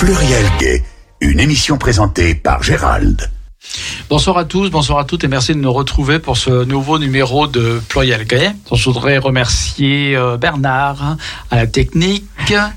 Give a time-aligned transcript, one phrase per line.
[0.00, 0.82] Pluriel Gay,
[1.20, 3.30] une émission présentée par Gérald.
[4.10, 7.46] Bonsoir à tous, bonsoir à toutes et merci de nous retrouver pour ce nouveau numéro
[7.46, 8.50] de Pluriel Gay.
[8.72, 11.16] Je voudrais remercier euh, Bernard
[11.52, 12.24] à la technique.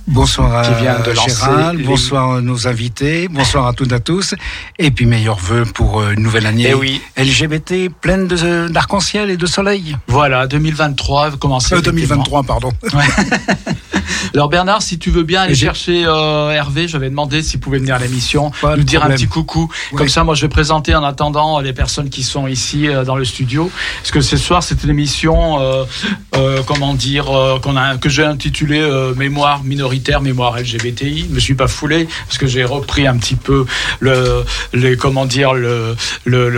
[0.08, 3.96] Bonsoir à Qui vient de Gérald, les- bonsoir à nos invités, bonsoir à toutes et
[3.96, 4.36] à tous,
[4.78, 7.02] et puis meilleurs vœux pour euh, une nouvelle année Eh oui.
[7.18, 9.98] LGBT pleine d'arc-en-ciel et de soleil.
[10.08, 11.74] Voilà, 2023, commencez.
[11.74, 12.72] Euh, 2023, pardon.
[14.36, 17.60] Alors Bernard, si tu veux bien aller Et chercher euh, Hervé, je vais demander s'il
[17.60, 19.70] pouvait venir à l'émission, nous dire un petit coucou.
[19.92, 19.98] Ouais.
[19.98, 21.23] Comme ça, moi, je vais présenter en attendant
[21.62, 23.72] les personnes qui sont ici euh, dans le studio.
[24.00, 25.84] Parce que ce soir, c'est une émission, euh,
[26.36, 27.60] euh, comment dire, euh,
[28.00, 31.28] que j'ai intitulée euh, Mémoire minoritaire, mémoire LGBTI.
[31.30, 33.66] Je me suis pas foulé parce que j'ai repris un petit peu
[34.00, 34.44] le,
[34.96, 36.50] comment dire, le, le,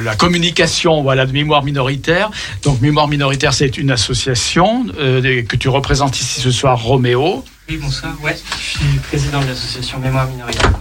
[0.00, 2.30] la communication, voilà, de mémoire minoritaire.
[2.62, 7.44] Donc, mémoire minoritaire, c'est une association euh, que tu représentes ici ce soir, Roméo.
[7.68, 8.12] Oui, bonsoir.
[8.22, 10.72] Ouais, je suis président de l'association Mémoire Minoritaire.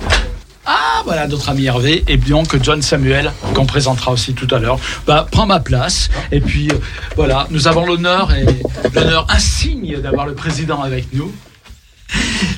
[0.72, 4.59] Ah, voilà notre ami Hervé et bien que John Samuel qu'on présentera aussi tout à
[4.59, 4.78] l'heure.
[5.08, 6.76] Bah, prends ma place et puis euh,
[7.16, 8.45] voilà, nous avons l'honneur et
[8.94, 11.34] l'honneur insigne d'avoir le président avec nous,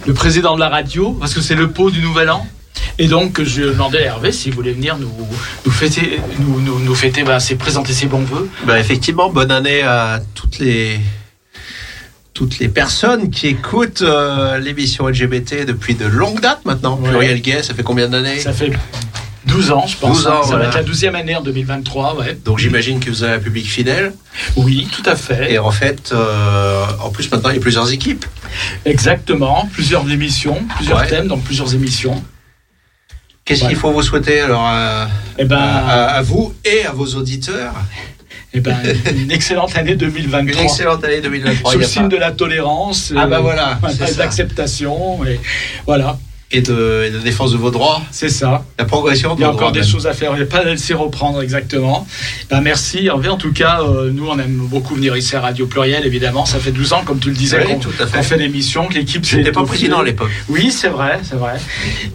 [0.05, 2.45] le président de la radio parce que c'est le pot du Nouvel An.
[2.99, 7.37] Et donc, je demandais à Hervé s'il voulait venir nous, fêter, nous, nous, fêter, bah,
[7.57, 8.49] présenter ses bons voeux.
[8.65, 10.99] Bah, effectivement, bonne année à toutes les
[12.41, 16.97] toutes les personnes qui écoutent euh, l'émission LGBT depuis de longues dates maintenant.
[16.97, 17.09] Ouais.
[17.09, 18.71] Pluriel Gay, ça fait combien d'années Ça fait
[19.45, 20.17] 12 ans, je pense.
[20.23, 20.69] 12 ans, ça voilà.
[20.69, 22.39] va être la 12e année en 2023, ouais.
[22.43, 24.13] Donc j'imagine que vous avez un public fidèle.
[24.55, 25.53] Oui, tout à fait.
[25.53, 28.25] Et en fait, euh, en plus maintenant, il y a plusieurs équipes.
[28.85, 29.69] Exactement.
[29.71, 31.07] Plusieurs émissions, plusieurs Ouais.
[31.07, 32.23] thèmes, donc plusieurs émissions.
[33.45, 33.69] Qu'est-ce Ouais.
[33.69, 37.73] qu'il faut vous souhaiter alors à, Eh ben, à- à vous et à vos auditeurs?
[38.53, 38.75] Eh ben,
[39.15, 40.41] une excellente année 2023.
[40.61, 41.71] Une excellente année 2023.
[41.73, 43.13] Sous le signe pas- de la tolérance.
[43.15, 44.13] Ah euh, bah voilà, ça.
[44.13, 45.23] d'acceptation.
[45.25, 45.39] Et
[45.85, 46.17] voilà,
[46.53, 48.65] et, de, et de défense de vos droits, c'est ça.
[48.77, 49.87] la progression de Il y a encore des même.
[49.87, 50.31] choses à faire.
[50.33, 52.05] Il n'y a pas à laisser reprendre exactement.
[52.49, 53.29] Ben, merci Hervé.
[53.29, 56.45] En tout cas, euh, nous, on aime beaucoup venir ici à Radio Pluriel, évidemment.
[56.45, 58.21] Ça fait 12 ans, comme tu le disais, Oui, qu'on fait.
[58.23, 60.31] fait l'émission, que l'équipe n'étais pas président à l'époque.
[60.49, 61.53] Oui, c'est vrai, c'est vrai.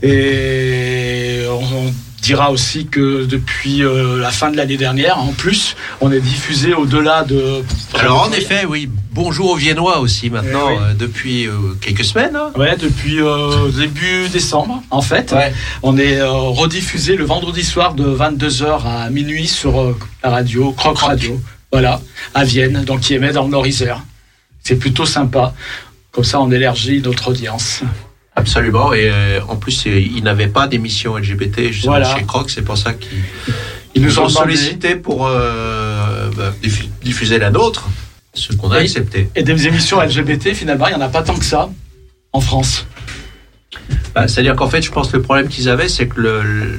[0.02, 1.92] Et on, on
[2.26, 6.74] dira aussi que depuis euh, la fin de l'année dernière, en plus, on est diffusé
[6.74, 7.62] au-delà de.
[7.94, 10.78] Alors en effet, oui, bonjour aux Viennois aussi maintenant, Eh oui.
[10.82, 12.34] euh, depuis euh, quelques semaines.
[12.34, 12.50] hein.
[12.56, 13.18] Ouais, depuis
[13.78, 15.34] début décembre, en fait.
[15.84, 19.94] On est rediffusé le vendredi soir de 22h à minuit sur
[20.24, 21.40] la radio, Croc Radio.
[21.70, 22.00] Voilà,
[22.34, 24.02] à Vienne, donc qui émet dans le Nord-Isère.
[24.64, 25.54] C'est plutôt sympa.
[26.10, 27.82] Comme ça, on élargit notre audience.
[28.36, 32.14] Absolument, et euh, en plus, c'est- ils n'avaient pas d'émission LGBT justement Voilà.
[32.16, 33.18] chez Croc, c'est pour ça qu'ils
[33.94, 37.88] Ils nous nous ont ont demandé- sollicité pour euh, bah, diffu- diffuser la nôtre,
[38.34, 39.30] ce qu'on a accepté.
[39.34, 41.70] Et des émissions LGBT, finalement, il n'y en a pas tant que ça
[42.34, 42.86] en France.
[44.14, 46.20] Bah, C'est-à-dire qu'en fait, je pense que le problème qu'ils avaient, c'est que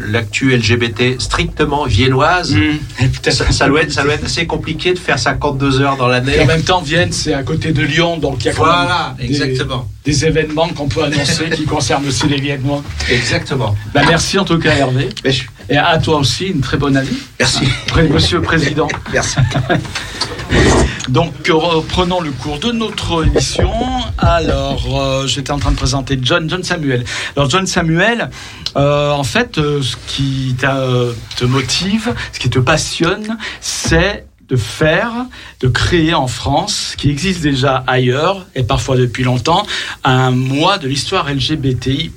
[0.10, 4.94] l'actu LGBT strictement viennoise, Et peut-être- ça, ça doit être, ça doit être assez compliqué
[4.94, 6.40] de faire 52 heures dans Et l'année.
[6.40, 9.16] en même temps, Vienne, c'est à côté de Lyon, donc il y a quand même
[9.20, 9.88] des, exactement.
[10.06, 12.84] des événements qu'on peut annoncer qui concernent aussi les Viennois.
[13.10, 13.76] Exactement.
[13.94, 15.10] Bah, merci en tout cas, Hervé.
[15.24, 17.10] Mais je- Et à toi aussi, une très bonne année.
[17.40, 17.68] Merci.
[18.10, 18.88] Monsieur le Président.
[19.14, 19.38] Merci.
[21.10, 23.72] Donc, reprenons le cours de notre émission.
[24.18, 27.06] Alors, euh, j'étais en train de présenter John, John Samuel.
[27.36, 28.30] Alors, John Samuel,
[28.76, 35.12] euh, en fait, euh, ce qui te motive, ce qui te passionne, c'est de faire,
[35.60, 39.66] de créer en France, qui existe déjà ailleurs, et parfois depuis longtemps,
[40.04, 42.12] un mois de l'histoire LGBTI+.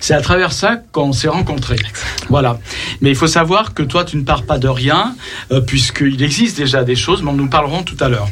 [0.00, 1.78] C'est à travers ça qu'on s'est rencontrés.
[2.28, 2.58] Voilà.
[3.00, 5.14] Mais il faut savoir que toi, tu ne pars pas de rien,
[5.52, 8.28] euh, puisqu'il existe déjà des choses, mais nous parlerons tout à l'heure.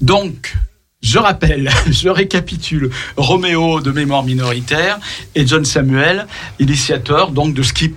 [0.00, 0.54] Donc,
[1.02, 4.98] je rappelle, je récapitule Roméo de mémoire minoritaire
[5.34, 6.26] et John Samuel,
[6.58, 7.94] initiateur donc de ce qui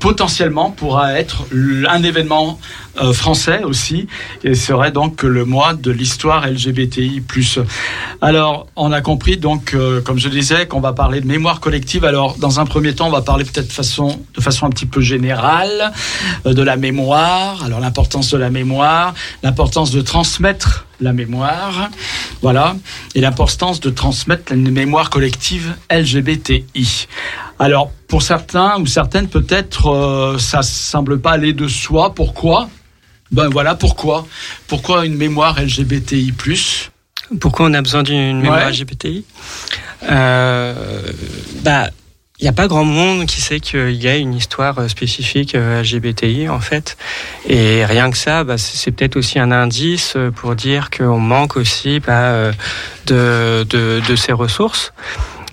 [0.00, 1.46] potentiellement pourra être
[1.88, 2.58] un événement
[3.00, 4.06] euh, français aussi,
[4.44, 7.22] et serait donc le mois de l'histoire LGBTI+.
[8.20, 12.04] Alors, on a compris donc, euh, comme je disais, qu'on va parler de mémoire collective.
[12.04, 15.00] Alors, dans un premier temps, on va parler peut-être façon, de façon un petit peu
[15.00, 15.92] générale
[16.46, 17.62] euh, de la mémoire.
[17.64, 21.90] Alors, l'importance de la mémoire, l'importance de transmettre la mémoire,
[22.40, 22.76] voilà,
[23.14, 27.06] et l'importance de transmettre une mémoire collective LGBTI.
[27.58, 32.14] Alors, pour certains ou certaines, peut-être, euh, ça semble pas aller de soi.
[32.14, 32.68] Pourquoi?
[33.32, 34.26] Ben voilà, pourquoi
[34.66, 36.32] Pourquoi une mémoire LGBTI+.
[37.40, 38.70] Pourquoi on a besoin d'une mémoire Ouais.
[38.72, 39.24] LGBTI
[40.08, 41.02] euh,
[41.62, 41.90] Bah,
[42.38, 45.54] il n'y a pas grand monde qui sait qu'il y a une histoire euh, spécifique
[45.54, 46.98] euh, LGBTI en fait.
[47.48, 51.56] Et rien que ça, bah, c'est peut-être aussi un indice euh, pour dire qu'on manque
[51.56, 52.50] aussi bah,
[53.06, 54.92] de, de, de ces ressources.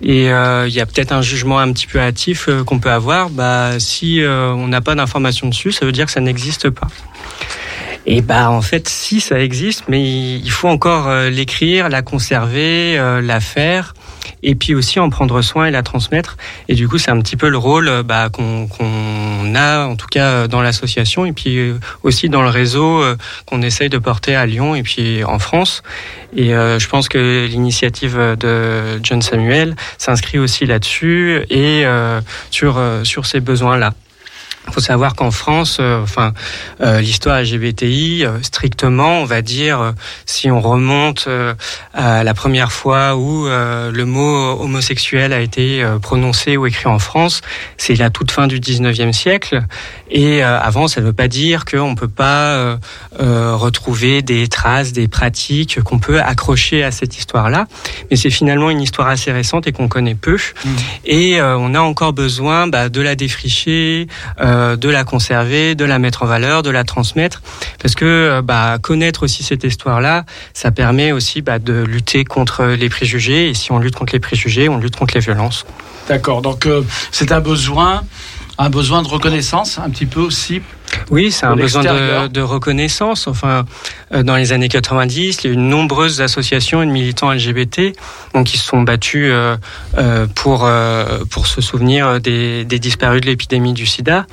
[0.02, 3.30] Et il y a peut-être un jugement un petit peu hâtif qu'on peut avoir.
[3.30, 6.88] Bah, si on n'a pas d'informations dessus, ça veut dire que ça n'existe pas.
[8.06, 13.40] Et bah en fait, si ça existe, mais il faut encore l'écrire, la conserver, la
[13.40, 13.94] faire
[14.44, 16.36] et puis aussi en prendre soin et la transmettre.
[16.68, 20.06] Et du coup, c'est un petit peu le rôle euh, bah, qu'on a, en tout
[20.06, 23.02] cas euh, dans l'association, et puis euh, aussi dans le réseau
[23.46, 25.82] qu'on essaye de porter à Lyon et puis en France.
[26.36, 31.84] Et je pense que l'initiative de John Samuel s'inscrit aussi là-dessus et
[32.50, 33.94] sur, sur ces besoins-là.
[34.66, 36.32] Il faut savoir qu'en France, euh, enfin,
[36.80, 39.92] euh, l'histoire LGBTI, euh, strictement, on va dire,
[40.24, 41.28] si on remonte
[41.92, 47.40] à la première fois où le mot homosexuel a été prononcé ou écrit en France,
[47.76, 49.62] c'est la toute fin du 19e siècle.
[50.10, 52.78] Et avant, ça ne veut pas dire qu'on ne peut pas
[53.18, 57.66] retrouver des traces, des pratiques qu'on peut accrocher à cette histoire-là.
[58.10, 60.36] Mais c'est finalement une histoire assez récente et qu'on connaît peu.
[60.36, 60.68] Mmh.
[61.04, 64.06] Et on a encore besoin bah, de la défricher.
[64.40, 67.42] Euh, de la conserver, de la mettre en valeur, de la transmettre,
[67.80, 72.64] parce que euh, bah, connaître aussi cette histoire-là, ça permet aussi bah, de lutter contre
[72.64, 75.66] les préjugés, et si on lutte contre les préjugés, on lutte contre les violences.
[76.08, 78.02] D'accord, donc euh, c'est un besoin,
[78.58, 80.62] un besoin de reconnaissance, un petit peu aussi
[81.10, 83.26] oui, c'est un besoin de, reconnaissance.
[83.26, 83.64] Enfin,
[84.12, 87.96] dans les années 90, il y a eu de nombreuses associations et de militants LGBT
[88.32, 89.32] donc, qui se sont battus
[90.36, 90.70] pour,
[91.30, 94.26] pour se souvenir des, des disparus de l'épidémie du sida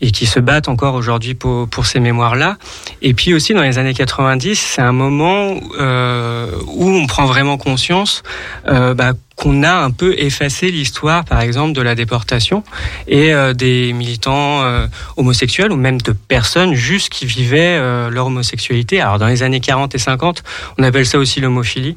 [0.00, 2.56] et qui se battent encore aujourd'hui pour, pour ces mémoires-là.
[3.02, 7.56] Et puis aussi dans les années 90, c'est un moment euh, où on prend vraiment
[7.56, 8.22] conscience
[8.66, 12.62] euh, bah, qu'on a un peu effacé l'histoire, par exemple, de la déportation
[13.08, 14.86] et euh, des militants euh,
[15.16, 19.00] homosexuels ou même de personnes juste qui vivaient euh, leur homosexualité.
[19.00, 20.44] Alors dans les années 40 et 50,
[20.78, 21.96] on appelle ça aussi l'homophilie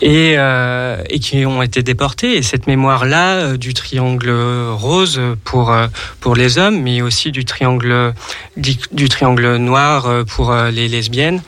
[0.00, 2.36] et, euh, et qui ont été déportés.
[2.36, 4.30] Et cette mémoire-là euh, du triangle
[4.72, 5.86] rose pour euh,
[6.20, 8.14] pour les hommes, mais aussi du triangle
[8.56, 11.42] du, triangle noir pour les lesbiennes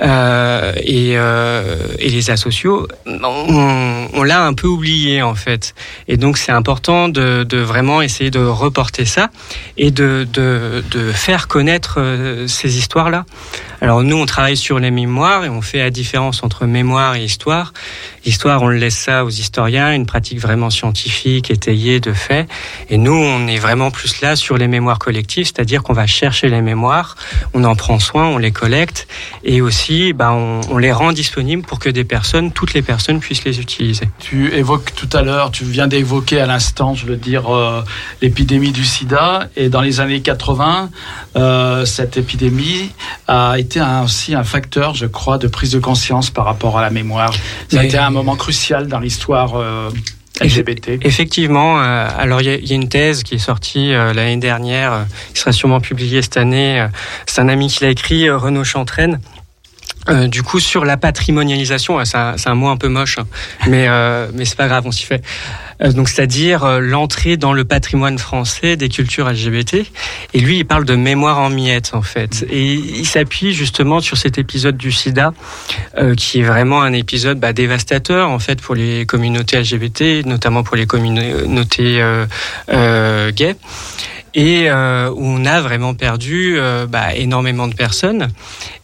[0.00, 5.74] et, et les asociaux, on, on l'a un peu oublié en fait.
[6.08, 9.30] Et donc c'est important de, de, vraiment essayer de reporter ça
[9.76, 11.98] et de, de, de faire connaître
[12.46, 13.24] ces histoires-là.
[13.80, 17.24] Alors nous, on travaille sur les mémoires et on fait la différence entre mémoire et
[17.24, 17.63] histoire.
[18.24, 22.48] L'histoire, on le laisse ça aux historiens, une pratique vraiment scientifique, étayée de faits.
[22.90, 26.48] Et nous, on est vraiment plus là sur les mémoires collectives, c'est-à-dire qu'on va chercher
[26.48, 27.16] les mémoires,
[27.52, 29.06] on en prend soin, on les collecte
[29.44, 33.44] et aussi, bah, on, les rend disponibles pour que des personnes, toutes les personnes puissent
[33.44, 34.08] les utiliser.
[34.18, 37.82] Tu évoques tout à l'heure, tu viens d'évoquer à l'instant, je veux dire, euh,
[38.22, 39.48] l'épidémie du sida.
[39.56, 40.90] Et dans les années 80,
[41.36, 42.90] euh, cette épidémie
[43.28, 46.90] a été aussi un facteur, je crois, de prise de conscience par rapport à la
[46.90, 47.32] mémoire.
[47.68, 49.90] Ça a été un moment crucial dans l'histoire euh,
[50.40, 50.98] LGBT.
[51.02, 55.40] Effectivement, euh, alors il y, a une thèse qui est sortie euh, l'année dernière, qui
[55.40, 56.86] sera sûrement publiée cette année.
[57.26, 59.20] C'est un ami qui l'a écrit, Renaud Chantraine.
[60.28, 63.26] Du coup, sur la patrimonialisation, c'est un, mot un peu moche, hein,
[63.66, 63.88] mais
[64.34, 65.22] mais c'est pas grave, on s'y fait.
[65.82, 69.86] Euh, donc c'est-à-dire euh, l'entrée dans le patrimoine français des cultures LGBT.
[70.34, 72.44] Et lui, il parle de mémoire en miettes en fait.
[72.50, 75.32] Et il s'appuie justement sur cet épisode du SIDA,
[75.98, 80.62] euh, qui est vraiment un épisode bah, dévastateur en fait pour les communautés LGBT, notamment
[80.62, 83.56] pour les communautés euh, gays
[84.34, 88.28] et euh, où on a vraiment perdu euh, bah, énormément de personnes.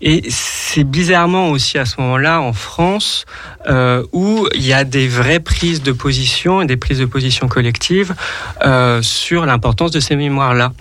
[0.01, 3.27] Et c'est bizarrement aussi à ce moment-là en France
[3.69, 7.49] euh, où il y a des vraies prises de position et des prises de position
[7.49, 8.15] collectives
[8.65, 10.73] euh, sur l'importance de ces mémoires-là.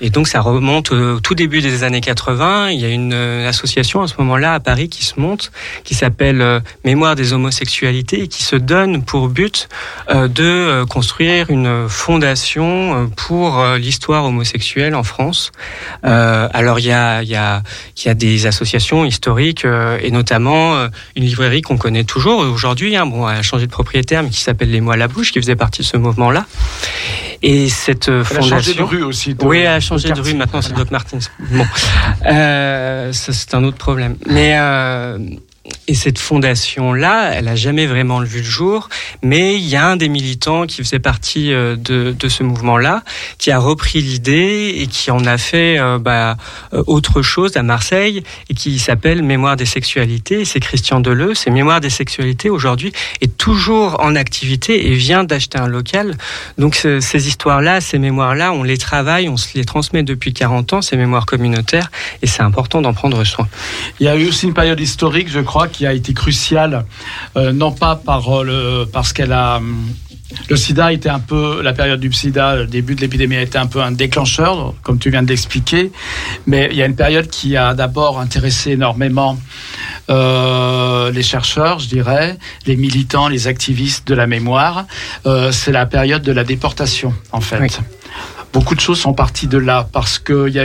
[0.00, 2.70] Et donc ça remonte au tout début des années 80.
[2.70, 5.50] Il y a une association à ce moment-là à Paris qui se monte,
[5.82, 9.68] qui s'appelle Mémoire des homosexualités et qui se donne pour but
[10.12, 15.50] de construire une fondation pour l'histoire homosexuels en France.
[16.04, 17.62] Euh, alors il y a, a,
[18.04, 22.96] y a des associations historiques euh, et notamment euh, une librairie qu'on connaît toujours aujourd'hui.
[22.96, 25.32] Hein, bon, elle a changé de propriétaire, mais qui s'appelle Les Mots à la bouche,
[25.32, 26.46] qui faisait partie de ce mouvement-là.
[27.42, 28.56] Et cette elle fondation.
[28.56, 29.36] a changé de rue aussi.
[29.42, 30.34] oui, elle a changé de rue.
[30.34, 31.18] Maintenant, c'est Doc Martins.
[31.50, 31.64] Bon,
[32.24, 34.16] ça c'est un autre problème.
[34.26, 34.56] Mais
[35.86, 38.88] et cette fondation-là, elle a jamais vraiment vu le jour,
[39.22, 43.02] mais il y a un des militants qui faisait partie euh, de, ce mouvement-là,
[43.38, 46.36] qui a repris l'idée et qui en a fait euh, bah,
[46.74, 50.44] euh, autre chose à Marseille, et qui s'appelle Mémoire des sexualités.
[50.44, 51.34] C'est Christian Deleu.
[51.34, 56.16] C'est Mémoire des sexualités aujourd'hui est toujours en activité et vient d'acheter un local.
[56.58, 60.96] Donc ces histoires-là, ces mémoires-là, on les travaille, on les transmet depuis 40 ans, ces
[60.96, 61.90] mémoires communautaires,
[62.22, 63.48] et c'est important d'en prendre soin.
[64.00, 66.84] Il y a eu aussi une période historique, je crois, qui a été cruciale,
[67.36, 69.60] euh, non pas par le, parce qu'elle a
[70.48, 73.56] le sida était un peu, la période du sida, le début de l'épidémie a été
[73.56, 75.90] un peu un déclencheur, comme tu viens de l'expliquer.
[76.46, 79.38] Mais il y a une période qui a d'abord intéressé énormément
[80.10, 82.36] euh, les chercheurs, je dirais,
[82.66, 84.86] les militants, les activistes de la mémoire.
[85.26, 87.60] Euh, c'est la période de la déportation, en fait.
[87.60, 87.68] Oui.
[88.52, 90.58] Beaucoup de choses sont parties de là parce qu'il y,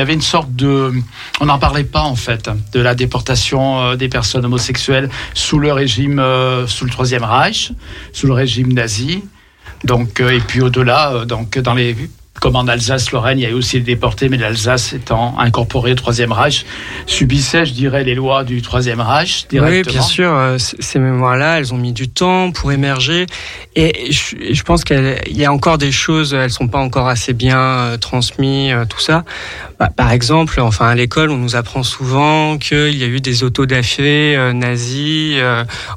[0.00, 0.92] avait une sorte de...
[1.40, 5.72] On n'en parlait pas en fait de la déportation euh, des personnes homosexuelles sous le
[5.72, 7.72] régime, euh, sous le Troisième Reich,
[8.12, 9.22] sous le régime nazi.
[9.84, 11.96] Donc, euh, et puis au-delà, donc dans les...
[12.40, 15.94] Comme en Alsace-Lorraine, il y a eu aussi les déportés, mais l'Alsace étant incorporée au
[15.96, 16.64] Troisième Reich,
[17.06, 19.92] subissait, je dirais, les lois du Troisième Reich Oui, directement.
[19.92, 20.32] bien sûr.
[20.34, 23.26] euh, Ces mémoires-là, elles ont mis du temps pour émerger.
[23.76, 27.58] Et je, pense qu'il y a encore des choses, elles sont pas encore assez bien
[27.58, 29.24] euh, transmises, euh, tout ça.
[29.78, 33.44] Bah, par exemple, enfin à l'école, on nous apprend souvent qu'il y a eu des
[33.44, 35.36] autodafés nazis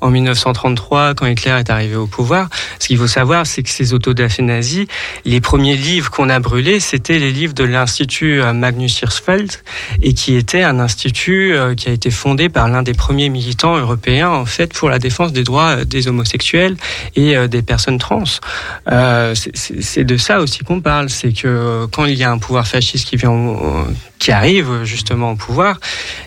[0.02, 2.48] en 1933 quand Hitler est arrivé au pouvoir.
[2.80, 4.86] Ce qu'il faut savoir, c'est que ces autodafés nazis,
[5.26, 9.52] les premiers livres qu'on a brûlés, c'était les livres de l'institut euh, Magnus Hirschfeld
[10.02, 13.78] et qui était un institut euh, qui a été fondé par l'un des premiers militants
[13.78, 16.76] européens en fait pour la défense des droits euh, des homosexuels
[17.16, 18.24] et des personnes trans.
[19.34, 23.08] C'est- de ça aussi qu'on parle, c'est que quand il y a un pouvoir fasciste
[23.08, 23.32] qui vient
[24.22, 25.80] qui arrive justement au pouvoir,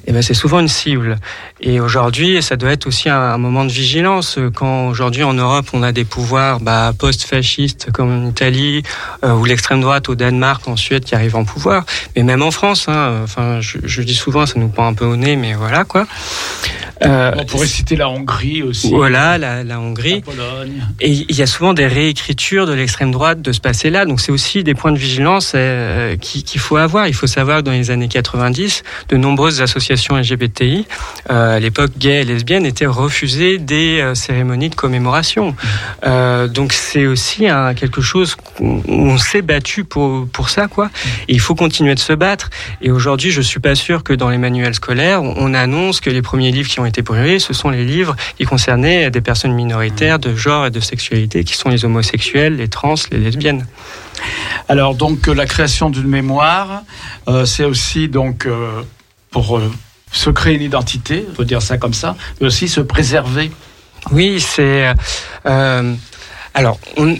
[0.07, 1.17] eh ben c'est souvent une cible.
[1.61, 4.39] Et aujourd'hui, ça doit être aussi un, un moment de vigilance.
[4.55, 8.83] Quand aujourd'hui en Europe, on a des pouvoirs bah, post-fascistes comme en Italie
[9.25, 11.85] euh, ou l'extrême droite au Danemark, en Suède qui arrivent en pouvoir,
[12.17, 12.87] mais même en France.
[12.89, 15.85] Hein, enfin, je, je dis souvent, ça nous prend un peu au nez, mais voilà
[15.85, 16.07] quoi.
[17.05, 20.21] Euh, On pourrait citer la Hongrie aussi, voilà, la, la la Hongrie.
[20.21, 20.81] Pologne.
[21.01, 24.05] Et il y a souvent des réécritures de l'extrême droite de ce passé-là.
[24.07, 27.09] Donc c'est aussi des points de vigilance euh, qui- qu'il faut avoir.
[27.09, 30.87] Il faut savoir que dans les années 90, de nombreuses associations LGBTI,
[31.31, 35.55] euh, à l'époque gays et lesbiennes, étaient refusées des euh, cérémonies de commémoration.
[36.05, 40.91] Euh, donc c'est aussi un, quelque chose qu'on on s'est battu pour, pour ça, quoi.
[41.29, 42.50] Et il faut continuer de se battre.
[42.83, 46.11] Et aujourd'hui, je suis pas sûr que dans les manuels scolaires, on on annonce que
[46.11, 49.53] les premiers livres qui ont été brûlés, ce sont les livres qui concernaient des personnes
[49.53, 53.67] minoritaires de genre et de sexualité, qui sont les homosexuels, les trans, les lesbiennes.
[54.68, 56.83] Alors donc euh, la création d'une mémoire,
[57.28, 58.83] euh, c'est aussi donc euh,
[59.30, 59.71] pour euh,
[60.12, 63.50] se créer une identité, on peut dire ça comme ça, mais aussi se préserver.
[64.12, 64.92] Oui, c'est.
[66.54, 67.16] alors, on-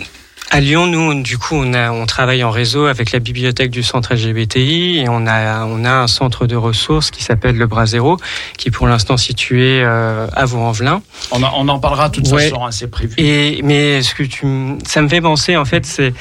[0.51, 3.83] à Lyon, nous, du coup, on, a, on travaille en réseau avec la bibliothèque du
[3.83, 7.87] centre LGBTI et on a, on a un centre de ressources qui s'appelle le Bras
[7.87, 8.19] Zéro,
[8.57, 11.03] qui est pour l'instant situé euh, à Vaux-en-Velin.
[11.33, 12.51] On, en- on en parlera de toute Ouais.
[12.51, 13.15] façon, hein, c'est prévu.
[13.19, 14.47] Et mais ce que tu,
[14.87, 16.15] ça me fait penser en fait, c'est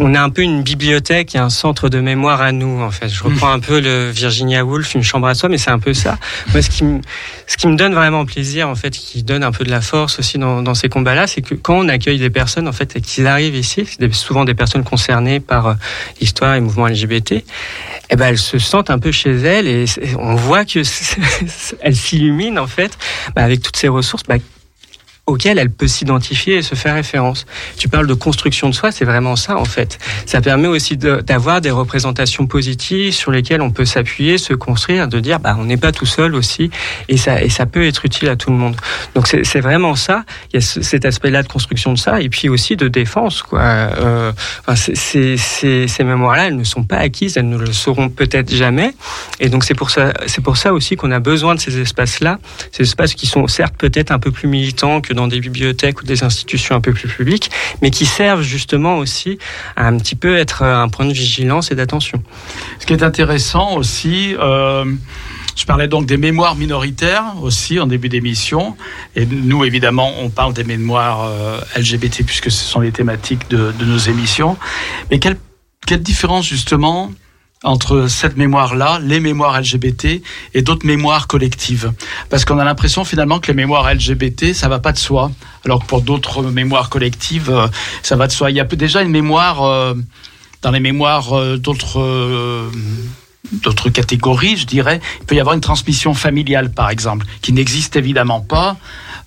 [0.00, 3.08] on a un peu une bibliothèque et un centre de mémoire à nous en fait.
[3.08, 5.94] Je reprends un peu le Virginia Woolf, une chambre à soi, mais c'est un peu
[5.94, 6.18] ça.
[6.52, 7.00] Moi, ce qui me,
[7.46, 10.18] ce qui me donne vraiment plaisir en fait, qui donne un peu de la force
[10.18, 13.00] aussi dans, dans ces combats-là, c'est que quand on accueille des personnes en fait et
[13.00, 15.74] qu'ils arrivent ici, c'est souvent des personnes concernées par euh,
[16.20, 17.44] l'histoire et le mouvement LGBT,
[18.10, 19.84] eh ben elles se sentent un peu chez elles et
[20.18, 20.80] on voit que
[21.80, 22.96] elles s'illuminent en fait
[23.36, 24.22] bah, avec toutes ces ressources.
[24.26, 24.36] Bah,
[25.26, 27.46] auquel elle peut s'identifier et se faire référence.
[27.76, 29.98] Tu parles de construction de soi, c'est vraiment ça en fait.
[30.26, 35.20] Ça permet aussi d'avoir des représentations positives sur lesquelles on peut s'appuyer, se construire, de
[35.20, 36.70] dire bah on n'est pas tout seul aussi
[37.08, 38.76] et ça et ça peut être utile à tout le monde.
[39.14, 40.24] Donc c'est vraiment ça.
[40.52, 43.42] Il y a ce- cet aspect-là de construction de ça et puis aussi de défense
[43.42, 43.60] quoi.
[43.60, 44.32] Euh,
[44.66, 48.94] enfin, ces mémoires-là, elles ne sont pas acquises, elles ne le seront peut-être jamais.
[49.38, 50.12] Et donc c'est pour ça
[50.42, 52.38] pour ça aussi qu'on a besoin de ces espaces-là,
[52.72, 56.24] ces espaces qui sont certes peut-être un peu plus militants dans des bibliothèques ou des
[56.24, 57.50] institutions un peu plus publiques,
[57.82, 59.38] mais qui servent justement aussi
[59.76, 62.22] à un petit peu être un point de vigilance et d'attention.
[62.78, 64.84] Ce qui est intéressant aussi, euh,
[65.56, 68.76] je parlais donc des mémoires minoritaires aussi en début d'émission.
[69.16, 73.72] Et nous, évidemment, on parle des mémoires euh, LGBT puisque ce sont les thématiques de,
[73.78, 74.56] de nos émissions.
[75.10, 75.36] Mais quelle,
[75.86, 77.10] quelle différence justement
[77.62, 80.22] entre cette mémoire-là, les mémoires LGBT
[80.54, 81.92] et d'autres mémoires collectives
[82.30, 85.30] Parce qu'on a l'impression finalement que les mémoires LGBT, ça va pas de soi,
[85.66, 87.66] alors que pour d'autres mémoires collectives, euh,
[88.02, 88.50] ça va de soi.
[88.50, 89.94] Il y a déjà une mémoire euh,
[90.62, 92.70] dans les mémoires euh, d'autres euh,
[93.52, 95.00] d'autres catégories, je dirais.
[95.20, 98.76] Il peut y avoir une transmission familiale, par exemple, qui n'existe évidemment pas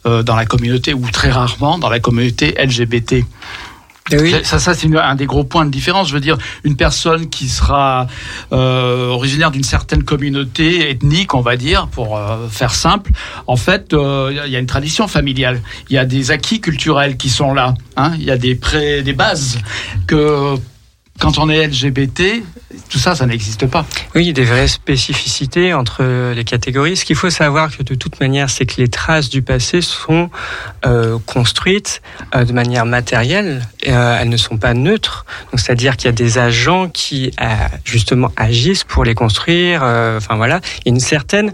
[0.05, 3.25] euh, dans la communauté ou très rarement dans la communauté LGBT.
[4.43, 6.09] Ça, ça c'est un des gros points de différence.
[6.09, 8.07] Je veux dire, une personne qui sera
[8.51, 13.11] euh, originaire d'une certaine communauté ethnique, on va dire, pour euh, faire simple,
[13.47, 15.61] en fait, euh, il y a une tradition familiale.
[15.89, 17.73] Il y a des acquis culturels qui sont là.
[17.95, 18.11] hein.
[18.17, 19.59] Il y a des, pré, des bases
[20.07, 20.55] que
[21.19, 22.43] quand on est LGBT,
[22.89, 23.85] tout ça, ça n'existe pas.
[24.15, 26.03] Oui, des vraies spécificités entre
[26.33, 26.97] les catégories.
[26.97, 30.29] Ce qu'il faut savoir que de toute manière, c'est que les traces du passé sont
[30.85, 32.01] euh, construites
[32.35, 33.61] euh, de manière matérielle.
[33.87, 35.25] Euh, elles ne sont pas neutres.
[35.53, 37.31] C'est-à-dire qu'il y a des agents qui
[37.85, 39.83] justement agissent pour les construire.
[39.83, 41.53] Enfin voilà, il y a une certaine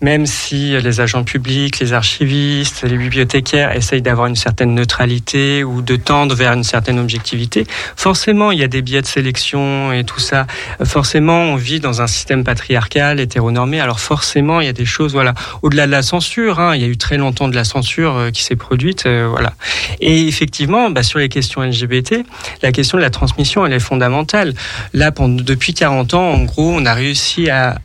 [0.00, 5.82] même si les agents publics, les archivistes, les bibliothécaires essayent d'avoir une certaine neutralité ou
[5.82, 7.66] de tendre vers une certaine objectivité,
[7.96, 10.46] forcément, il y a des biais de sélection et tout ça.
[10.84, 13.80] Forcément, on vit dans un système patriarcal, hétéronormé.
[13.80, 16.60] Alors forcément, il y a des choses, voilà, au-delà de la censure.
[16.60, 19.26] Hein, il y a eu très longtemps de la censure euh, qui s'est produite, euh,
[19.28, 19.52] voilà.
[20.00, 22.24] Et effectivement, bah, sur les questions LGBT,
[22.62, 24.54] la question de la transmission, elle est fondamentale.
[24.94, 27.76] Là, depuis 40 ans, en gros, on a réussi à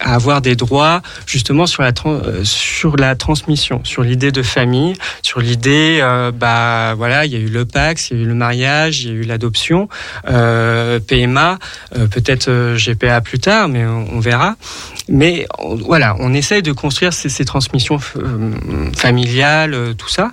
[0.00, 5.40] avoir des droits justement sur la, euh, sur la transmission, sur l'idée de famille, sur
[5.40, 8.34] l'idée, euh, bah voilà, il y a eu le Pax, il y a eu le
[8.34, 9.88] mariage, il y a eu l'adoption,
[10.28, 11.58] euh, PMA,
[12.10, 14.56] peut-être GPA plus tard, mais on, verra.
[15.08, 15.46] Mais
[15.80, 17.98] voilà, on essaye de construire ces, ces transmissions
[18.96, 20.30] familiales, tout ça.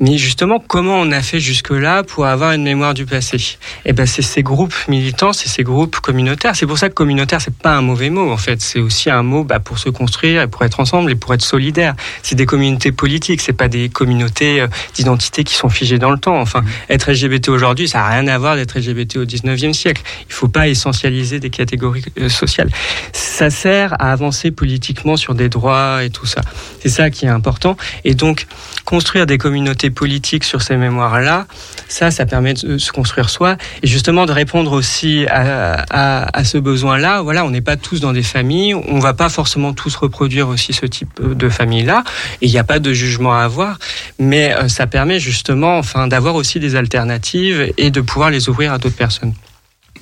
[0.00, 3.58] Mais justement, comment on a fait jusque-là pour avoir une mémoire du passé?
[3.84, 6.56] Eh ben, c'est ces groupes militants, c'est ces groupes communautaires.
[6.56, 8.60] C'est pour ça que communautaire, c'est pas un mauvais mot en fait.
[8.62, 11.42] C'est aussi un mot bah, pour se construire, et pour être ensemble et pour être
[11.42, 11.94] solidaire.
[12.22, 16.18] C'est des communautés politiques, c'est pas des communautés euh, d'identité qui sont figées dans le
[16.18, 16.40] temps.
[16.40, 20.02] Enfin, être LGBT aujourd'hui, ça a rien à voir d'être LGBT au 19e siècle.
[20.28, 22.70] Il faut pas essentialiser des catégories euh, sociales.
[23.12, 26.42] Ça sert à avancer politiquement sur des droits et tout ça.
[26.80, 27.76] C'est ça qui est important.
[28.04, 28.46] Et donc,
[28.90, 31.46] construire des communautés politiques sur ces mémoires-là,
[31.86, 36.58] ça, ça permet de se construire soi et justement de répondre aussi à, à, ce
[36.58, 37.22] besoin-là.
[37.22, 40.72] Voilà, on n'est pas tous dans des familles, on va pas forcément tous reproduire aussi
[40.72, 42.02] ce type de famille-là,
[42.42, 43.78] et il n'y a pas de jugement à avoir,
[44.18, 48.72] mais euh, ça permet justement, enfin, d'avoir aussi des alternatives et de pouvoir les ouvrir
[48.72, 49.34] à d'autres personnes.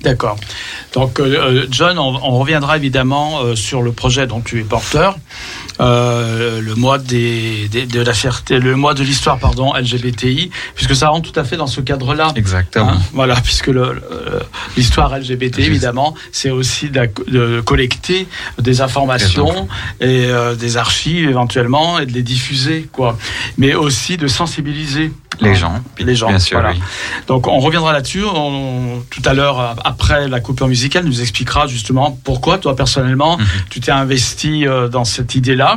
[0.01, 0.37] D'accord.
[0.93, 5.17] Donc, euh, John, on, reviendra évidemment euh, sur le projet dont tu es porteur.
[5.81, 10.95] Euh, le mois des, des, de la fierté, le mois de l'histoire, pardon, LGBTI, puisque
[10.95, 12.33] ça rentre tout à fait dans ce cadre-là.
[12.35, 12.89] Exactement.
[12.89, 13.71] Hein, voilà, puisque
[14.75, 15.67] l'histoire LGBT, Juste.
[15.67, 19.67] évidemment, c'est aussi de, de, collecter des informations
[20.01, 23.17] et euh, des archives éventuellement et de les diffuser, quoi.
[23.57, 25.73] Mais aussi de sensibiliser les gens.
[25.99, 26.59] Les gens, bien sûr.
[26.59, 26.75] Voilà.
[26.75, 26.81] Oui.
[27.27, 28.23] Donc on reviendra là-dessus.
[29.09, 33.69] Tout à l'heure, après la coupure musicale, nous expliquera justement pourquoi toi personnellement mm -hmm.
[33.69, 35.71] tu t'es investi euh, dans cette idée-là.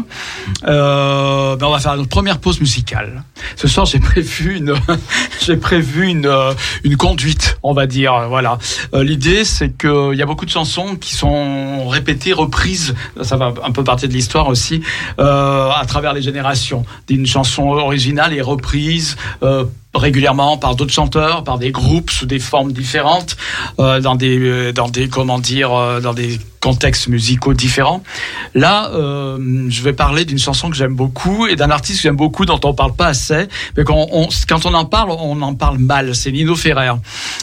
[0.67, 3.11] Euh, ben on va faire notre première pause musicale.
[3.57, 4.75] Ce soir, j'ai prévu une,
[5.45, 6.53] j'ai prévu une, euh,
[6.89, 8.13] une conduite, on va dire.
[8.29, 8.53] Voilà.
[8.95, 12.89] Euh, L'idée, c'est qu'il y a beaucoup de chansons qui sont répétées, reprises.
[13.31, 14.77] Ça va un peu partir de l'histoire aussi,
[15.19, 16.83] euh, à travers les générations.
[17.09, 19.09] D'une chanson originale et reprise.
[19.43, 23.37] Euh, Uh, régulièrement par d'autres chanteurs, par des groupes sous des formes différentes,
[23.79, 28.03] euh, dans des dans des comment dire euh, dans des contextes musicaux différents.
[28.55, 32.17] Là, euh, je vais parler d'une chanson que j'aime beaucoup et d'un artiste que j'aime
[32.17, 35.55] beaucoup dont on parle pas assez, mais quand on, quand on en parle, on en
[35.55, 36.15] parle mal.
[36.15, 36.93] C'est Nino Ferrer.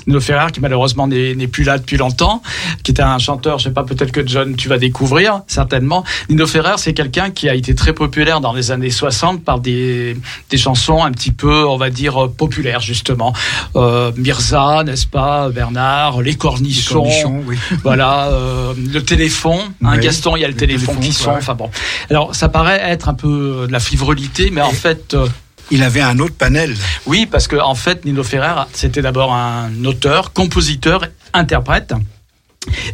[0.08, 2.42] Nino Ferrer qui malheureusement n'est plus là depuis longtemps,
[2.84, 6.06] qui était un chanteur, je sais pas, peut-être que John tu vas découvrir certainement.
[6.30, 10.16] Nino Ferrer, c'est quelqu'un qui a été très populaire dans les années 60 par des
[10.50, 13.34] des chansons un petit peu, on va dire populaires justement.
[13.76, 17.58] Euh, Mirza, n'est-ce pas, Bernard, les Cornichons, les cornichons oui.
[17.84, 21.36] voilà, euh, le téléphone, hein, oui, Gaston, il y a le, téléphone, qui sonne.
[21.38, 21.70] Enfin bon.
[22.10, 25.14] Alors ça paraît être un peu de la frivolité, mais Et en fait.
[25.14, 25.28] Euh,
[25.72, 26.76] il avait un autre panel.
[27.06, 31.94] Oui, parce que en fait, Nino Ferrer, c'était d'abord un auteur, compositeur, interprète.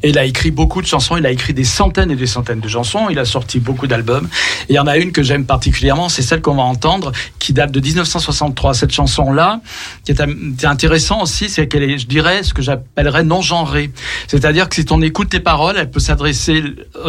[0.03, 2.59] Et il a écrit beaucoup de chansons, il a écrit des centaines et des centaines
[2.59, 4.27] de chansons, il a sorti beaucoup d'albums.
[4.69, 7.51] Et il y en a une que j'aime particulièrement, c'est celle qu'on va entendre, qui
[7.53, 8.75] date de 1963.
[8.75, 9.61] Cette chanson-là,
[10.03, 13.91] qui est intéressant aussi, c'est qu'elle est, je dirais, ce que j'appellerais non genrée.
[14.27, 16.63] C'est-à-dire que si on écoute les paroles, elle peut s'adresser,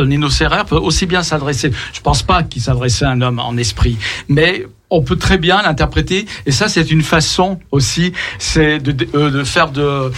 [0.04, 3.56] Nino Ferrer peut aussi bien s'adresser, je pense pas qu'il s'adressait à un homme en
[3.56, 6.26] esprit, mais on peut très bien l'interpréter.
[6.46, 10.12] Et ça c'est une façon aussi c'est de, de, faire de,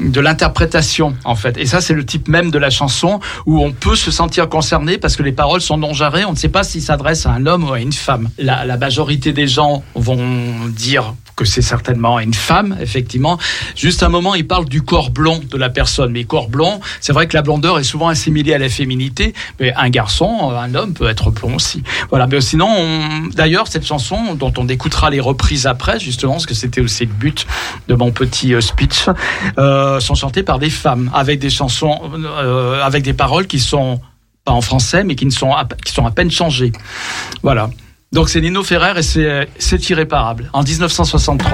[0.00, 1.56] de l'interprétation en fait.
[1.58, 4.98] Et ça c'est le type même de la chanson où on peut se sentir concerné
[4.98, 7.46] parce que les paroles sont non jarrées on ne sait pas s'il s'adresse à un
[7.46, 8.28] homme ou à une femme.
[8.38, 13.38] La majorité des gens vont dire que c'est certainement une femme, effectivement.
[13.76, 16.12] Juste un moment, il parle du corps blond de la personne.
[16.12, 19.72] Mais corps blond, c'est vrai que la blondeur est souvent assimilée à la féminité, mais
[19.74, 21.82] un garçon, un homme peut être blond aussi.
[22.10, 22.26] Voilà.
[22.26, 26.80] Mais sinon, d'ailleurs, cette chanson dont on écoutera les reprises après, justement, parce que c'était
[26.80, 27.46] aussi le but
[27.88, 29.06] de mon petit speech,
[29.58, 34.00] euh, sont chantées par des femmes avec des chansons, euh, avec des paroles qui sont
[34.44, 36.72] pas en français, mais qui ne sont à, qui sont à peine changées.
[37.42, 37.70] Voilà.
[38.14, 39.44] Donc c'est Nino Ferrer et c'est euh,
[39.90, 41.50] irréparable en 1963.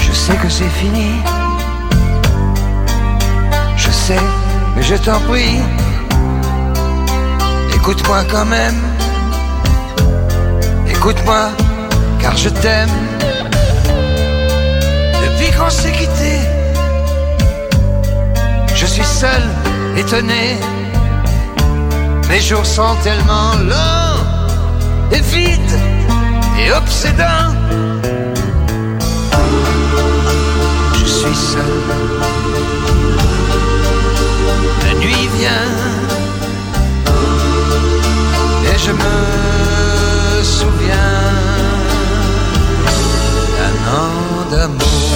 [0.00, 1.12] Je sais que c'est fini.
[3.76, 4.16] Je sais,
[4.74, 5.60] mais je t'en prie
[7.82, 8.80] écoute-moi quand même.
[10.88, 11.50] Écoute-moi,
[12.20, 12.96] car je t'aime.
[15.24, 16.32] Depuis qu'on s'est quitté,
[18.72, 19.42] je suis seul,
[19.96, 20.56] étonné.
[22.28, 24.22] Mes jours sont tellement longs
[25.10, 25.78] et vides
[26.60, 27.50] et obsédants.
[31.00, 31.74] Je suis seul.
[34.86, 35.81] La nuit vient
[38.84, 41.20] je me souviens
[43.56, 45.10] d'un an d'amour.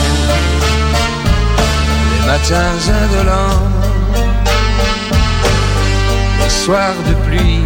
[2.12, 3.62] Les matins indolents,
[6.42, 7.64] les soirs de pluie,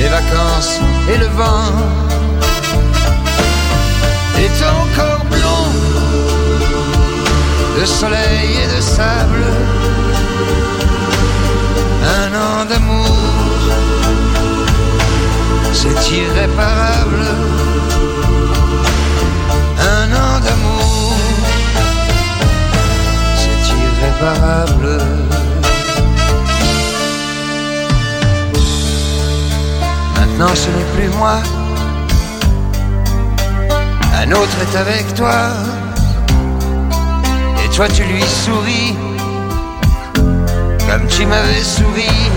[0.00, 0.80] les vacances
[1.12, 1.72] et le vent.
[4.42, 5.70] Et ton corps blond
[7.78, 9.44] de soleil et de sable,
[15.86, 17.24] c'est irréparable.
[19.78, 21.14] Un an d'amour,
[23.36, 24.98] c'est irréparable.
[30.16, 31.36] Maintenant ce n'est plus moi,
[34.22, 35.50] un autre est avec toi.
[37.64, 38.94] Et toi tu lui souris
[40.88, 42.30] Comme tu m'avais souri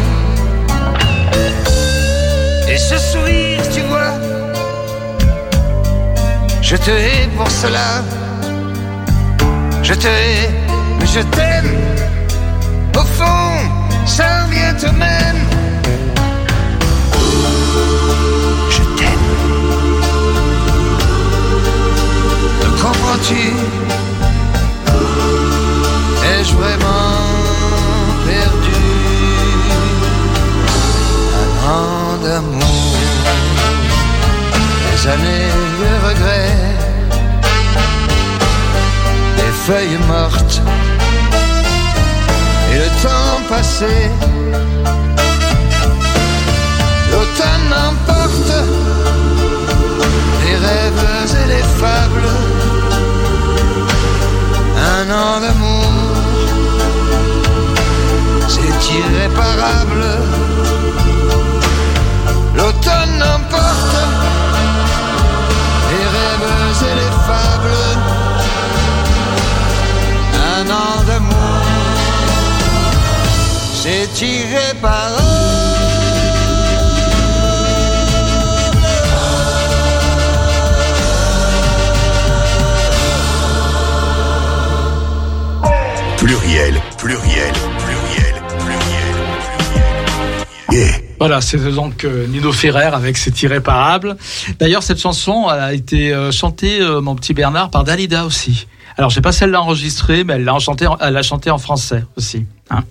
[2.89, 4.13] ce sourire tu vois.
[6.61, 7.89] Je te hais pour cela.
[9.83, 10.49] Je te hais
[10.97, 11.71] mais je t'aime.
[13.01, 13.51] Au fond
[14.05, 15.41] ça revient au même.
[18.75, 19.27] Je t'aime.
[22.61, 23.43] Me comprends-tu
[32.29, 32.35] Des
[35.07, 36.57] années de regrets
[39.35, 40.61] Des feuilles mortes.
[42.71, 44.11] Et le temps passé
[47.11, 48.53] L'automne emporte
[50.45, 52.29] Les rêves et les fables.
[54.77, 56.09] Un an d'amour
[58.47, 60.05] c'est irréparable.
[73.89, 75.15] C'est irréparable.
[86.17, 89.15] Pluriel, pluriel, pluriel, pluriel,
[90.69, 90.85] pluriel.
[90.85, 91.09] Yeah.
[91.17, 94.17] Voilà, c'est donc Nino Ferrer avec C'est irréparable.
[94.59, 98.67] D'ailleurs, cette chanson a été euh, chantée, euh, mon petit Bernard, par Dalida aussi.
[98.99, 101.49] Alors, je sais pas si elle l'a enregistrée, mais elle l'a chanté, elle l'a chanté
[101.49, 102.45] en français aussi.
[102.69, 102.83] Hein.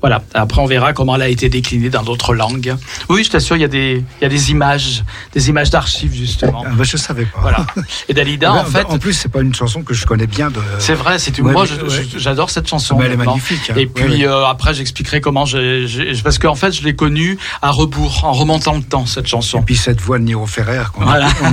[0.00, 0.22] Voilà.
[0.32, 2.76] Après, on verra comment elle a été déclinée dans d'autres langues.
[3.08, 5.02] Oui, je t'assure, il y a des, il y a des images,
[5.34, 6.62] des images d'archives justement.
[6.64, 7.40] Ah, bah, je savais pas.
[7.40, 7.66] Voilà.
[8.08, 10.60] Et Dalida, en fait, en plus, c'est pas une chanson que je connais bien de.
[10.78, 11.46] c'est vrai, c'est une.
[11.46, 12.06] Ouais, moi, ouais.
[12.16, 12.96] j'adore cette chanson.
[12.96, 13.74] Mais elle est magnifique, hein.
[13.76, 14.28] Et puis ouais.
[14.28, 18.32] euh, après, j'expliquerai comment j'ai, j'ai- parce qu'en fait, je l'ai connue à rebours, en
[18.32, 19.58] remontant le temps cette chanson.
[19.58, 21.26] Et puis cette voix de Niro Ferrer qu'on Voilà.
[21.42, 21.50] on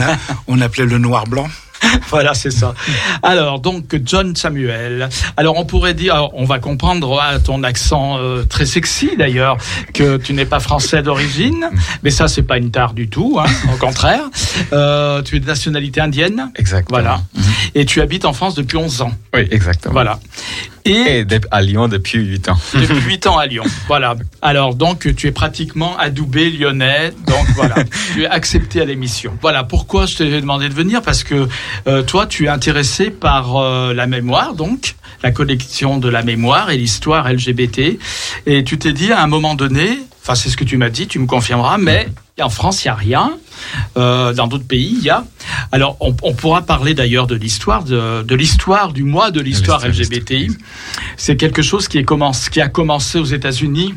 [0.60, 1.48] on appelait le noir blanc.
[2.10, 2.74] Voilà, c'est ça.
[3.24, 5.10] Alors, donc, John Samuel.
[5.38, 9.58] Alors, on pourrait dire, alors, on va comprendre à ton accent euh, très sexy d'ailleurs,
[9.94, 11.70] que tu n'es pas français d'origine,
[12.04, 14.24] mais ça, c'est pas une tare du tout, hein, au contraire.
[14.74, 16.52] Euh, tu es de nationalité indienne.
[16.56, 17.00] Exactement.
[17.00, 17.22] Voilà.
[17.76, 19.12] Et tu habites en France depuis 11 ans.
[19.34, 19.94] Oui, exactement.
[19.94, 20.20] Voilà.
[20.86, 22.58] Et Et de- à Lyon depuis 8 ans.
[22.74, 23.64] depuis 8 ans à Lyon.
[23.88, 24.16] Voilà.
[24.42, 27.12] Alors donc tu es pratiquement adoubé lyonnais.
[27.26, 27.76] Donc voilà,
[28.14, 29.38] tu es accepté à l'émission.
[29.42, 31.02] Voilà pourquoi je t'ai demandé de venir?
[31.02, 31.48] Parce que
[31.88, 36.70] euh, toi tu es intéressé par euh, la mémoire donc la collection de la mémoire
[36.70, 37.98] et l'histoire LGBT
[38.46, 41.08] et tu t'es dit à un moment donné, enfin c'est ce que tu m'as dit,
[41.08, 42.08] tu me confirmeras, mais
[42.42, 43.34] en France il y a rien.
[43.98, 45.24] Euh, dans d'autres pays, il y a.
[45.72, 49.88] Alors, on, on pourra parler d'ailleurs de l'histoire de, de l'histoire du mois de l'histoire
[49.88, 50.50] LGBTI.
[51.18, 53.94] C'est quelque chose qui, est commence, qui a commencé aux États-Unis.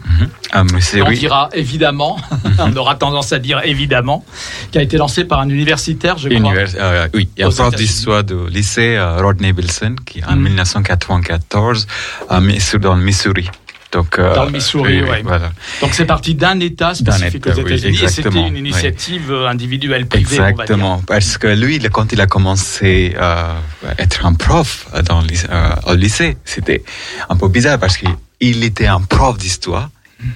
[0.53, 1.19] Ah, mais c'est On oui.
[1.19, 2.19] dira évidemment,
[2.59, 4.25] on aura tendance à dire évidemment,
[4.71, 6.39] qui a été lancé par un universitaire, je crois.
[6.39, 10.37] Univers- euh, oui, il y a prof d'histoire du lycée euh, Rodney Wilson qui en
[10.37, 10.43] Mhm.
[10.43, 11.87] 1994
[12.29, 12.41] à
[12.79, 13.49] dans le Missouri.
[13.93, 15.23] Donc, euh, Dans le Missouri, ouais.
[15.23, 15.53] Voilà.
[15.81, 18.59] Donc c'est parti d'un État spécifique État, aux oui, États-Unis et c'était une oui.
[18.59, 20.39] initiative euh, individuelle privée.
[20.39, 20.61] on va dire.
[20.61, 23.57] Exactement, parce que lui, quand il a commencé à
[23.99, 26.83] être un prof dans, euh, au lycée, c'était
[27.29, 29.89] un peu bizarre parce qu'il il était un prof d'histoire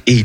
[0.06, 0.22] et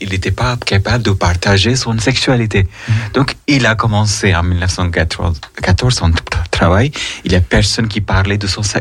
[0.00, 2.66] il n'était pas capable de partager son sexualité.
[3.12, 6.12] Donc, il a commencé en 1914 14 son
[6.50, 6.92] travail.
[7.24, 8.80] Il n'y a personne qui parlait de son, sa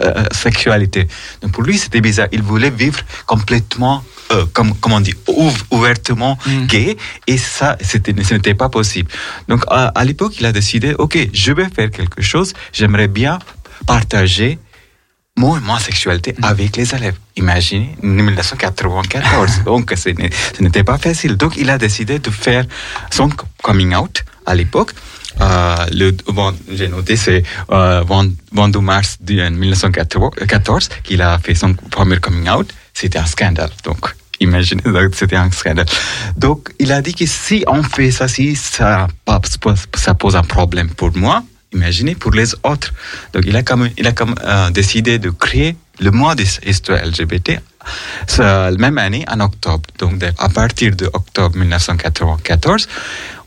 [0.00, 1.06] euh, sexualité.
[1.42, 2.28] Donc, pour lui, c'était bizarre.
[2.32, 6.96] Il voulait vivre complètement, euh, comme, comment on dit, ouv- ouvertement gay.
[7.26, 9.10] Et ça, c'était, ce n'était pas possible.
[9.48, 12.54] Donc, à, à l'époque, il a décidé, OK, je vais faire quelque chose.
[12.72, 13.38] J'aimerais bien
[13.86, 14.58] partager
[15.40, 17.16] moi, ma sexualité avec les élèves.
[17.36, 19.62] Imaginez, 1994.
[19.64, 20.10] donc, ce
[20.62, 21.36] n'était pas facile.
[21.36, 22.64] Donc, il a décidé de faire
[23.10, 23.30] son
[23.62, 24.92] coming out à l'époque.
[25.40, 31.54] Euh, le, bon, j'ai noté, c'est euh, 20 22 mars de 1914 qu'il a fait
[31.54, 32.68] son premier coming out.
[32.92, 33.70] C'était un scandale.
[33.84, 34.82] Donc, imaginez,
[35.14, 35.86] c'était un scandale.
[36.36, 39.06] Donc, il a dit que si on fait ça, si ça,
[39.94, 41.42] ça pose un problème pour moi,
[41.72, 42.92] imaginez pour les autres.
[43.32, 47.04] Donc, il a comme, il a comme euh, décidé de créer le mois des histoires
[47.04, 47.60] LGBT
[48.38, 49.88] la même année en octobre.
[49.98, 52.88] Donc, à partir de octobre 1994,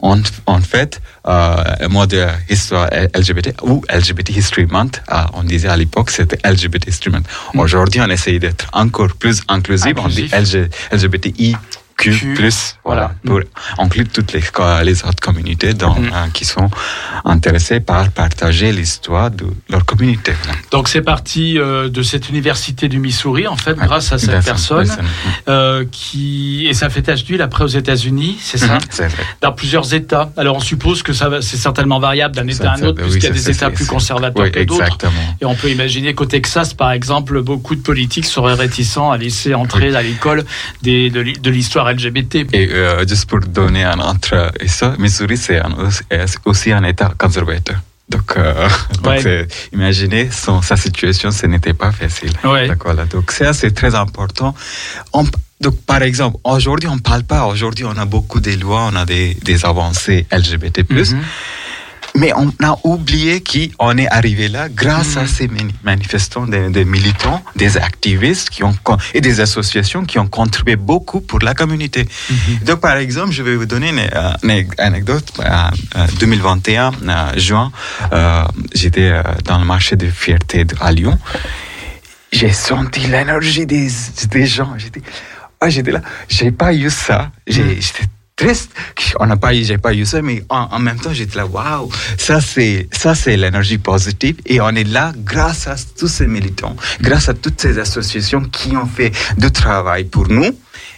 [0.02, 5.02] on, on fait euh, un mois de histoire LGBT ou LGBT History Month.
[5.08, 7.28] Ah, on disait à l'époque c'était LGBT History Month.
[7.56, 9.94] Aujourd'hui, on essaye d'être encore plus inclusif.
[9.98, 10.56] On dit Inclusif.
[10.56, 11.56] LG, LGBTIQ+,
[11.98, 12.36] Q,
[12.84, 13.46] voilà, voilà.
[13.76, 14.42] pour inclure toutes les,
[14.84, 16.06] les autres communautés dans, Mhm.
[16.14, 16.70] euh, qui sont
[17.24, 20.34] intéressées par partager l'histoire de leur communauté.
[20.44, 20.58] Voilà.
[20.72, 24.90] Donc c'est parti euh, de cette université du Missouri, en fait, grâce à cette Personne-
[25.48, 28.76] euh, qui et ça fait tache d'huile après aux États-Unis, c'est ça?
[28.76, 29.24] Mhm, vrai.
[29.42, 30.32] Dans plusieurs États.
[30.38, 33.24] Alors on suppose que ça c'est certainement variable d'un État à un autre, oui, puisqu'il
[33.24, 34.98] y a des États plus conservateurs Oui, que d'autres.
[35.42, 39.54] Et on peut imaginer qu'au Texas, par exemple, beaucoup de politiques seraient réticents à laisser
[39.54, 40.44] entrer à l'école
[40.82, 41.38] de l'hi-
[41.90, 42.36] LGBT.
[42.54, 45.62] Et euh, juste pour donner un autre histoire, Missouri, c'est
[46.46, 47.78] aussi un État conservateur.
[48.10, 48.68] Donc, euh,
[49.02, 49.22] donc Ouais.
[49.22, 52.32] c'est- imaginez son, sa situation, ce n'était pas facile.
[52.44, 52.68] Ouais.
[52.68, 53.06] Donc, voilà.
[53.06, 54.54] donc ça, c'est très important.
[55.14, 55.26] On-
[55.62, 57.46] donc, par exemple, aujourd'hui, on ne parle pas.
[57.46, 60.84] Aujourd'hui, on a beaucoup de lois, on a des, des avancées LGBT+.
[62.16, 66.86] Mais on a oublié qu'on est arrivé là grâce à ces mani- manifestants, des, des
[66.86, 68.76] militants, des activistes qui ont,
[69.16, 72.08] et des associations qui ont contribué beaucoup pour la communauté.
[72.66, 75.32] Donc, par exemple, je vais vous donner une, euh, une anecdote.
[75.40, 77.72] En euh, 2021, euh, juin,
[78.12, 78.44] euh,
[78.76, 79.12] j'étais
[79.46, 81.18] dans le marché de fierté à Lyon.
[82.32, 83.88] J'ai senti l'énergie des,
[84.30, 84.74] des gens.
[84.78, 85.02] J'étais,
[85.62, 86.02] ah, j'étais là.
[86.30, 87.32] J'ai pas eu ça.
[87.48, 88.04] J'ai- J'étais
[88.36, 88.72] triste.
[89.20, 91.90] On n'a pas eu, j'ai pas eu ça, mais en, même temps, j'étais là, waouh,
[92.18, 96.76] ça c'est, ça c'est l'énergie positive et on est là grâce à tous ces militants,
[97.02, 100.52] grâce à toutes ces associations qui ont fait du travail pour nous.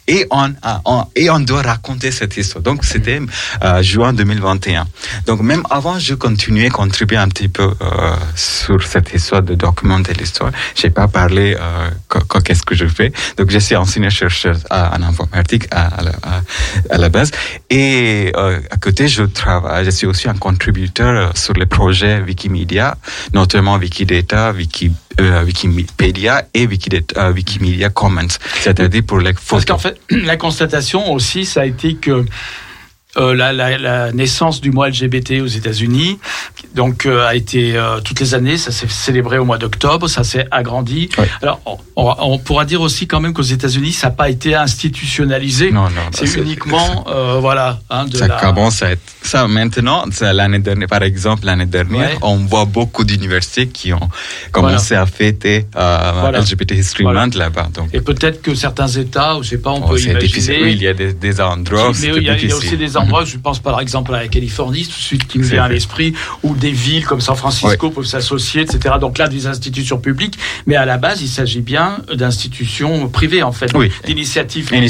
[0.08, 0.54] Et on,
[0.86, 2.62] on- et on doit raconter cette histoire.
[2.64, 3.20] Donc, c'était
[3.64, 4.86] euh, juin 2021.
[5.26, 9.56] Donc, même avant, je continuais à contribuer un petit peu euh, sur cette histoire de
[9.56, 10.52] documenter l'histoire.
[10.76, 11.90] J'ai pas parlé euh,
[12.44, 13.12] qu'est-ce que je fais.
[13.38, 16.12] Donc, je suis enseignant-chercheur en informatique à, à la,
[16.92, 17.32] à- la base.
[17.70, 19.86] Et euh, à côté, je travaille.
[19.86, 22.96] Je suis aussi un contributeur euh, sur les projets Wikimedia,
[23.34, 28.28] notamment Wikidata, Wiki, euh, Wikipedia et Wikidata, euh, Wikimedia Commons,
[28.62, 29.66] c'est-à-dire pour les Parce photos.
[29.66, 32.26] qu'en fait, la constatation aussi, ça a été que
[33.18, 36.20] euh, la, la- la naissance du mois LGBT aux États-Unis,
[36.76, 40.24] donc euh, a été euh, toutes les années, ça s'est célébré au mois d'octobre, ça
[40.24, 41.10] s'est agrandi.
[41.42, 41.60] Alors,
[41.96, 45.72] on, pourra dire aussi quand même qu'aux États-Unis, ça n'a pas été institutionnalisé.
[45.72, 48.36] Non, non, c'est c'est- uniquement, euh, voilà, hein, de ça la.
[48.36, 52.18] commence à être ça maintenant l'année dernière par exemple l'année dernière Ouais.
[52.22, 54.10] on voit beaucoup d'universités qui ont
[54.52, 56.40] commencé à fêter euh, Voilà.
[56.42, 57.22] LGBT History Voilà.
[57.26, 60.14] Month là-bas donc Et peut-être que certains États, je sais pas, on oh, peut c'est
[60.16, 60.64] difficile imaginer.
[60.72, 62.54] oui il y a des, des endroits Mais il y, a, il y a difficile.
[62.56, 65.44] aussi des endroits, je pense par exemple à la Californie, tout de suite qui me
[65.44, 68.96] vient à l'esprit, où des villes comme San Francisco peuvent s'associer, etc.
[69.00, 73.52] Donc là, des institutions publiques, mais à la base, il s'agit bien d'institutions privées en
[73.52, 73.92] fait, Oui.
[74.06, 74.88] d'initiatives privées,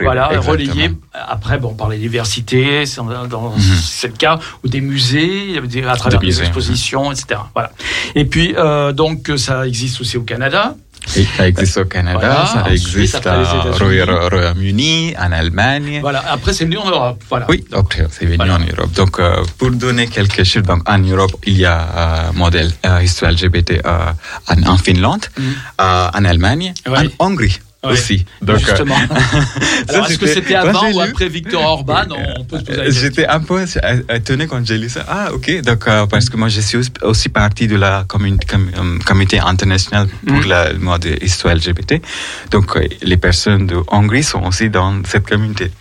[0.00, 0.52] voilà, exactement.
[0.52, 2.84] relayées après, bon, par les universités,
[3.30, 7.40] dans- c'est le cas, ou des musées, des- à travers des, musées, expositions, etc.
[7.54, 7.72] Voilà.
[8.14, 10.76] Et puis euh, donc ça existe aussi au Canada.
[11.16, 16.22] Et ça existe au Canada Voilà, ça ensuite, existe au Royaume-Uni en Allemagne Voilà.
[16.30, 17.22] Après, c'est venu en Europe.
[17.28, 17.46] Voilà.
[17.48, 18.54] Oui, après, c'est venu Voilà.
[18.56, 18.92] en Europe.
[18.92, 23.02] Donc, euh, pour donner quelques chiffres, donc, en Europe, il y a euh, modèle euh,
[23.02, 24.12] histoire LGBT euh,
[24.48, 25.54] en, en Finlande, Mhm.
[25.78, 27.92] en Allemagne, en Hongrie Ouais.
[27.92, 28.24] aussi.
[28.40, 28.94] Donc, euh, Justement.
[29.88, 32.04] Alors, est-ce que c'était avant ou lu- après Victor Orban
[32.38, 33.02] On peut se poser la question.
[33.02, 33.64] J'étais un peu
[34.14, 35.04] étonné quand j'ai lu ça.
[35.08, 35.62] Ah, ok.
[35.62, 40.06] Donc, euh, parce que moi, je suis aussi- partie de la com- euh, comité international
[40.26, 40.46] pour Mhm.
[40.48, 42.00] la, le mois de histoire LGBT.
[42.52, 45.72] Donc, les personnes de Hongrie sont aussi dans cette communauté.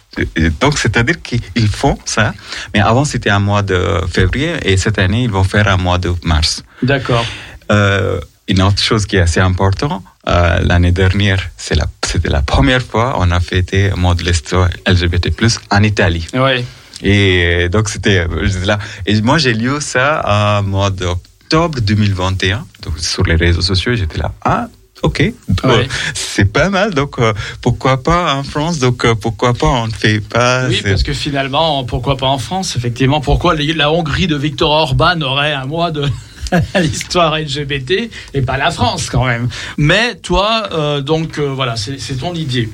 [0.59, 2.33] Donc, c'est-à-dire qu'ils font ça.
[2.73, 3.79] Mais avant, c'était un mois de
[4.11, 6.63] février et cette année, ils vont faire un mois de mars.
[6.81, 7.25] D'accord.
[7.71, 12.81] Euh, une autre chose qui est assez importante, euh, l'année dernière, la, c'était la première
[12.81, 15.29] fois on a fêté mois de l'histoire LGBT+
[15.71, 16.27] en Italie.
[16.33, 16.63] Ouais.
[17.03, 18.77] Et donc c'était euh, là.
[19.05, 23.95] Et moi j'ai lu ça en mois d'octobre 2021, donc sur les réseaux sociaux.
[23.95, 24.67] J'étais là, ah.
[25.03, 25.17] Ok,
[25.63, 25.87] Ouais.
[26.13, 26.93] c'est pas mal.
[26.93, 28.77] Donc euh, pourquoi pas en France?
[28.77, 32.37] Donc euh, pourquoi pas on ne fait pas Oui, parce que finalement, pourquoi pas en
[32.37, 32.75] France?
[32.75, 36.05] Effectivement, pourquoi la Hongrie de Viktor Orban aurait un mois de
[36.79, 39.47] l'histoire LGBT et pas la France quand même.
[39.77, 42.69] Mais toi, euh, donc euh, voilà, c'est ton idée.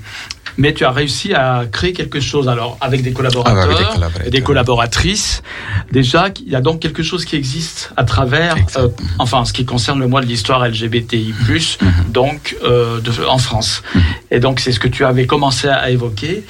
[0.60, 3.84] Mais tu as réussi à créer quelque chose alors avec des collaborateurs Ah, avec des
[3.84, 4.26] collaborateurs.
[4.26, 5.44] et des collaboratrices.
[5.92, 8.88] Déjà, il y a donc quelque chose qui existe à travers, euh,
[9.20, 11.36] enfin, ce qui concerne le mois de l'histoire LGBTI+,
[11.80, 12.12] Mhm.
[12.12, 13.84] donc euh, de- en France.
[14.32, 16.44] Et donc c'est ce que tu avais commencé à évoquer.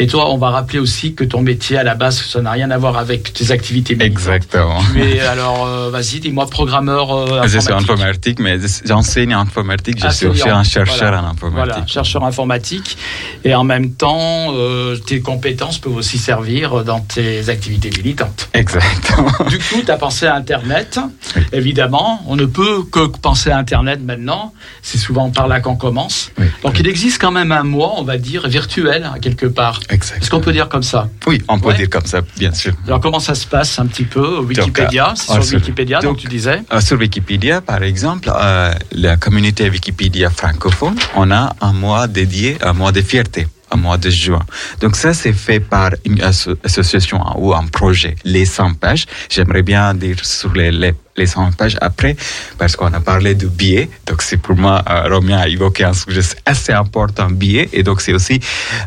[0.00, 2.70] Et toi, on va rappeler aussi que ton métier à la base, ça n'a rien
[2.70, 4.18] à voir avec tes activités militantes.
[4.18, 4.78] Exactement.
[4.96, 7.90] Es alors, euh, vas-y, dis-moi, programmeur euh, Je suis informatique.
[7.90, 9.98] informatique, mais j'enseigne en informatique.
[10.02, 11.22] Je suis aussi un chercheur Voilà.
[11.22, 11.72] en informatique.
[11.72, 12.96] Voilà, chercheur informatique.
[13.44, 18.48] Et en même temps, euh, tes compétences peuvent aussi servir dans tes activités militantes.
[18.54, 19.28] Exactement.
[19.50, 20.98] Du coup, tu as pensé à Internet.
[21.36, 21.42] Oui.
[21.52, 24.54] Évidemment, on ne peut que penser à Internet maintenant.
[24.80, 26.30] C'est souvent par là qu'on commence.
[26.38, 26.46] Oui.
[26.64, 29.80] Donc, il existe quand même un mois, on va dire, virtuel, hein, quelque part.
[29.90, 30.20] Exactement.
[30.22, 31.76] Est-ce qu'on peut dire comme ça Oui, on peut Ouais.
[31.76, 32.72] dire comme ça, bien sûr.
[32.86, 36.12] Alors, comment ça se passe un petit peu Wikipédia, c'est ah, sur sur- Wikipédia, donc,
[36.12, 41.54] donc- tu disais Euh, sur Wikipédia, par exemple, euh, la communauté Wikipédia francophone, on a
[41.60, 43.46] un mois dédié, un mois de fierté,
[43.76, 44.44] mois de juin.
[44.80, 49.06] Donc ça, c'est fait par une asso- association ou un projet, les 100 pages.
[49.28, 52.16] J'aimerais bien dire sur les, les, les 100 pages après,
[52.58, 53.88] parce qu'on a parlé de billets.
[54.06, 57.68] Donc c'est pour moi, euh, a évoqué un sujet assez important, billets.
[57.72, 58.40] Et donc c'est aussi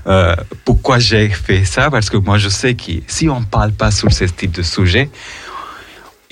[0.07, 3.91] euh, pourquoi j'ai fait ça, parce que moi je sais que si on parle pas
[3.91, 5.09] sur ce type de sujet,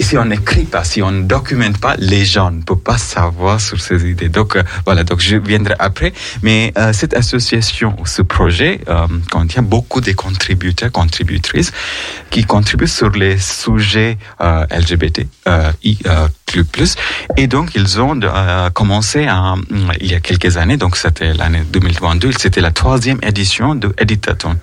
[0.02, 2.98] et si on n'écrit pas, si on ne documente pas, les gens ne peuvent pas
[2.98, 4.30] savoir sur ces idées.
[4.30, 6.12] Donc euh, voilà, donc je viendrai après.
[6.42, 11.72] Mais euh, cette association, ce projet euh, contient beaucoup de contributeurs, contributrices
[12.32, 15.28] qui contribuent sur les sujets LGBT,
[16.58, 16.96] euh, plus.
[17.38, 19.60] Et donc ils ont euh, commencé en-
[20.00, 24.56] il y a quelques années, donc c'était l'année 2022, c'était la troisième édition de Editathon.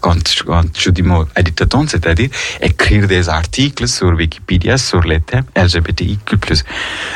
[0.00, 2.28] Quand, quand je dis mot Editathon, c'est-à-dire
[2.60, 6.36] écrire des articles sur Wikipédia sur les thèmes LGBTIQ+.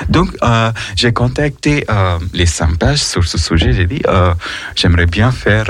[0.09, 3.73] Donc, euh, j'ai contacté euh, les 100 pages sur ce sujet.
[3.73, 4.03] J'ai dit,
[4.77, 5.67] j'aimerais bien faire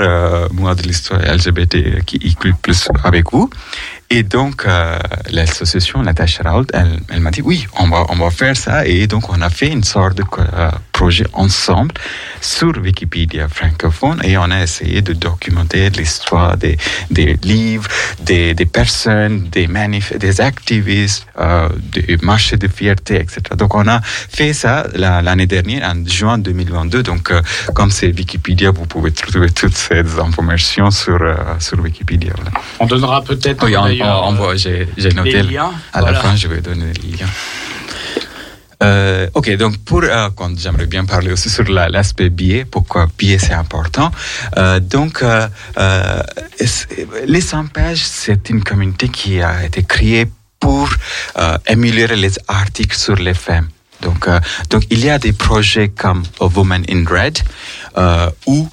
[0.53, 2.53] moi de l'histoire LGBTIQ+,
[3.03, 3.49] avec vous.
[4.13, 4.99] Et donc, euh,
[5.31, 8.85] l'association Natasha Raoult, elle, elle m'a dit, oui, on va, on va faire ça.
[8.85, 10.69] Et donc, on a fait une sorte de euh,
[11.01, 11.93] projet ensemble
[12.41, 16.77] sur Wikipédia francophone et on a essayé de documenter l'histoire des,
[17.09, 17.87] des livres,
[18.29, 23.37] des, des personnes, des manif des activistes, euh, des marchés de fierté, etc.
[23.61, 23.99] Donc, on a
[24.37, 27.01] fait ça la- l'année dernière, en juin 2022.
[27.11, 27.41] Donc, euh,
[27.73, 32.33] comme c'est Wikipédia, vous pouvez trouver toutes ces informations sur, euh, sur Wikipédia.
[32.35, 32.51] Voilà.
[32.79, 35.31] On donnera peut-être Oui, on, euh, j'ai j'ai noté.
[35.41, 35.71] les liens.
[35.93, 36.17] À Voilà.
[36.17, 37.31] la fin, je vais donner les liens.
[38.81, 43.07] Euh, ok, donc pour euh, quand j'aimerais bien parler aussi sur la- l'aspect billet, pourquoi
[43.17, 44.11] billet c'est important.
[44.57, 45.23] Euh, donc
[47.27, 50.25] les 100 pages, c'est une communauté qui a été créée
[50.59, 50.89] pour
[51.67, 53.67] améliorer les articles sur les femmes.
[54.01, 54.27] Donc,
[54.71, 57.37] donc il y a des projets comme Women in Red
[58.47, 58.67] ou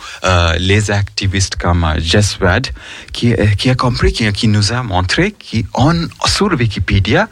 [0.59, 2.68] les activistes comme euh, Jess Wad
[3.12, 5.35] qui, a compris, qui, qui nous a montré
[5.75, 7.29] qu'on sur Wikipédia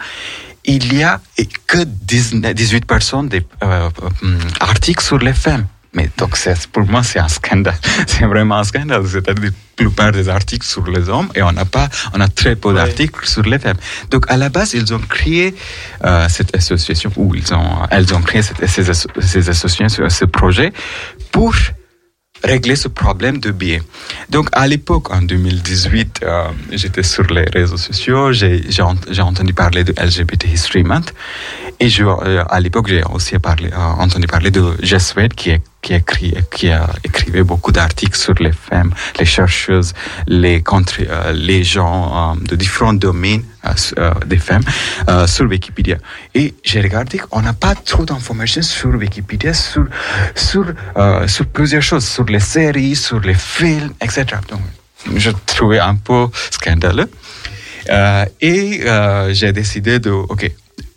[0.67, 1.21] il y a
[1.67, 3.89] que 19 18 personnes des euh,
[4.25, 5.67] euh, articles sur les femmes.
[5.95, 7.79] Mais donc, c'est- pour moi, c'est un scandale.
[8.07, 9.03] C'est vraiment un scandale.
[9.09, 12.55] C'est-à-dire, la plupart des articles sur les hommes et on n'a pas, on a très
[12.55, 13.79] peu d'articles sur les femmes.
[14.11, 15.55] Donc, à la base, ils ont créé
[16.05, 20.25] euh, cette association, ou ils ont, elles ont créé cette- ces, asso- ces associations, ce
[20.27, 20.71] projet
[21.33, 21.55] pour
[22.45, 23.83] régler ce problème de biais.
[24.31, 29.23] Donc à l'époque, en 2018, euh, j'étais sur les réseaux sociaux, j'ai j'ai ent- j'ai
[29.23, 31.13] entendu parler de LGBT History Month,
[31.81, 34.61] et je, euh, à l'époque, j'ai aussi parlé, euh, entendu parler de
[35.17, 39.93] Wade, qui, est- qui, écrit, qui a écrivé beaucoup d'articles sur les femmes, les chercheuses,
[40.27, 43.45] les, euh, gens euh, de différents domaines
[43.99, 44.65] euh, des femmes
[45.29, 45.99] sur Wikipédia.
[46.35, 49.87] Et j'ai regardé qu'on n'a pas trop d'informations sur Wikipédia, sur,
[50.35, 50.65] sur,
[51.29, 54.25] sur plusieurs choses, sur les séries, sur les films, etc.
[54.51, 54.63] Donc,
[55.17, 57.11] je trouvais un peu scandaleux.
[58.41, 58.83] Et
[59.39, 60.51] j'ai décidé de, OK,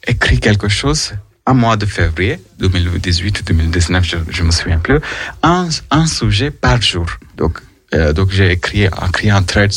[0.08, 1.14] écrire quelque chose
[1.50, 5.00] un mois de février 2018 ou 2019, je, je me souviens plus,
[5.41, 7.08] un, sujet par jour.
[7.38, 7.54] Donc,
[7.95, 9.72] euh, donc j'ai écrit, écrit un thread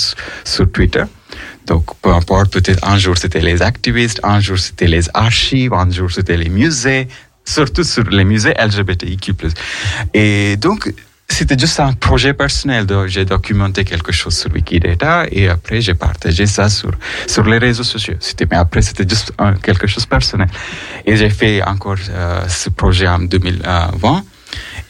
[0.44, 1.04] sur Twitter.
[1.66, 5.88] Donc, peu importe, peut-être un jour c'était les activistes, un jour c'était les archives, un
[5.90, 7.08] jour c'était les musées,
[7.44, 9.34] surtout sur les musées LGBTIQ+.
[10.12, 10.92] Et donc,
[11.34, 12.86] c'était juste un projet personnel.
[13.06, 16.92] J'ai documenté quelque chose sur Wikidata et après, j'ai partagé ça sur,
[17.26, 18.14] sur les réseaux sociaux.
[18.50, 20.48] Mais après, c'était juste quelque chose de personnel.
[21.06, 24.24] Et j'ai fait encore euh, ce projet en 2020.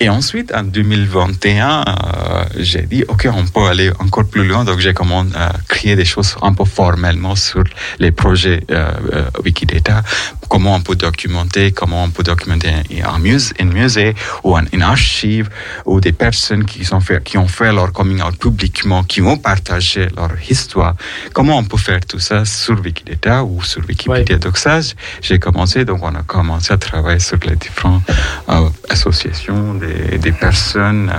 [0.02, 4.64] Et ensuite, en 2021, euh, j'ai dit, OK, on peut aller encore plus loin.
[4.64, 7.62] Donc, j'ai commencé à créer des choses un peu formellement sur
[8.00, 10.02] les projets euh, euh, Wikidata.
[10.48, 12.70] Comment on peut documenter, comment on peut documenter
[13.04, 15.48] un, musée, un musée ou un, une archive
[15.86, 19.38] ou des personnes qui, sont fait, qui ont fait leur coming out publiquement, qui ont
[19.38, 20.96] partagé leur histoire.
[21.32, 24.38] Comment on peut faire tout ça sur Wikidata ou sur Wikipédia?
[24.38, 24.80] Donc ça,
[25.20, 28.02] j'ai commencé, donc on a commencé à travailler sur les différentes
[28.48, 31.12] euh, associations des, des personnes,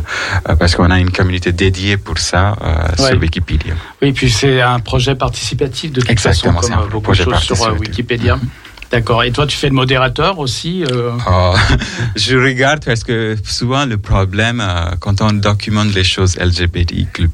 [0.50, 3.10] euh, parce qu'on a une communauté dédiée pour ça euh, Ouais.
[3.12, 3.74] sur Wikipédia.
[4.02, 7.18] Oui, puis c'est un projet participatif de toute Exactement, façon, comme un euh, beaucoup de
[7.18, 7.80] choses sur.
[7.80, 8.38] Wikipédia.
[8.92, 9.24] D'accord.
[9.24, 11.56] Et toi, tu fais le modérateur aussi euh, Euh,
[12.16, 17.28] je regarde parce que souvent le problème, euh, quand on documente les choses LGBTIQ+,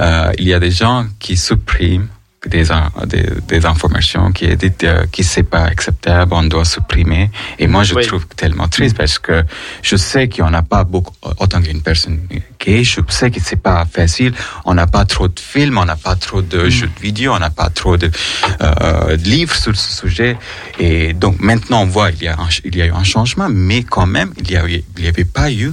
[0.00, 2.08] euh, il y a des gens qui suppriment
[2.48, 2.64] des,
[3.06, 7.30] des, des informations qui éditent, euh, qui c'est pas acceptable, on doit supprimer.
[7.58, 8.06] Et moi, je Oui.
[8.06, 9.44] trouve tellement triste parce que
[9.82, 12.18] je sais qu'il n'y en a pas beaucoup, autant qu'une personne
[12.60, 14.32] gay, je sais que c'est pas facile.
[14.64, 17.38] On n'a pas trop de films, on n'a pas trop de jeux de vidéo, on
[17.38, 18.10] n'a pas trop de,
[18.60, 20.36] euh, de livres sur ce sujet.
[20.78, 23.48] Et donc maintenant, on voit il y a un, il y a eu un changement,
[23.50, 25.72] mais quand même, il y a eu- il n'y avait pas eu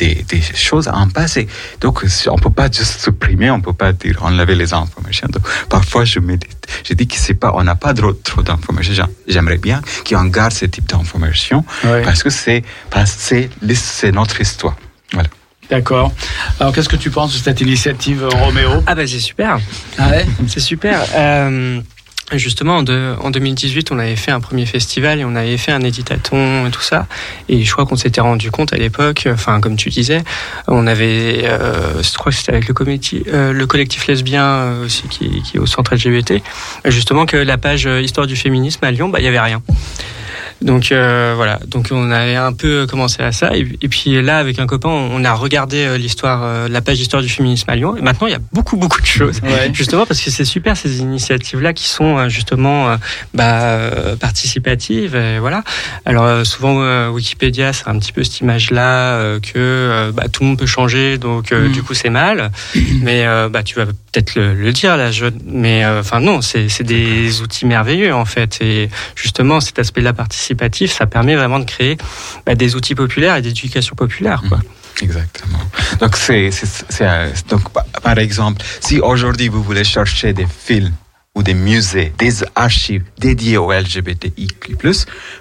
[0.00, 1.46] des, des choses à en passer.
[1.80, 5.28] Donc, on peut pas juste supprimer, on peut pas dire enlever les informations.
[5.34, 6.46] Donc, parfois, je me dis,
[6.88, 8.94] je dis que c'est pas, on n'a pas trop, trop d'informations.
[8.94, 11.64] J'aim- J'aimerais bien qu'on garde ce type d'informations
[12.04, 14.76] parce que c'est, parce que c'est, c'est notre histoire.
[15.12, 15.28] Voilà.
[15.68, 16.12] D'accord.
[16.58, 18.82] Alors, qu'est-ce que tu penses de cette initiative, Roméo?
[18.88, 19.58] Ah bah c'est super.
[19.98, 20.26] Ah ouais?
[20.48, 20.96] C'est super.
[21.14, 21.80] Euh,
[22.38, 25.72] justement, en, deux- en 2018, on avait fait un premier festival et on avait fait
[25.72, 27.06] un éditaton et tout ça.
[27.48, 30.22] Et je crois qu'on s'était rendu compte à l'époque, enfin comme tu disais,
[30.68, 34.84] on avait, euh, je crois que c'était avec le, comité, euh, le collectif lesbien euh,
[34.86, 36.34] aussi qui, qui est au centre LGBT,
[36.86, 39.62] justement que la page euh, Histoire du féminisme à Lyon, bah il y avait rien.
[40.62, 44.38] Donc euh, voilà, donc on avait un peu commencé à ça, et, et puis là
[44.38, 47.76] avec un copain, on a regardé euh, l'histoire, euh, la page Histoire du féminisme à
[47.76, 49.40] Lyon, et maintenant il y a beaucoup beaucoup de choses.
[49.42, 49.70] Ouais.
[49.72, 52.96] Justement parce que c'est super ces initiatives-là qui sont euh, justement euh,
[53.32, 55.16] bah, participatives.
[55.16, 55.62] Et voilà.
[56.04, 60.66] Alors souvent Wikipédia, c'est un petit peu cette image-là que bah, tout le monde peut
[60.66, 61.72] changer, donc euh, Mm.
[61.72, 62.50] du coup c'est mal.
[63.02, 65.26] Mais bah, tu vas peut-être le, le dire là, je...
[65.44, 68.58] mais euh, enfin non, c'est des outils merveilleux en fait.
[68.60, 70.12] Et justement cet aspect-là
[70.90, 71.96] ça permet vraiment de créer
[72.46, 74.42] bah, des outils populaires et d'éducation populaire.
[74.48, 74.60] Quoi.
[75.02, 75.58] Exactement.
[76.00, 76.50] Donc, c'est,
[77.48, 80.92] donc, pa- par exemple, si aujourd'hui vous voulez chercher des films
[81.36, 84.76] ou des musées, des archives dédiées au LGBTIQ+,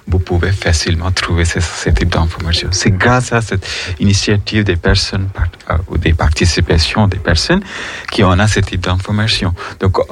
[0.08, 2.70] vous pouvez facilement trouver ce, ce type d'informations.
[2.72, 3.68] C'est grâce à cette
[4.00, 5.30] initiative des personnes
[5.72, 7.64] euh, ou des participations des personnes
[8.12, 9.56] qui en a ce type d'informations.
[9.80, 10.04] Donc, euh,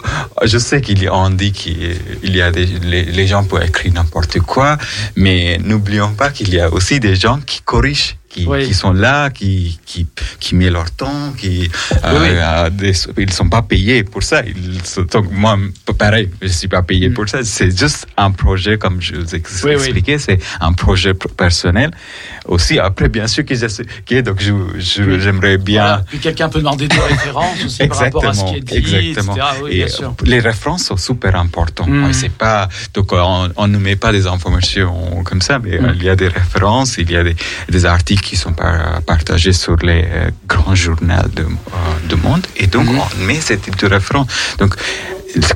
[0.45, 3.63] je sais qu'il y a, on dit qu'il y a des, les, les gens peuvent
[3.63, 4.80] écrire n'importe quoi,
[5.15, 8.67] mais n'oublions pas qu'il y a aussi des gens qui corrigent qui, Oui.
[8.67, 10.05] qui sont là, qui, qui,
[10.39, 11.69] qui mettent leur temps, qui
[12.03, 12.27] euh, Oui.
[12.31, 14.43] euh, des- ils sont pas payés pour ça.
[14.45, 14.79] Ils,
[15.11, 15.57] donc moi,
[15.97, 17.39] pareil, je suis pas payé pour ça.
[17.43, 21.91] C'est juste un projet, comme je vous ai Oui, expliqué, c'est un projet pr- personnel.
[22.45, 25.19] Aussi, après, bien sûr que que- donc je, je- Oui.
[25.19, 25.81] j'aimerais bien.
[25.81, 26.03] Voilà.
[26.07, 29.35] Puis quelqu'un peut demander des références aussi par rapport à ce qui est dit, exactement.
[29.35, 29.47] etc.
[29.63, 30.15] Oui, Et bien sûr.
[30.23, 31.89] les références sont super importantes.
[31.89, 32.13] Mm.
[32.13, 35.93] C'est pas donc on, on ne met pas des informations comme ça, mais Mm.
[35.95, 37.35] il y a des références, il y a des,
[37.69, 42.67] des articles qui sont par- partagés sur les euh, grands journaux euh, du monde, et
[42.75, 42.99] donc Mm.
[43.05, 44.28] on met ce type de référence.
[44.61, 44.71] Donc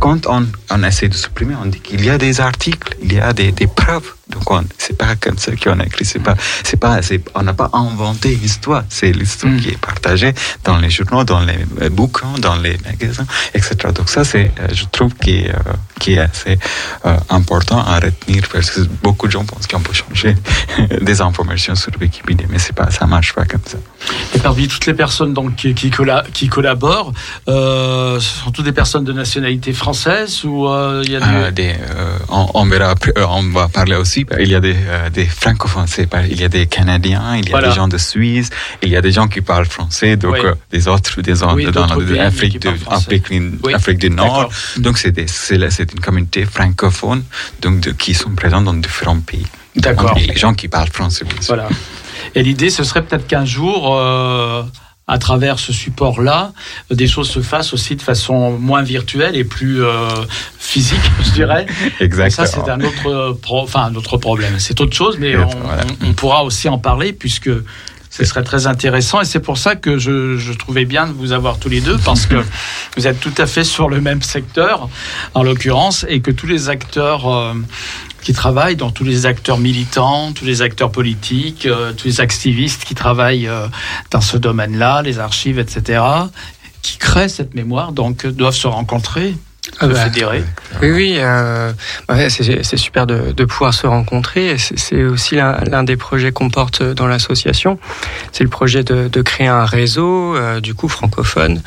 [0.03, 0.41] quand on,
[0.75, 3.51] on essaie de supprimer, on dit qu'il y a des articles, il y a des,
[3.61, 4.09] des preuves.
[4.31, 6.99] Donc on- c'est pas comme ça qu'on a écrit, c'est pas, c'est pas,
[7.35, 9.59] on n'a pas inventé une histoire, c'est l'histoire Mm.
[9.61, 13.75] qui est partagée dans les journaux, dans les bouquins, dans les magasins, etc.
[13.93, 15.59] Donc ça, c'est, euh, je trouve, qui est, euh,
[15.99, 16.57] qui est assez
[17.05, 20.35] euh, important à retenir parce que beaucoup de gens pensent qu'on peut changer
[21.01, 23.77] des informations sur Wikipédia, mais c'est pas, ça marche pas comme ça.
[24.35, 27.13] Et parmi toutes les personnes donc, qui, qui, colla- qui collaborent,
[27.47, 30.67] euh, ce sont toutes des personnes de nationalité française ou
[31.03, 31.75] il y a des,
[32.29, 34.20] on, on verra après, euh, on va parler aussi.
[34.39, 35.27] Il y a des, euh, des
[36.29, 37.69] il y a des Canadiens, il y a Voilà.
[37.69, 38.49] des gens de Suisse,
[38.81, 40.39] il y a des gens qui parlent français, donc Oui.
[40.45, 43.05] euh, des autres, des autres Oui, dans l'Afrique de, parlent français.
[43.15, 43.25] Afrique,
[43.63, 43.73] Oui.
[43.73, 44.49] Afrique du Nord.
[44.77, 47.23] Donc c'est une communauté francophone,
[47.61, 49.45] donc de, qui sont présents dans différents pays.
[49.75, 50.17] D'accord.
[50.17, 51.25] Et les gens qui parlent français.
[51.47, 51.69] Voilà.
[52.35, 54.63] Et l'idée, ce serait peut-être qu'un jour, euh,
[55.07, 56.53] à travers ce support-là,
[56.89, 60.07] des choses se fassent aussi de façon moins virtuelle et plus euh,
[60.57, 61.65] physique, je dirais.
[61.99, 62.47] Exactement.
[62.47, 64.55] Ça, c'est un autre, pro- enfin, un autre problème.
[64.59, 65.83] C'est autre chose, mais on, voilà.
[66.03, 67.49] on- on pourra aussi en parler puisque
[68.09, 69.21] ce serait très intéressant.
[69.21, 71.97] Et c'est pour ça que je, je trouvais bien de vous avoir tous les deux
[71.97, 72.35] parce que
[72.97, 74.87] vous êtes tout à fait sur le même secteur,
[75.33, 77.53] en l'occurrence, et que tous les acteurs euh,
[78.21, 82.85] qui travaillent, dans tous les acteurs militants, tous les acteurs politiques, euh, tous les activistes
[82.85, 83.67] qui travaillent euh,
[84.11, 86.03] dans ce domaine-là, les archives, etc.,
[86.81, 89.35] qui créent cette mémoire, donc euh, doivent se rencontrer,
[89.79, 90.43] Ah bah, fédérer.
[90.81, 91.71] Oui, oui, euh,
[92.09, 94.57] ouais, c'est super de, de pouvoir se rencontrer.
[94.57, 97.77] C'est aussi l'un des projets qu'on porte dans l'association.
[98.31, 101.61] C'est le projet de, de créer un réseau, euh, du coup francophone,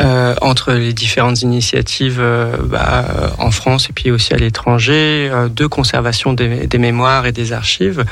[0.00, 2.22] euh, entre les différentes initiatives
[2.64, 3.04] bah,
[3.38, 8.04] en France et puis aussi à l'étranger, de conservation des, des mémoires et des archives.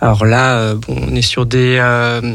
[0.00, 1.80] Alors là, bon, on est sur des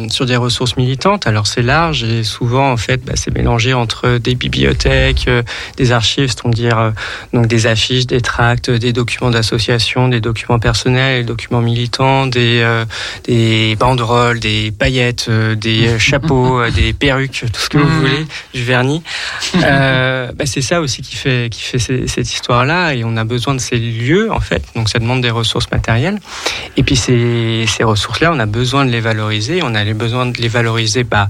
[0.10, 1.26] sur des ressources militantes.
[1.26, 5.30] Alors c'est large et souvent en fait, bah, c'est mélangé entre des bibliothèques,
[5.78, 6.92] des archives, c'est-à-dire euh,
[7.34, 12.62] donc des affiches, des tracts, des documents d'association, des documents personnels, des documents militants, des
[12.64, 12.86] euh,
[13.26, 18.00] des banderoles, des paillettes, euh, des chapeaux, des perruques, tout ce que vous Mhm.
[18.00, 19.02] voulez, du vernis.
[20.36, 23.54] Bah, c'est ça aussi qui fait qui fait ces- cette histoire-là et on a besoin
[23.54, 24.64] de ces lieux en fait.
[24.76, 26.20] Donc ça demande des ressources matérielles.
[26.78, 29.62] Et puis ces, ces ressources-là, on a besoin de les valoriser.
[29.64, 31.28] On a les besoin de les valoriser bah,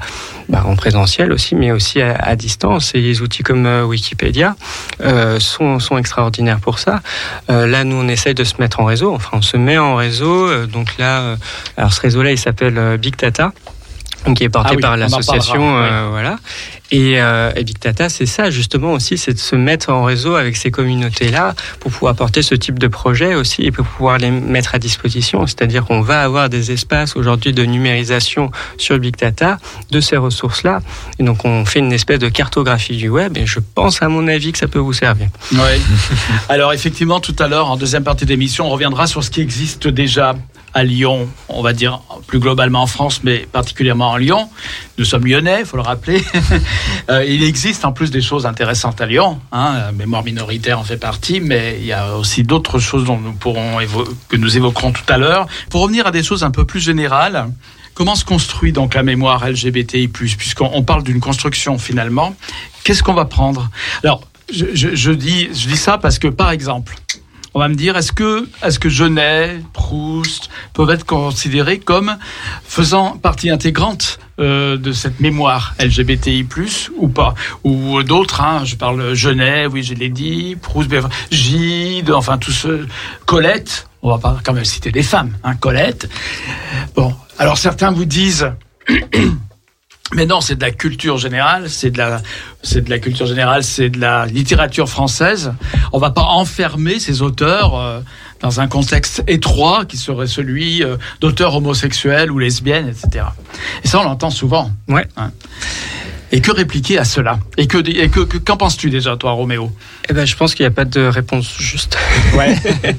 [0.50, 2.94] bah, en présentiel aussi, mais aussi à, à distance.
[2.96, 4.56] Et les outils comme euh, Wikipédia
[5.02, 7.02] euh, sont, sont extraordinaires pour ça.
[7.50, 9.14] Euh, là, nous, on essaye de se mettre en réseau.
[9.14, 10.48] Enfin, on se met en réseau.
[10.48, 11.36] Euh, donc là, euh,
[11.78, 13.52] alors ce réseau-là, il s'appelle euh, Big Data.
[14.34, 16.38] Qui est porté Ah oui, par l'association, euh, voilà.
[16.92, 20.36] Et, euh, et Big Data, c'est ça justement aussi, c'est de se mettre en réseau
[20.36, 24.30] avec ces communautés-là pour pouvoir porter ce type de projet aussi et pour pouvoir les
[24.30, 25.48] mettre à disposition.
[25.48, 29.58] C'est-à-dire qu'on va avoir des espaces aujourd'hui de numérisation sur Big Data
[29.92, 30.82] de ces ressources-là.
[31.20, 34.28] Et donc on fait une espèce de cartographie du web et je pense à mon
[34.28, 35.28] avis que ça peut vous servir.
[35.54, 35.80] Ouais.
[36.50, 39.88] Alors effectivement, tout à l'heure, en deuxième partie d'émission, on reviendra sur ce qui existe
[39.88, 40.36] déjà
[40.76, 44.50] à Lyon, on va dire plus globalement en France, mais particulièrement en Lyon.
[44.98, 46.24] Nous sommes lyonnais, il faut le rappeler.
[47.08, 49.40] Euh, il existe en plus des choses intéressantes à Lyon.
[49.52, 53.34] Hein, mémoire minoritaire en fait partie, mais il y a aussi d'autres choses dont nous
[53.34, 53.78] pourrons
[54.28, 55.46] que nous évoquerons tout à l'heure.
[55.70, 57.48] Pour revenir à des choses un peu plus générales,
[57.94, 62.36] comment se construit donc la mémoire LGBTI+, puisqu'on on parle d'une construction finalement.
[62.84, 63.70] Qu'est-ce qu'on va prendre?
[64.04, 64.22] Alors,
[64.52, 66.96] je dis ça parce que, par exemple,
[67.56, 72.18] on va me dire, est-ce que, est-ce que Genet, Proust peuvent être considérés comme
[72.66, 76.46] faisant partie intégrante euh, de cette mémoire LGBTI+,
[76.98, 77.34] ou pas?
[77.64, 80.92] Ou d'autres, hein, je parle Genet, oui, je l'ai dit, Proust,
[81.32, 82.88] Gide, enfin, tous ceux,
[83.26, 86.10] Colette, on va pas quand même citer des femmes, hein, Colette.
[86.94, 88.52] Bon, alors certains vous disent...
[90.14, 92.22] Mais non, c'est de la culture générale, c'est de la,
[92.62, 95.54] c'est de la culture générale, c'est de la littérature française.
[95.94, 98.00] On va pas enfermer ces auteurs euh,
[98.40, 103.26] dans un contexte étroit qui serait celui euh, d'auteurs homosexuels ou lesbiennes, etc.
[103.84, 104.70] Et ça, on l'entend souvent.
[104.88, 105.08] Ouais.
[105.18, 105.32] Hein.
[106.32, 107.40] Et que répliquer à cela?
[107.58, 109.72] Et que, et que, que- qu'en penses-tu déjà, toi, Roméo?
[110.10, 111.98] Eh ben, je pense qu'il n'y a pas de réponse juste.
[112.38, 112.56] Ouais.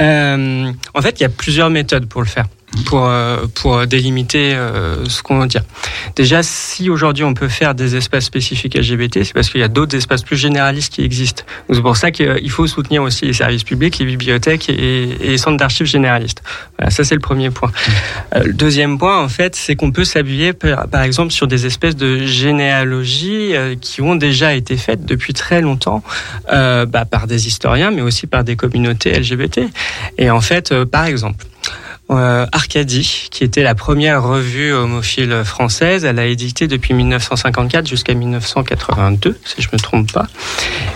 [0.00, 2.46] Euh, en fait, il y a plusieurs méthodes pour le faire,
[2.86, 5.62] pour, euh, pour délimiter euh, ce qu'on veut dire.
[6.16, 9.68] Déjà, si aujourd'hui on peut faire des espaces spécifiques LGBT, c'est parce qu'il y a
[9.68, 11.44] d'autres espaces plus généralistes qui existent.
[11.70, 15.58] C'est pour ça qu'il faut soutenir aussi les services publics, les bibliothèques et, les centres
[15.58, 16.42] d'archives généralistes.
[16.78, 17.70] Voilà, ça c'est le premier point.
[18.34, 21.96] Euh, le deuxième point, en fait, c'est qu'on peut s'appuyer, par, exemple, sur des espèces
[21.96, 26.02] de généalogies euh, qui ont déjà été faites depuis très longtemps
[26.52, 29.60] euh, bah, par des historiens, mais aussi par des communautés LGBT.
[30.18, 31.44] Et en fait, euh, par exemple,
[32.18, 38.14] euh, Arcadie, qui était la première revue homophile française, elle a édité depuis 1954 jusqu'à
[38.14, 40.26] 1982, si je me trompe pas.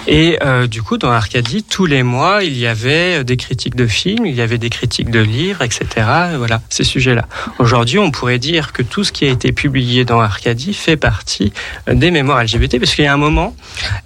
[0.06, 3.86] Et euh, du coup, dans Arcadie, tous les mois, il y avait des critiques de
[3.86, 5.86] films, il y avait des critiques de livres, etc.
[6.32, 7.26] Et voilà, ces sujets-là.
[7.58, 11.52] Aujourd'hui, on pourrait dire que tout ce qui a été publié dans Arcadie fait partie
[11.88, 13.54] euh, des mémoires LGBT, parce qu'il y a un moment,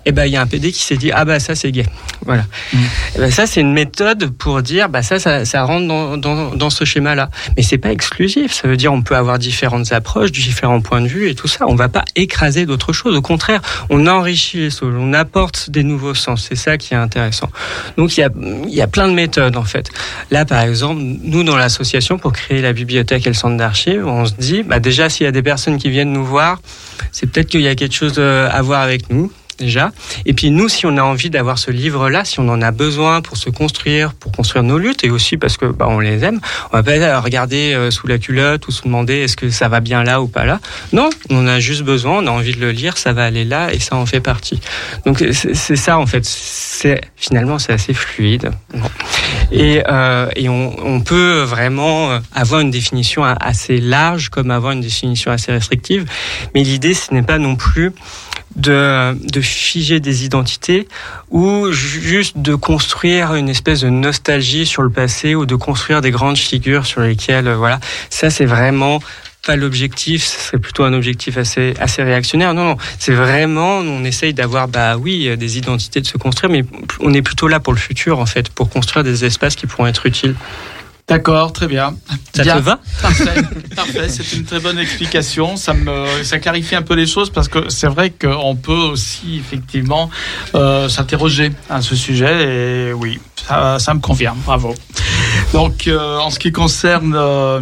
[0.06, 1.86] eh ben, il y a un PD qui s'est dit ah bah ça c'est gay.
[2.24, 2.44] Voilà.
[3.14, 6.54] Eh ben, ça c'est une méthode pour dire bah ça ça, ça rentre dans, dans,
[6.54, 7.30] dans ce schéma-là.
[7.56, 8.52] Mais c'est pas exclusif.
[8.52, 11.66] Ça veut dire on peut avoir différentes approches, différents points de vue et tout ça.
[11.66, 13.16] On va pas écraser d'autres choses.
[13.16, 16.46] Au contraire, on enrichit les choses, on apporte des nouveaux sens.
[16.48, 17.50] C'est ça qui est intéressant.
[17.96, 18.30] Donc il y a
[18.68, 19.90] y a plein de méthodes en fait.
[20.30, 24.26] Là par exemple, nous dans l'association pour créer la bibliothèque et le centre d'archives, on
[24.26, 26.60] se dit bah déjà s'il y a des personnes qui viennent nous voir,
[27.12, 29.92] c'est peut-être qu'il y a quelque chose euh, à voir avec nous déjà.
[30.26, 33.20] Et puis nous, si on a envie d'avoir ce livre-là, si on en a besoin
[33.20, 36.40] pour se construire, pour construire nos luttes, et aussi parce que bah, on les aime,
[36.72, 39.80] on va pas regarder euh, sous la culotte ou se demander est-ce que ça va
[39.80, 40.58] bien là ou pas là.
[40.92, 43.72] Non, on a juste besoin, on a envie de le lire, ça va aller là
[43.72, 44.60] et ça en fait partie.
[45.06, 46.26] Donc c'est ça en fait.
[47.16, 48.50] Finalement c'est assez fluide.
[49.52, 55.30] Et, euh, on, on, peut vraiment avoir une définition assez large comme avoir une définition
[55.30, 56.06] assez restrictive.
[56.54, 57.92] Mais l'idée, ce n'est pas non plus
[58.56, 60.88] de, figer des identités
[61.30, 66.10] ou juste de construire une espèce de nostalgie sur le passé ou de construire des
[66.10, 67.80] grandes figures sur lesquelles, euh, voilà,
[68.10, 69.00] ça c'est vraiment
[69.46, 72.52] pas l'objectif, ce serait plutôt un objectif assez, assez réactionnaire.
[72.52, 76.62] Non, non, c'est vraiment, on essaye d'avoir, bah oui, des identités de se construire, mais
[77.00, 79.86] on est plutôt là pour le futur, en fait, pour construire des espaces qui pourront
[79.86, 80.34] être utiles.
[81.10, 81.96] D'accord, très bien.
[82.32, 83.42] Ça te va Parfait,
[83.74, 84.08] parfait.
[84.08, 85.56] C'est une très bonne explication.
[85.56, 89.38] Ça me, ça clarifie un peu les choses parce que c'est vrai qu'on peut aussi
[89.38, 90.08] effectivement
[90.54, 94.36] euh, s'interroger à ce sujet et oui, ça, ça me convient.
[94.46, 94.72] Bravo.
[95.52, 97.60] Donc, euh, en ce qui concerne euh,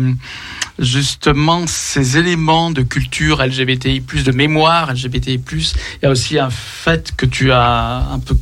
[0.78, 5.64] justement ces éléments de culture LGBTI+, de mémoire LGBTI+, il
[6.03, 8.36] y a aussi un fait que tu as un peu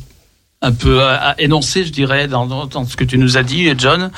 [0.67, 1.01] un peu
[1.37, 4.11] énoncé, je dirais, dans, dans, ce que tu nous as dit, John,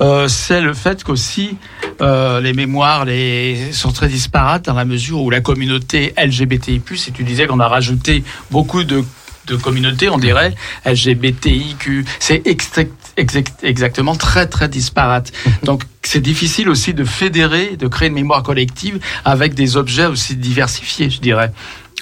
[0.00, 1.56] euh, c'est le fait qu'aussi
[2.00, 7.10] euh, les mémoires les, sont très disparates dans la mesure où la communauté LGBTI+, et
[7.10, 9.02] tu disais qu'on a rajouté beaucoup de,
[9.48, 10.54] de communautés, on dirait,
[10.84, 12.42] LGBTIQ, c'est
[13.62, 15.32] exactement très très disparate.
[15.64, 20.36] Donc c'est difficile aussi de fédérer, de créer une mémoire collective avec des objets aussi
[20.36, 21.52] diversifiés, je dirais.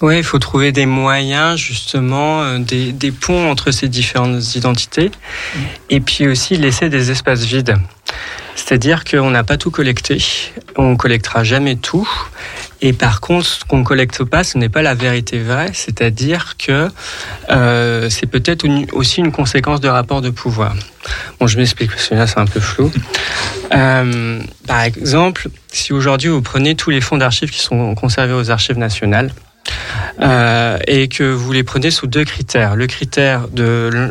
[0.02, 5.12] Oui, il faut trouver des moyens, justement, euh, des, ponts entre ces différentes identités,
[5.88, 7.76] et puis aussi laisser des espaces vides.
[8.56, 10.18] C'est-à-dire qu'on n'a pas tout collecté,
[10.76, 12.08] on collectera jamais tout,
[12.82, 16.56] et par contre, ce qu'on ne collecte pas, ce n'est pas la vérité vraie, c'est-à-dire
[16.58, 16.88] que
[17.50, 20.74] euh, c'est peut-être aussi une conséquence de rapport de pouvoir.
[21.38, 22.90] Bon, je m'explique, parce que là, c'est un peu flou.
[23.72, 28.50] Euh, par exemple, si aujourd'hui vous prenez tous les fonds d'archives qui sont conservés aux
[28.50, 29.30] archives nationales,
[30.20, 32.76] euh, et que vous les prenez sous deux critères.
[32.76, 34.10] Le critère de,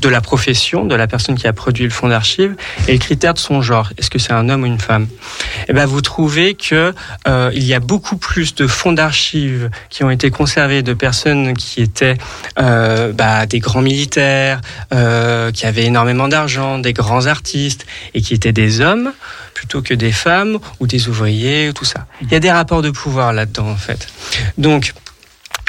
[0.00, 2.56] de la profession, de la personne qui a produit le fonds d'archives,
[2.88, 3.90] et le critère de son genre.
[3.98, 5.04] Est-ce que c'est un homme ou une femme?
[5.04, 6.92] Et eh ben, vous trouvez que
[7.28, 11.54] euh, il y a beaucoup plus de fonds d'archives qui ont été conservés de personnes
[11.54, 12.16] qui étaient
[12.58, 14.60] euh, bah, des grands militaires,
[15.52, 19.12] qui avaient énormément d'argent, des grands artistes, et qui étaient des hommes
[19.56, 22.06] plutôt que des femmes ou des ouvriers, ou tout ça.
[22.20, 24.06] Il y a des rapports de pouvoir là-dedans, en fait.
[24.58, 24.92] Donc,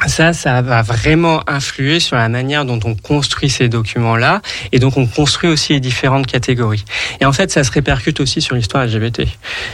[0.05, 4.41] ça, ça va vraiment influer sur la manière dont on construit ces documents-là,
[4.71, 6.85] et donc on construit aussi les différentes catégories.
[7.19, 9.23] Et en fait, ça se répercute aussi sur l'histoire LGBT.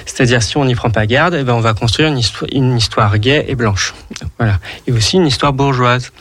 [0.05, 2.78] C'est-à-dire, si on n'y prend pas garde, eh ben, on va construire une histoire, une
[2.78, 3.93] histoire gay et blanche.
[4.38, 4.59] Voilà.
[4.88, 6.11] Et aussi une histoire bourgeoise.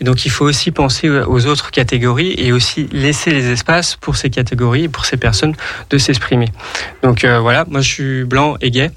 [0.00, 4.16] Et donc, il faut aussi penser aux autres catégories et aussi laisser les espaces pour
[4.16, 5.54] ces catégories, pour ces personnes
[5.90, 6.48] de s'exprimer.
[7.02, 7.66] Donc, euh, voilà.
[7.68, 8.90] Moi, je suis blanc et gay.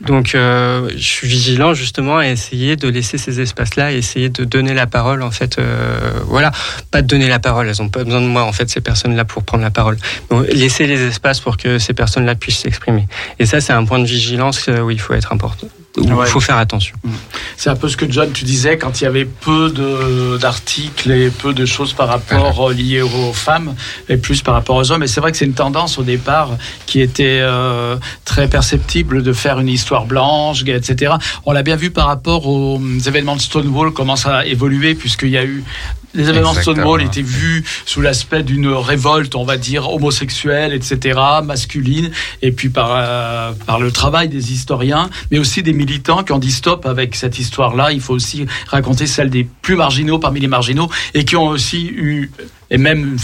[0.00, 4.72] Donc, euh, je suis vigilant justement à essayer de laisser ces espaces-là, essayer de donner
[4.72, 5.22] la parole.
[5.22, 6.52] En fait, euh, voilà,
[6.90, 7.68] pas de donner la parole.
[7.68, 9.98] Elles ont pas besoin de moi en fait ces personnes-là pour prendre la parole.
[10.30, 13.06] Donc, laisser les espaces pour que ces personnes-là puissent s'exprimer.
[13.38, 15.68] Et ça, c'est un point de vigilance euh, où il faut être important.
[15.96, 16.94] Il faut faire attention.
[17.02, 17.10] Mm.
[17.56, 19.72] C'est un peu ce que John, tu disais, quand il y avait peu
[20.40, 23.74] d'articles et peu de choses par rapport liées aux femmes
[24.08, 25.02] et plus par rapport aux hommes.
[25.02, 26.50] Et c'est vrai que c'est une tendance au départ
[26.86, 31.14] qui était euh, très perceptible de faire une histoire blanche, etc.
[31.44, 35.30] On l'a bien vu par rapport aux événements de Stonewall, comment ça a évolué, puisqu'il
[35.30, 35.64] y a eu
[36.14, 41.18] les événements de Stonewall étaient vus sous l'aspect d'une révolte, on va dire, homosexuelle, etc.,
[41.44, 42.10] masculine,
[42.42, 46.38] et puis par, euh, par le travail des historiens, mais aussi des militants qui ont
[46.38, 47.92] dit stop avec cette histoire-là.
[47.92, 51.86] Il faut aussi raconter celle des plus marginaux parmi les marginaux, et qui ont aussi
[51.86, 52.30] eu
[52.70, 53.16] et même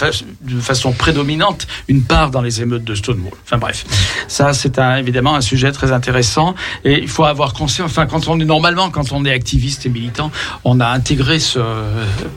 [0.42, 3.32] de façon prédominante une part dans les émeutes de Stonewall.
[3.44, 3.84] Enfin bref,
[4.28, 7.90] ça c'est évidemment un sujet très intéressant et il faut avoir conscience.
[7.90, 10.30] Enfin, quand on est normalement, quand on est activiste et militant,
[10.64, 11.61] on a intégré ce,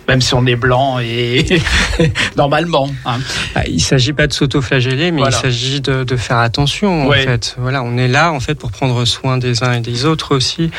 [0.08, 1.46] même si on est blanc et
[2.38, 2.90] normalement.
[3.06, 3.20] Hein.
[3.56, 7.56] Bah, il s'agit pas de s'auto-flageller, mais il s'agit de, de, faire attention en fait.
[7.58, 10.70] Voilà, on est là en fait pour prendre soin des uns et des autres aussi,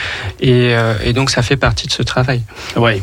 [0.41, 2.43] et, euh, et donc ça fait partie de ce travail.
[2.77, 3.03] Oui.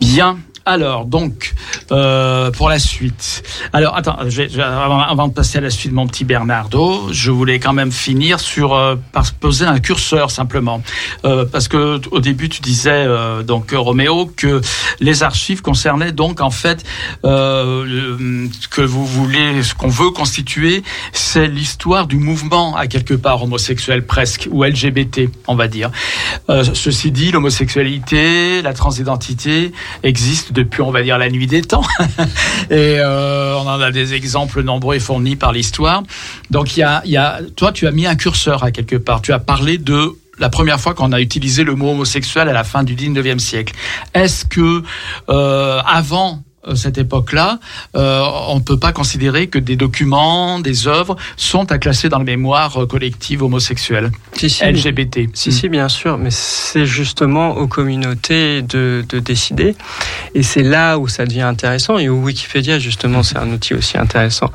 [0.00, 0.38] Bien.
[0.68, 1.54] Alors, donc,
[1.92, 3.44] euh, pour la suite.
[3.72, 7.72] Alors, attends, je avant, de passer à la suite, mon petit Bernardo, je voulais quand
[7.72, 10.82] même finir sur euh, par poser un curseur simplement,
[11.24, 13.06] Euh, parce que au début tu disais
[13.44, 14.60] donc Roméo que
[14.98, 16.84] les archives concernaient donc en fait
[17.22, 24.04] que vous voulez, ce qu'on veut constituer, c'est l'histoire du mouvement à quelque part homosexuel
[24.04, 25.90] presque ou LGBT, on va dire.
[26.48, 31.84] Ceci dit, l'homosexualité, la transidentité existent depuis, on va dire, la nuit des temps.
[32.70, 36.02] et euh, on en a des exemples nombreux et fournis par l'histoire.
[36.50, 39.22] Donc, il y a, y a, toi, tu as mis un curseur à quelque part.
[39.22, 42.64] Tu as parlé de la première fois qu'on a utilisé le mot homosexuel à la
[42.64, 43.74] fin du 19e siècle.
[44.14, 44.82] Est-ce que
[45.28, 46.42] euh, avant
[46.74, 47.58] cette époque-là,
[47.96, 52.18] euh, on ne peut pas considérer que des documents, des œuvres sont à classer dans
[52.18, 55.28] la mémoire euh, collective homosexuelle, Si, si, LGBT.
[55.34, 59.76] Si, si, bien sûr, mais c'est justement aux communautés de, de décider.
[60.34, 63.98] Et c'est là où ça devient intéressant et où Wikipédia, justement, c'est un outil aussi
[63.98, 64.50] intéressant.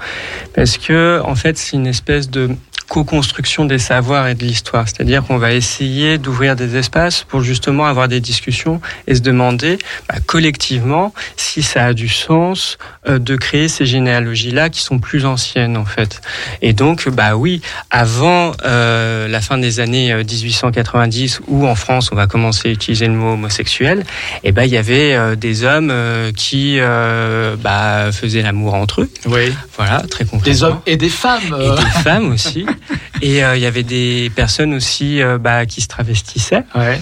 [0.53, 2.49] Parce que, en fait, c'est une espèce de
[2.91, 4.85] co-construction des savoirs et de l'histoire.
[4.85, 9.77] C'est-à-dire qu'on va essayer d'ouvrir des espaces pour justement avoir des discussions et se demander
[10.09, 12.77] bah, collectivement si ça a du sens
[13.07, 16.19] euh, de créer ces généalogies-là qui sont plus anciennes en fait.
[16.61, 17.61] Et donc, bah oui,
[17.91, 22.71] avant euh, la fin des années euh, 1890, où en France on va commencer à
[22.73, 24.03] utiliser le mot homosexuel,
[24.43, 29.03] et ben il y avait euh, des hommes euh, qui euh, bah, faisaient l'amour entre
[29.03, 29.09] eux.
[29.27, 29.53] Oui.
[29.77, 30.51] Voilà, très concrètement.
[30.51, 31.55] Des hommes et des femmes.
[31.57, 31.75] Et euh.
[31.75, 32.65] des femmes aussi.
[33.21, 36.63] Et euh, il y avait des personnes aussi euh, bah, qui se travestissaient.
[36.75, 36.99] Ouais.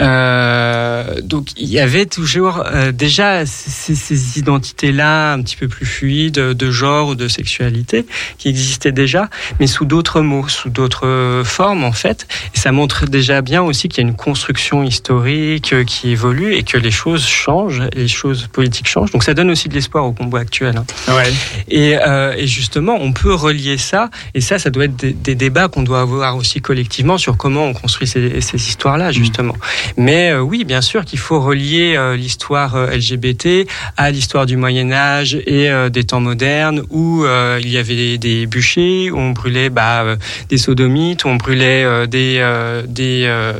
[0.00, 6.34] Euh, donc il y avait toujours déjà ces, ces identités-là un petit peu plus fluides
[6.34, 8.06] de genre ou de sexualité
[8.38, 9.28] qui existaient déjà,
[9.60, 12.26] mais sous d'autres mots, sous d'autres formes en fait.
[12.54, 16.62] Et ça montre déjà bien aussi qu'il y a une construction historique qui évolue et
[16.62, 19.12] que les choses changent, les choses politiques changent.
[19.12, 20.76] Donc ça donne aussi de l'espoir au combat actuel.
[20.76, 21.14] hein.
[21.14, 21.32] Ouais.
[21.68, 21.92] Et,
[22.38, 25.82] et justement, on peut relier ça, et ça, ça doit être des, des débats qu'on
[25.82, 29.56] doit avoir aussi collectivement sur comment on construit ces, ces histoires-là, justement.
[29.96, 33.66] Mais euh, oui, bien sûr qu'il faut relier euh, l'histoire euh, LGBT
[33.96, 37.24] à l'histoire du Moyen Âge et des temps modernes où
[37.60, 40.04] il y avait des, bûchers, où on brûlait bah,
[40.48, 42.42] des sodomites, où on brûlait des,
[42.88, 43.52] des,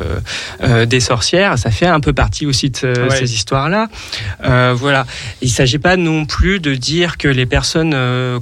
[0.86, 1.58] des sorcières.
[1.58, 3.16] Ça fait un peu partie aussi de Ouais.
[3.16, 3.88] ces histoires-là.
[4.74, 5.06] Voilà.
[5.40, 7.94] Il ne s'agit pas non plus de dire que les personnes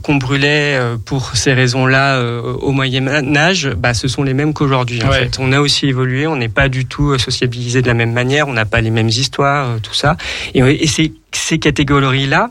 [0.02, 3.06] qu'on brûlait pour ces raisons-là au Moyen
[3.36, 5.02] Âge, bah, ce sont les mêmes qu'aujourd'hui.
[5.02, 5.20] En Ouais.
[5.24, 8.12] fait, on a aussi évolué, on n'est pas du tout euh, sociabilisé de la même
[8.12, 10.16] manière, on n'a pas les mêmes histoires, euh, tout ça.
[10.54, 12.50] Et, et ces, ces catégories-là,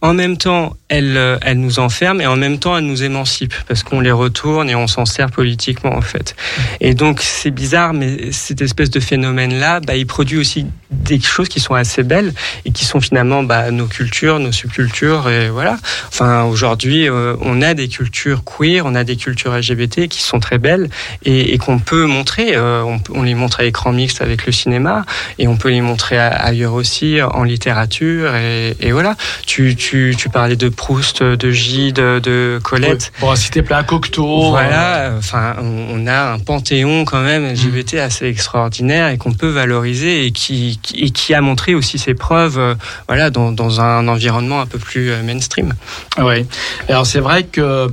[0.00, 3.54] en même temps, elles, euh, elles nous enferment et en même temps, elles nous émancipent
[3.66, 6.34] parce qu'on les retourne et on s'en sert politiquement en fait.
[6.80, 11.48] Et donc, c'est bizarre, mais cette espèce de phénomène-là, bah, il produit aussi des choses
[11.48, 12.32] qui sont assez belles
[12.64, 15.76] et qui sont finalement bah, nos cultures, nos subcultures et voilà.
[16.08, 20.40] Enfin, aujourd'hui, euh, on a des cultures queer, on a des cultures LGBT qui sont
[20.40, 20.88] très belles
[21.24, 22.56] et, qu'on peut montrer.
[22.56, 25.04] Euh, on, les montre à écran mixte avec le cinéma
[25.38, 29.16] et on peut les montrer ailleurs aussi en littérature et, et voilà.
[29.46, 33.12] Tu, tu, tu parlais de Proust, de Gide, de Colette.
[33.18, 34.48] Pour citer plein Cocteau.
[34.50, 39.32] Voilà, euh, enfin, on on a un panthéon quand même LGBT assez extraordinaire et qu'on
[39.32, 42.74] peut valoriser et qui, qui- et qui a montré aussi ses preuves, euh,
[43.08, 45.74] voilà, dans, dans un environnement un peu plus euh, mainstream.
[46.18, 46.46] Oui.
[46.88, 47.88] Alors c'est vrai que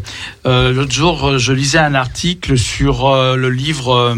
[0.46, 4.16] euh, l'autre jour, je lisais un article sur euh, le livre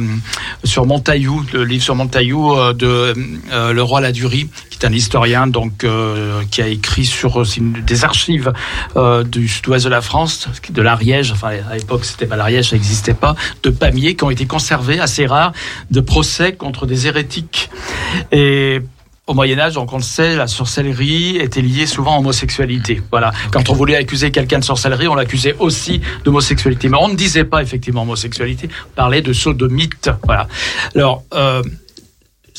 [0.66, 3.14] sur Montaillou, le livre sur Montaillou de
[3.52, 5.86] Le Roi Ladurie, qui est un historien donc
[6.52, 8.52] qui a écrit sur des archives
[8.96, 11.32] euh, du sud-ouest de la France, de l'Ariège.
[11.32, 13.36] Enfin, à l'époque, c'était pas l'Ariège, ça n'existait pas.
[13.64, 15.54] De Pamiers qui ont été conservés, assez rares,
[15.92, 17.70] de procès contre des hérétiques.
[18.32, 18.82] Et
[19.28, 23.02] au Moyen Âge, donc on le sait, la sorcellerie était liée souvent à l'homosexualité.
[23.12, 23.34] Voilà.
[23.52, 26.88] Quand on voulait accuser quelqu'un de sorcellerie, on l'accusait aussi d'homosexualité.
[26.88, 30.10] Mais on ne disait pas effectivement homosexualité, on parlait de sodomite.
[30.24, 30.48] Voilà.
[30.96, 31.24] Alors.
[31.34, 31.62] Euh,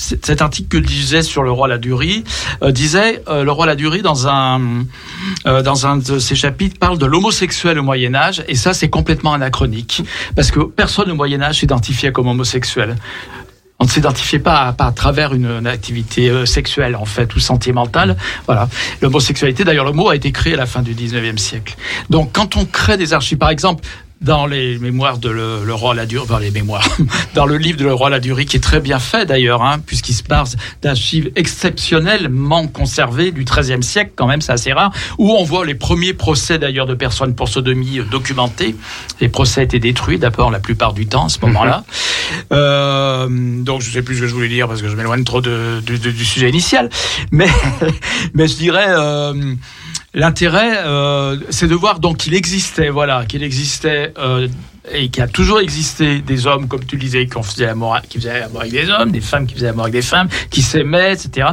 [0.01, 2.23] cet article que je disais sur le roi Ladurie
[2.63, 4.85] euh, disait euh, le roi Ladurie dans un
[5.47, 8.89] euh, dans un de ses chapitres parle de l'homosexuel au Moyen Âge et ça c'est
[8.91, 10.03] complètement anachronique
[10.37, 12.95] parce que personne au Moyen Âge s'identifiait comme homosexuel.
[13.81, 17.41] On ne s'identifiait pas, à- à travers une, une activité euh, sexuelle en fait ou
[17.41, 18.17] sentimentale.
[18.47, 18.69] Voilà.
[19.03, 21.77] L'homosexualité, d'ailleurs, le mot a été créé à la fin du 19e siècle.
[22.11, 23.85] Donc, quand on crée des archives, par exemple,
[24.21, 26.89] dans les mémoires de le, le roi Ladurie, enfin les mémoires,
[27.35, 30.13] dans le livre de le roi Ladurie, qui est très bien fait d'ailleurs, hein, puisqu'il
[30.15, 30.49] se parle
[30.83, 35.75] d'archives exceptionnellement conservées du XIIIe siècle, quand même, c'est assez rare, où on voit les
[35.77, 38.75] premiers procès d'ailleurs de personnes pour sodomie documentés.
[39.21, 41.85] Les procès étaient détruits d'abord la plupart du temps à ce moment-là.
[42.53, 43.29] Euh,
[43.63, 45.81] donc je sais plus ce que je voulais dire parce que je m'éloigne trop de,
[45.87, 46.89] de- de- du sujet initial,
[47.31, 47.47] mais
[48.35, 48.87] mais je dirais.
[48.89, 49.55] euh,
[50.15, 54.49] L'intérêt, euh, c'est de voir donc qu'il existait, voilà, qu'il existait euh,
[54.91, 58.89] et qu'il a toujours existé des hommes, comme tu disais, qui faisaient l'amour avec des
[58.89, 61.49] hommes, des femmes qui faisaient l'amour avec des femmes, qui s'aimaient, etc.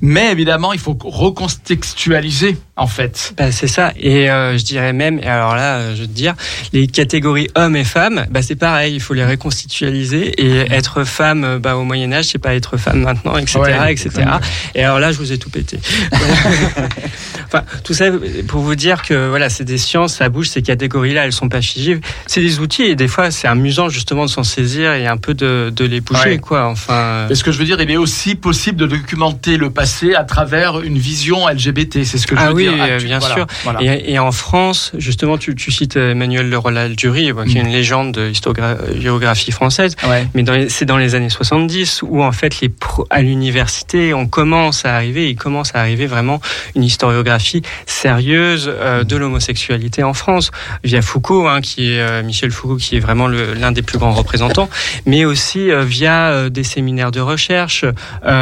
[0.00, 3.34] Mais évidemment, il faut recontextualiser, en fait.
[3.36, 3.92] Bah, c'est ça.
[3.98, 6.34] Et euh, je dirais même, et alors là, euh, je veux te dire,
[6.72, 10.34] les catégories hommes et femmes, bah, c'est pareil, il faut les reconstitualiser.
[10.40, 13.58] Et être femme euh, bah, au Moyen-Âge, c'est pas être femme maintenant, etc.
[13.60, 14.10] Ouais, etc.
[14.74, 15.78] Et alors là, je vous ai tout pété.
[17.46, 18.06] enfin, tout ça
[18.46, 21.60] pour vous dire que voilà, c'est des sciences, ça bouge, ces catégories-là, elles sont pas
[21.60, 22.00] figives.
[22.26, 25.34] C'est des outils et des fois, c'est amusant justement de s'en saisir et un peu
[25.34, 26.38] de, de les bouger, Ouais.
[26.38, 26.66] quoi.
[26.66, 27.26] Enfin.
[27.28, 30.24] Mais ce que je veux dire, il est aussi possible de documenter le passé à
[30.24, 32.04] travers une vision LGBT.
[32.04, 32.67] C'est ce que je Ah veux oui, dire.
[32.70, 33.46] Euh, tu- bien voilà, sûr.
[33.64, 33.82] voilà.
[33.82, 38.12] Et, et en France, justement, tu, tu cites Emmanuel Leroy-Ladurie, bon, qui est une légende
[38.12, 39.96] de historiographie française.
[40.08, 40.26] Ouais.
[40.34, 44.84] Mais c'est dans les années 70 où en fait les pro- à l'université on commence
[44.84, 46.40] à arriver, il commence à arriver vraiment
[46.74, 50.50] une historiographie sérieuse euh, de l'homosexualité en France
[50.84, 53.98] via Foucault, hein, qui est euh, Michel Foucault, qui est vraiment le- l'un des plus
[53.98, 54.68] grands représentants,
[55.06, 57.84] mais aussi euh, via euh, des séminaires de recherche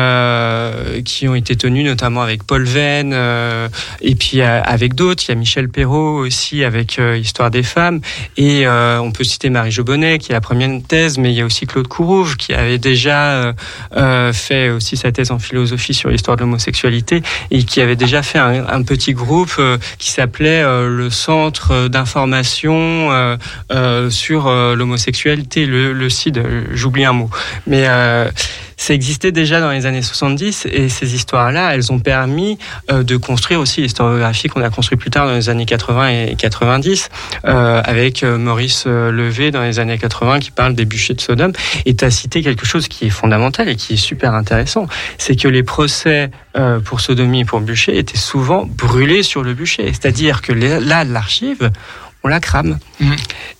[0.06, 3.68] euh, qui ont été tenus notamment avec Paul Venn euh,
[4.00, 5.24] et puis euh, avec d'autres.
[5.26, 8.00] Il y a Michel Perrault aussi avec euh, Histoire des femmes
[8.36, 11.40] et euh, on peut citer Marie Jobonnet qui est la première thèse, mais il y
[11.40, 13.54] a aussi Claude Courouge qui avait déjà
[14.32, 18.38] fait aussi sa thèse en philosophie sur l'histoire de l'homosexualité et qui avait déjà fait
[18.38, 19.60] un, petit groupe
[19.98, 23.38] qui s'appelait le Centre d'information
[24.10, 26.42] sur l'homosexualité, le, CID,
[26.72, 27.30] j'oublie un mot.
[27.66, 27.86] Mais
[28.76, 32.58] ça existait déjà dans les années 70 et ces histoires-là, elles ont permis
[32.90, 36.36] euh, de construire aussi l'historiographie qu'on a construit plus tard dans les années 80 et
[36.36, 37.08] 90
[37.46, 41.52] euh, avec euh, Maurice Levé dans les années 80 qui parle des bûchers de Sodome.
[41.86, 44.86] Et tu as cité quelque chose qui est fondamental et qui est super intéressant,
[45.18, 46.30] c'est que les procès
[46.84, 49.88] pour sodomie et pour bûcher étaient souvent brûlés sur le bûcher.
[49.88, 51.70] C'est-à-dire que là, l'archive,
[52.26, 52.78] on la crame.
[53.00, 53.14] Mhm.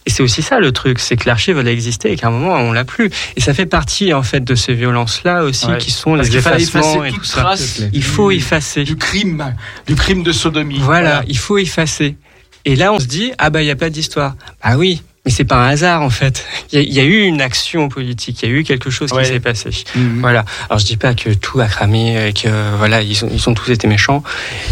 [0.07, 2.31] Et c'est aussi ça le truc, c'est que l'archive elle a existé et qu'à un
[2.31, 3.11] moment on l'a plus.
[3.37, 5.79] Et ça fait partie en fait de ces violences-là aussi Ouais.
[5.79, 7.55] qui sont Parce les effacements et tout ça.
[7.93, 8.83] Il faut effacer.
[8.85, 9.55] du crime,
[9.87, 10.79] du crime de sodomie.
[10.81, 12.17] Voilà, il faut effacer.
[12.65, 14.35] Et là, on se dit, ah bah, il n'y a pas d'histoire.
[14.61, 16.47] Ah oui, mais c'est pas un hasard, en fait.
[16.73, 18.89] Il y, a- il y a eu une action politique, il y a eu quelque
[18.91, 19.23] chose Ouais.
[19.25, 19.71] qui s'est passé.
[19.95, 20.21] Mhm.
[20.21, 20.45] Voilà.
[20.71, 22.49] Alors, je dis pas que tout a cramé, et que,
[22.79, 24.23] voilà, ils ont, ils ont tous été méchants.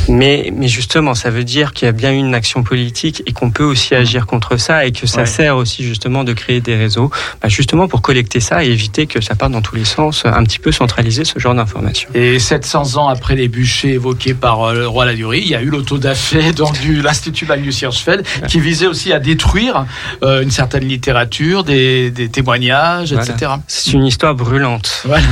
[0.08, 3.32] Mais, mais justement, ça veut dire qu'il y a bien eu une action politique et
[3.32, 5.26] qu'on peut aussi agir contre ça et que ça Ouais.
[5.26, 7.10] sert aussi, justement, de créer des réseaux,
[7.42, 10.44] bah, justement pour collecter ça et éviter que ça parte dans tous les sens, un
[10.44, 12.08] petit peu centraliser ce genre d'informations.
[12.14, 15.62] Et 700 ans après les bûchers évoqués par euh, le roi Ladurie, il y a
[15.62, 19.86] eu l'autodafé donc de l'Institut Magnus Hirschfeld qui visait aussi à détruire
[20.22, 23.30] euh, une certaine littérature, des, des témoignages, Voilà.
[23.32, 23.52] etc.
[23.66, 25.02] C'est une histoire brûlante.
[25.04, 25.24] Voilà.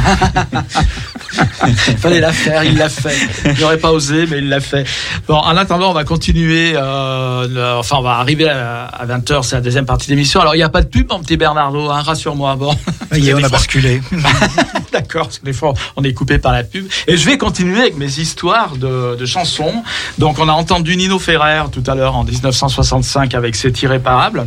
[1.66, 3.16] Il fallait la faire, il l'a fait.
[3.44, 4.84] Il n'aurait pas osé, mais il l'a fait.
[5.28, 6.72] Bon, en attendant, on va continuer.
[6.74, 10.40] euh, le- enfin, on va arriver à, 20h, c'est la deuxième partie de l'émission.
[10.40, 12.56] Alors, il n'y a pas de pub, mon petit Bernardo, hein, rassure-moi.
[12.56, 12.74] Bon.
[13.10, 14.00] Ça y est, on a basculé.
[14.92, 16.86] D'accord, parce que des fois on est coupé par la pub.
[17.06, 19.82] Et je vais continuer avec mes histoires de, de chansons.
[20.18, 24.46] Donc on a entendu Nino Ferrer tout à l'heure en 1965 avec C'est irréparable.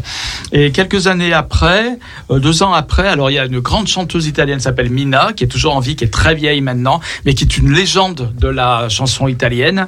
[0.58, 2.00] Et quelques années après,
[2.32, 5.34] euh, deux ans après, alors il y a une grande chanteuse italienne qui s'appelle Mina,
[5.36, 8.32] qui est toujours en vie, qui est très vieille maintenant, mais qui est une légende
[8.40, 9.88] de la chanson italienne.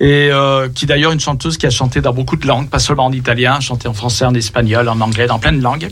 [0.00, 3.04] Et euh, qui d'ailleurs une chanteuse qui a chanté dans beaucoup de langues, pas seulement
[3.04, 5.90] en italien, chanté en français, en espagnol, en anglais, dans plein de langues.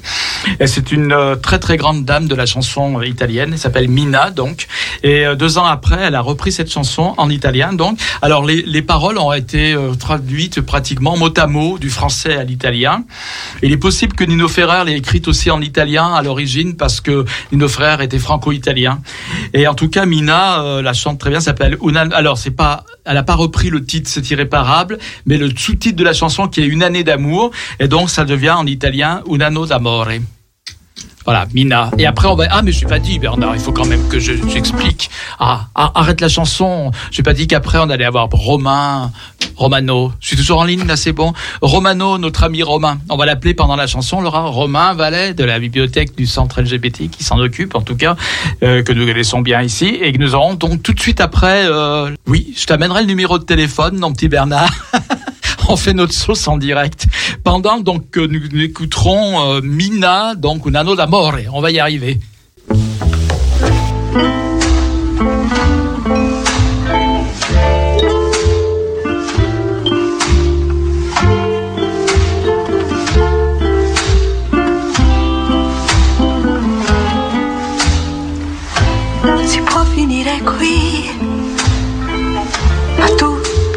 [0.59, 3.51] Et c'est une euh, très très grande dame de la chanson italienne.
[3.53, 4.69] Elle s'appelle Mina donc.
[5.03, 7.99] Et deux ans après, elle a repris cette chanson en italien donc.
[8.23, 13.05] Alors les, les paroles ont été traduites pratiquement mot à mot du français à l'italien.
[13.63, 17.25] Il est possible que Nino Ferrer l'ait écrite aussi en italien à l'origine parce que
[17.51, 19.01] Nino Ferrer était franco-italien.
[19.53, 21.41] Et en tout cas, Mina euh, la chante très bien.
[21.41, 22.03] S'appelle Una.
[22.13, 26.05] Alors c'est pas, elle a pas repris le titre C'est irréparable, mais le sous-titre de
[26.05, 27.51] la chanson qui est Une année d'amour.
[27.81, 30.09] Et donc ça devient en italien Un anno d'amore.
[31.25, 31.91] Voilà, Mina.
[31.99, 32.45] Et après, on va.
[32.51, 35.09] Ah, mais je n'ai pas dit, Bernard, il faut quand même que je- j'explique.
[35.41, 36.91] ah, ah, arrête la chanson.
[37.11, 39.11] Je n'ai pas dit qu'après, on allait avoir Romain,
[39.57, 40.13] Romano.
[40.21, 41.33] Je suis toujours en ligne, là, c'est bon.
[41.63, 42.99] Romano, notre ami Romain.
[43.09, 44.43] On va l'appeler pendant la chanson, Laura.
[44.43, 48.17] Romain Vallet, de la bibliothèque du centre LGBT, qui s'en occupe, en tout cas,
[48.63, 49.87] euh, que nous connaissons bien ici.
[50.03, 51.65] Et que nous aurons donc tout de suite après.
[51.67, 54.71] euh, Oui, je t'amènerai le numéro de téléphone, mon petit Bernard.
[55.69, 57.07] on fait notre sauce en direct
[57.43, 61.35] pendant donc que nous, écouterons euh, Mina, donc un anneau d'amore.
[61.53, 62.19] On va y arriver.
[79.47, 79.61] si
[79.95, 81.11] finire qui,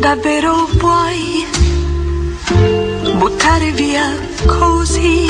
[0.01, 1.36] davvero vuoi?
[3.47, 4.13] Buttare via
[4.45, 5.25] così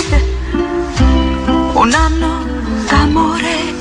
[1.74, 2.46] un anno
[2.90, 3.76] d'amore?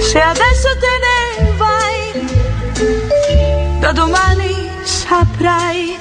[0.00, 1.98] Se adesso te ne vai,
[3.80, 5.98] da domani saprai.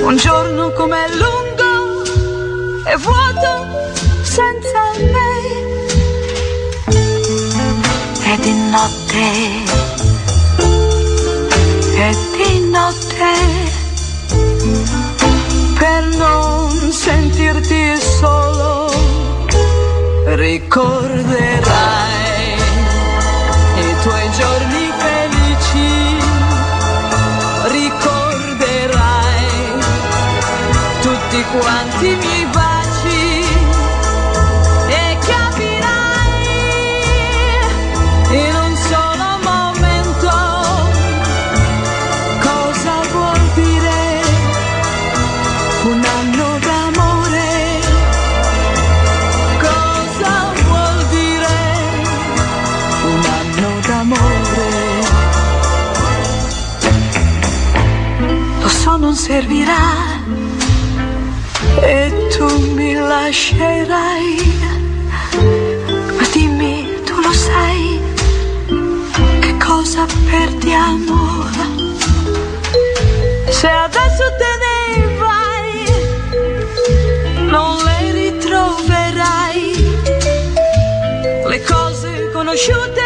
[0.00, 2.02] Un giorno com'è lungo
[2.86, 3.50] e vuoto
[4.22, 4.82] senza
[5.12, 5.32] me
[8.32, 9.24] è di notte,
[11.94, 13.83] è di notte,
[17.04, 18.90] sentirti solo,
[20.24, 21.66] ricorderai
[23.76, 26.16] i tuoi giorni felici,
[27.78, 29.44] ricorderai
[31.02, 32.33] tutti quanti miei
[59.34, 59.86] servirà
[61.82, 61.96] e
[62.32, 64.32] tu mi lascerai.
[66.16, 66.74] Ma dimmi,
[67.06, 67.82] tu lo sai
[69.44, 71.18] che cosa perdiamo?
[73.58, 74.78] Se adesso te ne
[75.22, 75.70] vai,
[77.54, 79.66] non le ritroverai.
[81.52, 83.03] Le cose conosciute,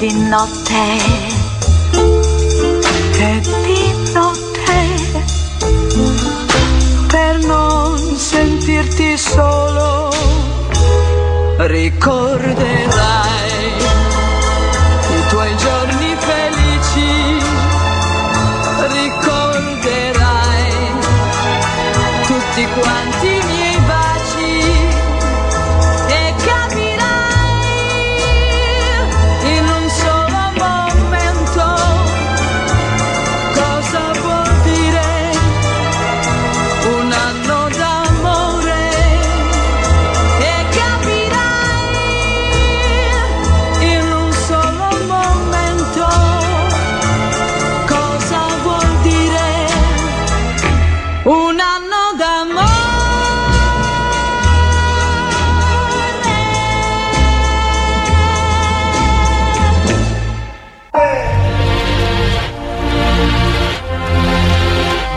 [0.00, 0.96] di notte
[3.18, 5.24] e di notte.
[7.06, 9.59] Per non sentirti solo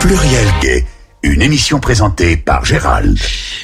[0.04, 0.84] Pluriel Gay,
[1.22, 3.18] une émission présentée par Gérald.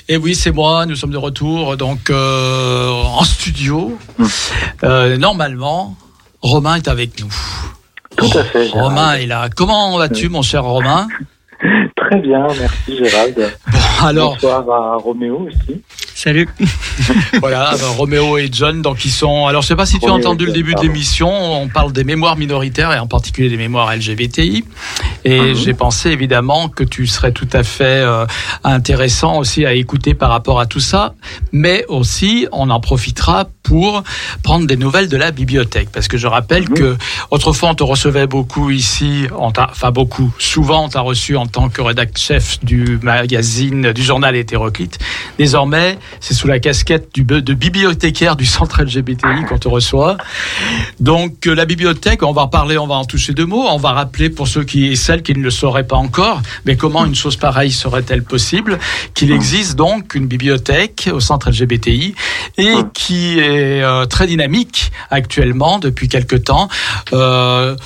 [0.09, 0.87] Et oui, c'est moi.
[0.87, 3.99] Nous sommes de retour donc euh, en studio.
[4.83, 5.97] Euh, normalement,
[6.41, 7.31] Romain est avec nous.
[8.17, 8.85] Tout à fait, Gérald.
[8.85, 9.51] Romain est là.
[9.55, 11.09] Comment vas-tu, mon cher Romain?
[11.95, 13.37] Très bien, merci Gérald.
[13.71, 15.83] Bon, alors, Bonsoir à Roméo aussi.
[16.23, 16.47] Salut.
[17.41, 19.47] voilà, ben, Roméo et John, donc ils sont.
[19.47, 21.31] Alors, je sais pas si tu as entendu le début de l'émission.
[21.33, 24.63] On parle des mémoires minoritaires et en particulier des mémoires LGBTI.
[25.25, 25.55] Et Mhm.
[25.55, 28.27] j'ai pensé évidemment que tu serais tout à fait euh,
[28.65, 31.15] intéressant aussi à écouter par rapport à tout ça.
[31.53, 34.03] Mais aussi, on en profitera pour
[34.43, 36.75] prendre des nouvelles de la bibliothèque, parce que je rappelle Mhm.
[36.77, 36.97] que
[37.31, 41.47] autrefois on te recevait beaucoup ici, on t'a- enfin beaucoup, souvent on t'a reçu en
[41.47, 44.99] tant que rédacteur chef du magazine, du journal hétéroclite.
[45.39, 50.17] Désormais, c'est sous la casquette de bibliothécaire du centre LGBTI qu'on te reçoit.
[50.99, 53.67] Donc euh, la bibliothèque, on va en parler, on va en toucher deux mots.
[53.69, 56.77] On va rappeler pour ceux qui et celles qui ne le sauraient pas encore, mais
[56.77, 58.79] comment une chose pareille serait-elle possible
[59.15, 62.15] Qu'il existe donc une bibliothèque au centre LGBTI
[62.59, 66.69] et qui est euh, très dynamique actuellement depuis quelque temps.
[67.13, 67.77] Euh,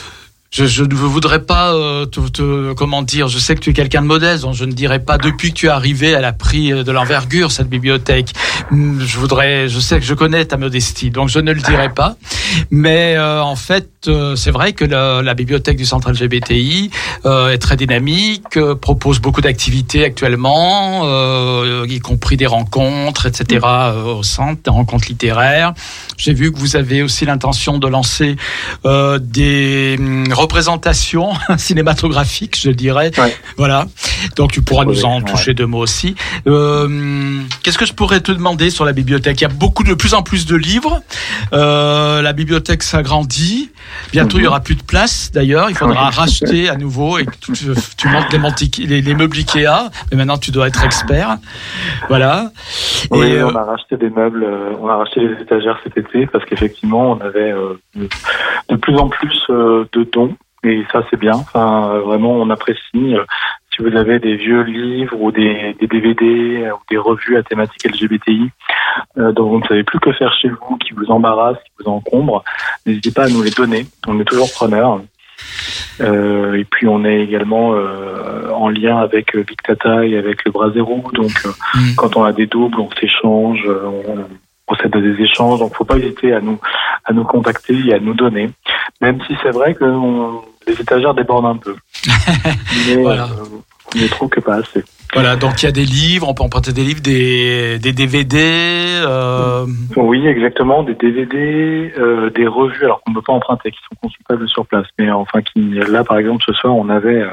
[0.57, 3.27] je, je ne voudrais pas euh, te, te- comment dire.
[3.27, 5.55] Je sais que tu es quelqu'un de modeste, donc je ne dirais pas depuis que
[5.57, 8.33] tu es arrivé, elle a pris euh, de l'envergure cette bibliothèque.
[8.71, 11.89] Hum, Je voudrais, je sais que je connais ta modestie, donc je ne le dirai
[11.89, 12.15] pas.
[12.71, 16.91] Mais euh, en fait, euh, c'est vrai que la, la bibliothèque du centre LGBTI
[17.25, 23.61] euh, est très dynamique, euh, propose beaucoup d'activités actuellement, euh, y compris des rencontres, etc.
[23.65, 25.75] euh, au centre, des rencontres littéraires.
[26.17, 28.37] J'ai vu que vous avez aussi l'intention de lancer
[28.85, 33.11] euh, des hum, représentations cinématographiques, je dirais.
[33.19, 33.37] Ouais.
[33.57, 33.87] Voilà.
[34.37, 36.15] Donc tu pourras nous en toucher deux mots aussi.
[36.47, 39.41] Euh, Qu'est-ce que je pourrais te demander sur la bibliothèque?
[39.41, 41.03] Il y a beaucoup de plus en plus de livres.
[41.53, 43.71] Euh, la bibliothèque s'agrandit.
[44.13, 45.31] Bientôt, il y aura plus de place.
[45.33, 46.15] D'ailleurs, il faudra Ouais.
[46.15, 47.53] racheter à nouveau et tu,
[47.97, 49.91] tu montes les, les, les meubles Ikea.
[50.11, 51.37] Mais maintenant, tu dois être expert.
[52.09, 52.51] Voilà.
[53.11, 55.97] Oui, Et, euh, on a racheté des meubles, euh, on a racheté des étagères cet
[55.97, 61.19] été parce qu'effectivement, on avait euh, de- plus en plus de dons et ça c'est
[61.19, 61.35] bien.
[61.35, 63.15] Enfin, vraiment, on apprécie.
[63.75, 67.85] Si vous avez des vieux livres ou des, des DVD ou des revues à thématique
[67.85, 68.51] LGBTI
[69.18, 71.91] euh, dont vous ne savez plus que faire chez vous, qui vous embarrassent, qui vous
[71.91, 72.45] encombrent,
[72.87, 73.87] n'hésitez pas à nous les donner.
[74.07, 75.01] On est toujours preneurs.
[76.01, 80.53] Euh, et puis on est également euh, en lien avec Big Tata et avec le
[80.53, 81.03] Brasero.
[81.12, 81.95] Donc euh, Mm.
[81.97, 84.25] quand on a des doubles, on s'échange, on
[84.66, 85.59] procède à des échanges.
[85.59, 86.59] Donc faut pas hésiter à nous
[87.05, 88.51] à nous contacter et à nous donner.
[89.01, 91.75] Même si c'est vrai que on- les étagères débordent un peu.
[92.89, 93.25] Mais Voilà.
[93.25, 93.45] euh,
[93.97, 94.83] je trouve que pas assez.
[95.12, 95.37] voilà.
[95.37, 96.29] Donc, il y a des livres.
[96.29, 98.39] On peut emprunter des livres, des, des DVD.
[99.07, 103.79] Euh, Oui, exactement, des DVD, euh, des revues, alors qu'on ne peut pas emprunter, qui
[103.89, 104.87] sont consultables sur place.
[104.99, 107.29] Mais enfin, qui, là, par exemple, ce soir, on avait, euh,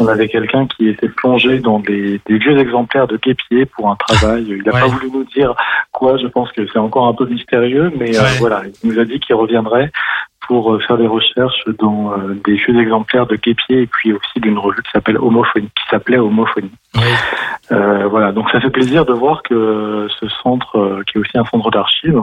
[0.00, 3.96] on avait quelqu'un qui était plongé dans des, des vieux exemplaires de Guépier pour un
[3.96, 4.44] travail.
[4.48, 4.80] Il n'a Ouais.
[4.80, 5.54] pas voulu nous dire
[5.92, 6.16] quoi.
[6.18, 8.38] Je pense que c'est encore un peu mystérieux, mais euh, Ouais.
[8.40, 9.92] voilà, il nous a dit qu'il reviendrait
[10.46, 14.40] pour euh, faire des recherches dans euh, des vieux exemplaires de Guépier et puis aussi
[14.40, 16.72] d'une revue qui s'appelle Homophonie, qui s'appelait Homophonie.
[16.94, 17.02] oui.
[17.70, 21.38] Euh, voilà, donc ça fait plaisir de voir que ce centre, euh, qui est aussi
[21.38, 22.20] un centre d'archives,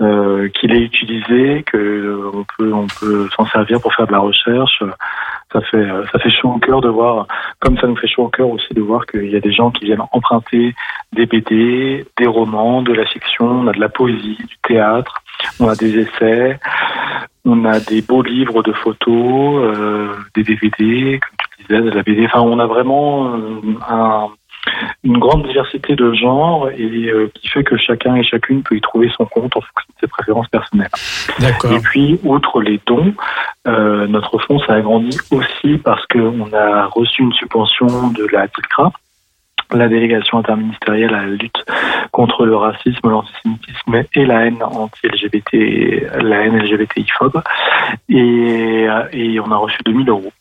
[0.00, 4.12] euh, qu'il est utilisé, que euh, on peut on peut s'en servir pour faire de
[4.12, 4.84] la recherche.
[5.52, 7.26] Ça fait euh, ça fait chaud au cœur de voir,
[7.60, 9.70] comme ça nous fait chaud au cœur aussi de voir qu'il y a des gens
[9.70, 10.74] qui viennent emprunter
[11.12, 15.22] des BD, des romans, de la fiction, on a de la poésie, du théâtre,
[15.58, 16.58] on a des essais,
[17.44, 22.02] on a des beaux livres de photos, euh, des DVD, comme tu disais, de la
[22.02, 22.26] BD.
[22.26, 24.28] Enfin, on a vraiment euh, un
[25.02, 28.80] une grande diversité de genres et euh, qui fait que chacun et chacune peut y
[28.80, 30.90] trouver son compte en fonction de ses préférences personnelles.
[31.38, 31.72] D'accord.
[31.72, 33.12] Et puis, outre les dons,
[33.66, 38.92] euh, notre fonds s'est agrandi aussi parce qu'on a reçu une subvention de la TICRA,
[39.72, 41.64] la délégation interministérielle à la lutte
[42.12, 47.42] contre le racisme, l'antisémitisme et la haine anti-LGBT, la haine LGBTI-phobe.
[48.08, 50.32] Et, euh, et on a reçu 2000 euros.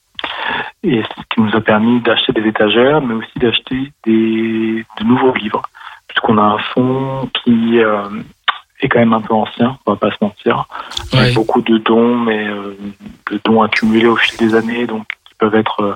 [0.83, 5.33] Et ce qui nous a permis d'acheter des étagères, mais aussi d'acheter des, de nouveaux
[5.33, 5.61] livres.
[6.07, 8.09] Puisqu'on a un fonds qui euh,
[8.81, 10.65] est quand même un peu ancien, on va pas se mentir.
[11.13, 11.33] Il y a Ouais.
[11.33, 12.77] beaucoup de dons, mais euh,
[13.31, 15.95] de dons accumulés au fil des années, donc qui peuvent être euh,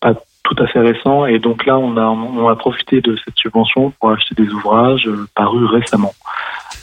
[0.00, 1.26] pas tout à fait récents.
[1.26, 5.06] Et donc là, on a, on a profité de cette subvention pour acheter des ouvrages
[5.06, 6.14] euh, parus récemment.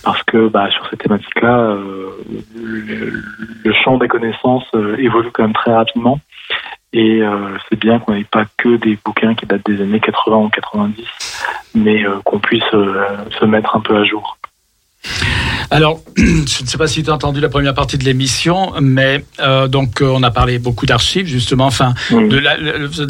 [0.03, 2.11] Parce que bah, sur ces thématiques-là, euh,
[2.55, 6.19] le, champ des connaissances euh, évolue quand même très rapidement.
[6.93, 10.37] Et euh, c'est bien qu'on n'ait pas que des bouquins qui datent des années 80
[10.37, 11.05] ou 90,
[11.73, 14.37] mais euh, qu'on puisse se mettre un peu à jour.
[15.71, 19.25] Alors, je ne sais pas si tu as entendu la première partie de l'émission, mais
[19.39, 22.37] euh, donc euh, on a parlé beaucoup d'archives justement, enfin de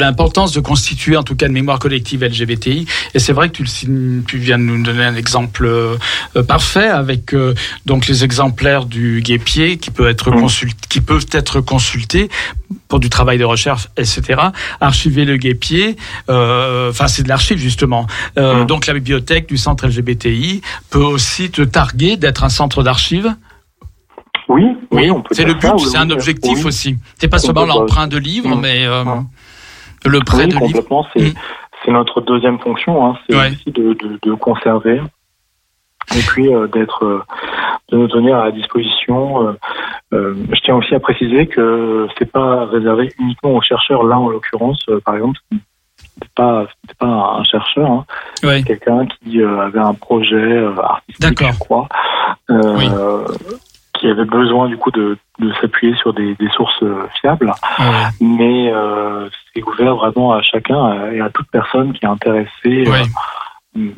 [0.02, 2.86] l'importance de constituer en tout cas une mémoire collective LGBTI.
[3.14, 5.98] Et c'est vrai que tu, le signes- tu viens de nous donner un exemple euh,
[6.48, 7.36] parfait avec
[7.86, 10.32] donc les exemplaires du guépier qui peut être
[10.90, 12.30] qui peuvent être consultés
[12.88, 14.42] pour du travail de recherche, etc.
[14.80, 15.96] Archiver le guépier,
[16.30, 18.08] enfin c'est de l'archive justement.
[18.36, 21.62] Donc la bibliothèque du centre LGBTI peut aussi te
[21.94, 23.34] d'être un centre d'archives.
[24.48, 26.66] Oui, oui, c'est le but, oui, c'est un objectif oui.
[26.66, 26.96] aussi.
[27.18, 28.60] C'est pas seulement l'emprunt de livres, Mm.
[28.62, 29.26] mais euh, Mm.
[30.06, 30.60] le prêt de livres.
[30.68, 31.06] complètement.
[31.16, 31.34] C'est Mm.
[31.84, 33.50] c'est notre deuxième fonction, hein, c'est Ouais.
[33.52, 35.02] aussi de, de, de conserver
[36.16, 37.24] et puis euh, d'être, euh,
[37.92, 39.48] de nous tenir à disposition.
[39.48, 39.54] euh,
[40.14, 44.04] euh, je tiens aussi à préciser que c'est pas réservé uniquement aux chercheurs.
[44.04, 45.40] Là, en l'occurrence, par exemple,
[46.36, 46.66] pas
[47.00, 48.06] pas un chercheur, hein,
[48.44, 48.64] Ouais.
[48.64, 51.88] quelqu'un qui euh, avait un projet euh, artistique, je crois,
[52.50, 53.26] euh,
[53.94, 56.84] qui avait besoin du coup de, de s'appuyer sur des, des sources
[57.22, 57.86] fiables Ouais.
[58.22, 62.50] mais euh, c'est ouvert vraiment à chacun et à toute personne qui est intéressée
[62.90, 63.04] Ouais.
[63.78, 63.90] Euh,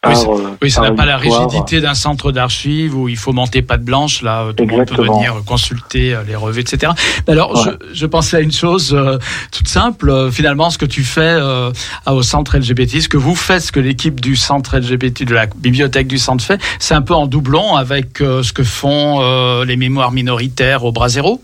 [0.00, 3.62] par, Oui, euh, ça n'a pas la rigidité d'un centre d'archives où il faut monter
[3.62, 6.92] patte blanche, là, tout le monde peut venir consulter euh, les revues, etc.
[7.28, 7.72] Alors, Ouais.
[7.90, 9.18] je, je pensais à une chose euh,
[9.52, 10.30] toute simple.
[10.30, 11.70] Finalement, ce que tu fais euh,
[12.06, 15.46] au centre LGBT, ce que vous faites, ce que l'équipe du centre LGBT, de la
[15.46, 19.64] bibliothèque du centre fait, c'est un peu en doublon avec euh, ce que font euh,
[19.64, 21.40] les mémoires minoritaires au Brasero.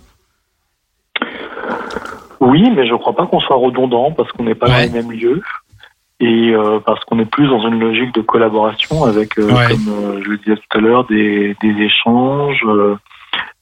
[2.41, 4.87] Oui, mais je crois pas qu'on soit redondant parce qu'on n'est pas Ouais.
[4.89, 5.43] dans les mêmes lieux
[6.21, 9.69] et euh, parce qu'on est plus dans une logique de collaboration avec, euh, Ouais.
[9.69, 12.63] comme euh, je le disais tout à l'heure, des, des échanges.
[12.67, 12.97] euh,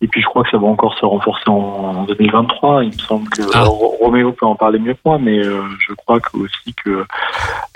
[0.01, 2.85] et puis je crois que ça va encore se renforcer en, en 2023.
[2.85, 3.64] Il me semble que Ah.
[3.64, 7.05] Roméo peut en parler mieux que moi, mais euh, je crois que aussi que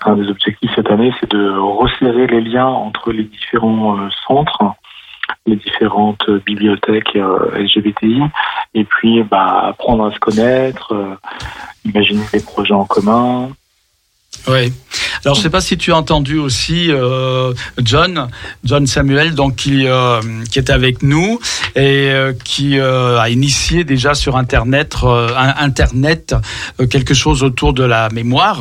[0.04, 3.96] un des objectifs cette année, c'est de resserrer les liens entre les différents
[4.26, 4.62] centres,
[5.46, 8.22] les différentes bibliothèques LGBTI,
[8.74, 10.94] et puis bah, apprendre à se connaître,
[11.84, 13.48] imaginer des projets en commun.
[14.46, 14.72] Oui.
[15.24, 18.28] Alors, je sais pas si tu as entendu aussi euh, John,
[18.64, 21.40] John Samuel, donc qui euh, qui était avec nous
[21.74, 26.34] et euh, qui euh, a initié déjà sur Internet, euh, Internet,
[26.80, 28.60] euh, quelque chose autour de la mémoire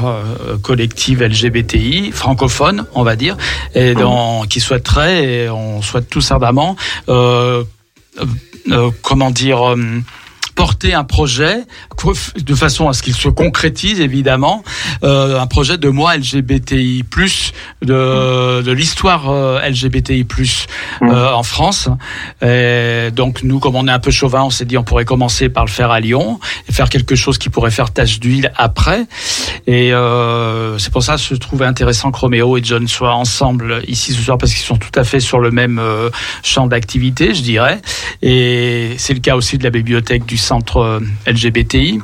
[0.62, 3.38] collective LGBTI francophone, on va dire,
[3.74, 6.76] et donc, qui souhaiterait, et on souhaite tous ardemment,
[7.10, 7.64] euh,
[8.20, 8.26] euh,
[8.72, 9.76] euh, comment dire.
[10.58, 11.60] Porter un projet
[12.36, 14.64] de façon à ce qu'il se concrétise évidemment
[15.04, 17.06] euh, un projet de mois LGBTI
[17.84, 20.26] de de l'histoire euh, LGBTI
[21.04, 21.90] euh, en France.
[22.42, 25.48] Et donc nous comme on est un peu chauvin on s'est dit on pourrait commencer
[25.48, 29.06] par le faire à Lyon et faire quelque chose qui pourrait faire tache d'huile après.
[29.68, 33.84] Et euh, c'est pour ça que je trouvais intéressant que Roméo et John soient ensemble
[33.88, 36.10] ici ce soir parce qu'ils sont tout à fait sur le même euh,
[36.42, 37.80] champ d'activité je dirais.
[38.24, 42.00] Et c'est le cas aussi de la bibliothèque du centre euh, LGBTI.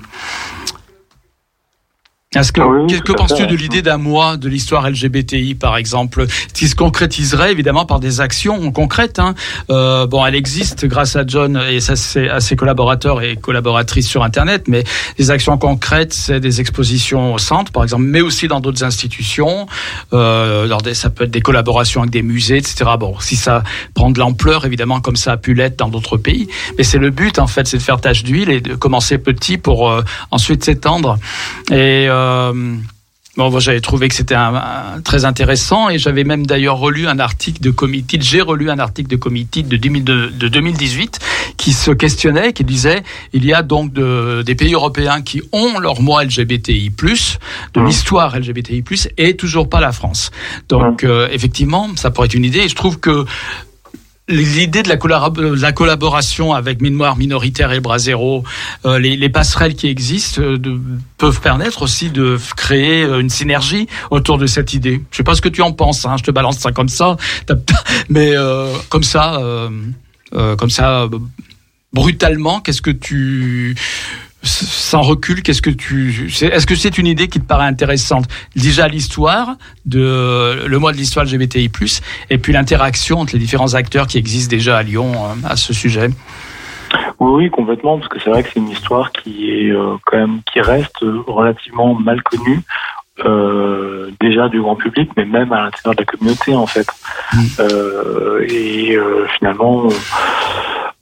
[2.35, 6.25] Est-ce que, Ah oui, que, penses-tu de l'idée d'un mois de l'histoire LGBTI, par exemple,
[6.53, 9.35] qui se concrétiserait évidemment par des actions concrètes hein?
[9.69, 11.93] Euh, Bon, elle existe grâce à John et ça,
[12.31, 14.83] à ses collaborateurs et collaboratrices sur Internet, mais
[15.17, 19.67] des actions concrètes, c'est des expositions au centre, par exemple, mais aussi dans d'autres institutions.
[20.13, 22.91] Euh, dans des, ça peut être des collaborations avec des musées, etc.
[22.99, 26.47] Bon, si ça prend de l'ampleur, évidemment, comme ça a pu l'être dans d'autres pays,
[26.77, 29.57] mais c'est le but en fait, c'est de faire tache d'huile et de commencer petit
[29.57, 30.01] pour euh,
[30.31, 31.17] ensuite s'étendre.
[31.71, 32.22] Et euh,
[33.35, 34.35] Bon, moi, j'avais trouvé que c'était
[35.03, 39.09] très intéressant et j'avais même d'ailleurs relu un article de Committee, j'ai relu un article
[39.09, 41.17] de Committee de, 2000 de, de 2018
[41.57, 43.01] qui se questionnait, qui disait
[43.33, 47.87] il y a donc de- des pays européens qui ont leur mois LGBTI+, de Mhm.
[47.87, 48.83] l'histoire LGBTI+,
[49.17, 50.29] et toujours pas la France.
[50.69, 53.25] Donc, euh, effectivement, ça pourrait être une idée et je trouve que
[54.29, 54.97] L'idée de la,
[55.57, 58.45] la collaboration avec Mémoire minoritaire et le bras zéro,
[58.85, 60.57] euh, les, les passerelles qui existent euh,
[61.17, 65.01] peuvent permettre aussi de créer euh, une synergie autour de cette idée.
[65.11, 67.17] Je sais pas ce que tu en penses, hein, je te balance ça comme ça,
[68.07, 69.69] mais euh, comme ça, euh,
[70.33, 71.09] euh, comme ça, euh,
[71.91, 73.75] brutalement, qu'est-ce que tu
[74.43, 78.25] sans recul, qu'est-ce que tu est-ce que c'est une idée qui te paraît intéressante?
[78.55, 79.55] Déjà l'histoire
[79.85, 81.71] de le mois de l'histoire LGBTI+
[82.29, 85.73] et puis l'interaction entre les différents acteurs qui existent déjà à Lyon euh, à ce
[85.73, 86.09] sujet.
[87.19, 90.17] Oui, oui, complètement, parce que c'est vrai que c'est une histoire qui est euh, quand
[90.17, 92.59] même qui reste euh, relativement mal connue.
[93.25, 96.87] Euh, déjà du grand public, mais même à l'intérieur de la communauté en fait.
[97.33, 97.37] Mm.
[97.59, 99.87] Euh, et euh, finalement,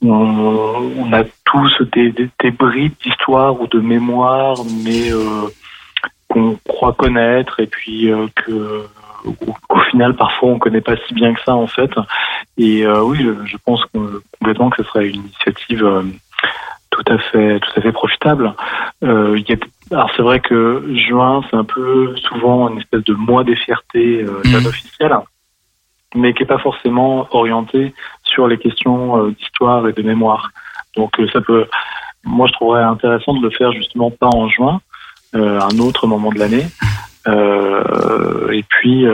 [0.02, 5.48] on, on- a tous des, des, des bribes d'histoire ou de mémoire, mais euh,
[6.28, 8.82] qu'on croit connaître, et puis euh, que
[9.24, 9.34] au,
[9.68, 11.90] au final parfois on connaît pas si bien que ça en fait.
[12.56, 16.02] Et euh, oui, je, je pense que, complètement que ce serait une initiative euh,
[16.92, 18.54] tout à fait tout à fait profitable.
[19.02, 19.56] Euh, y a,
[19.96, 24.22] alors c'est vrai que juin c'est un peu souvent une espèce de mois des fiertés
[24.22, 24.66] euh, non Mhm.
[24.66, 25.16] officielle,
[26.14, 30.50] mais qui est pas forcément orienté sur les questions euh, d'histoire et de mémoire.
[30.96, 31.66] Donc euh, ça peut,
[32.24, 34.80] moi je trouverais intéressant de le faire justement pas en juin,
[35.34, 36.66] euh, un autre moment de l'année.
[37.26, 39.06] Euh, et puis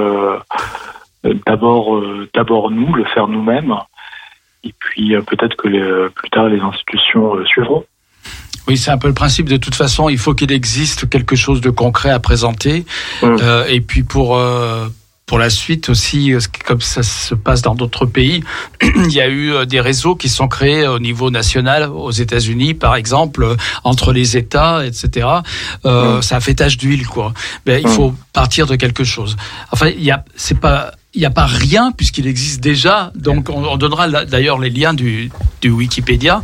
[1.47, 3.75] d'abord euh, d'abord nous le faire nous-mêmes
[4.65, 7.85] et puis euh, peut-être que les- plus tard les institutions euh, suivront.
[8.67, 9.49] Oui, c'est un peu le principe.
[9.49, 12.85] De toute façon, il faut qu'il existe quelque chose de concret à présenter.
[13.41, 14.89] Euh, et puis pour euh,
[15.25, 18.43] pour la suite aussi, euh, comme ça se passe dans d'autres pays,
[18.83, 22.73] il y a eu euh, des réseaux qui sont créés au niveau national aux États-Unis,
[22.75, 25.27] par exemple, euh, entre les États, etc.
[25.87, 26.23] Euh, Mm.
[26.23, 27.33] Ça a fait tache d'huile, quoi.
[27.67, 29.37] Ben, il faut partir de quelque chose.
[29.71, 30.93] Enfin, il y a, c'est pas.
[31.19, 33.11] Il n'y a pas rien puisqu'il existe déjà.
[33.17, 36.43] Donc, on, on donnera d'ailleurs les liens du, du Wikipédia.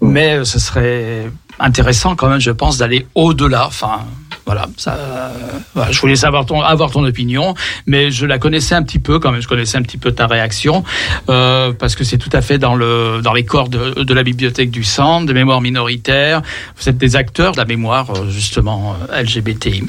[0.00, 0.08] Mm.
[0.08, 3.66] Mais euh, ce serait intéressant quand même, je pense, d'aller au-delà.
[3.66, 4.00] Enfin,
[4.46, 5.28] voilà, ça, euh,
[5.74, 7.52] voilà, je voulais savoir ton, avoir ton opinion,
[7.86, 9.42] mais je la connaissais un petit peu quand même.
[9.42, 10.84] Je connaissais un petit peu ta réaction
[11.28, 14.22] euh, parce que c'est tout à fait dans le dans les corps de, de la
[14.22, 16.40] bibliothèque du Centre, des mémoires minoritaires.
[16.78, 19.82] Vous êtes des acteurs de la mémoire justement LGBTI.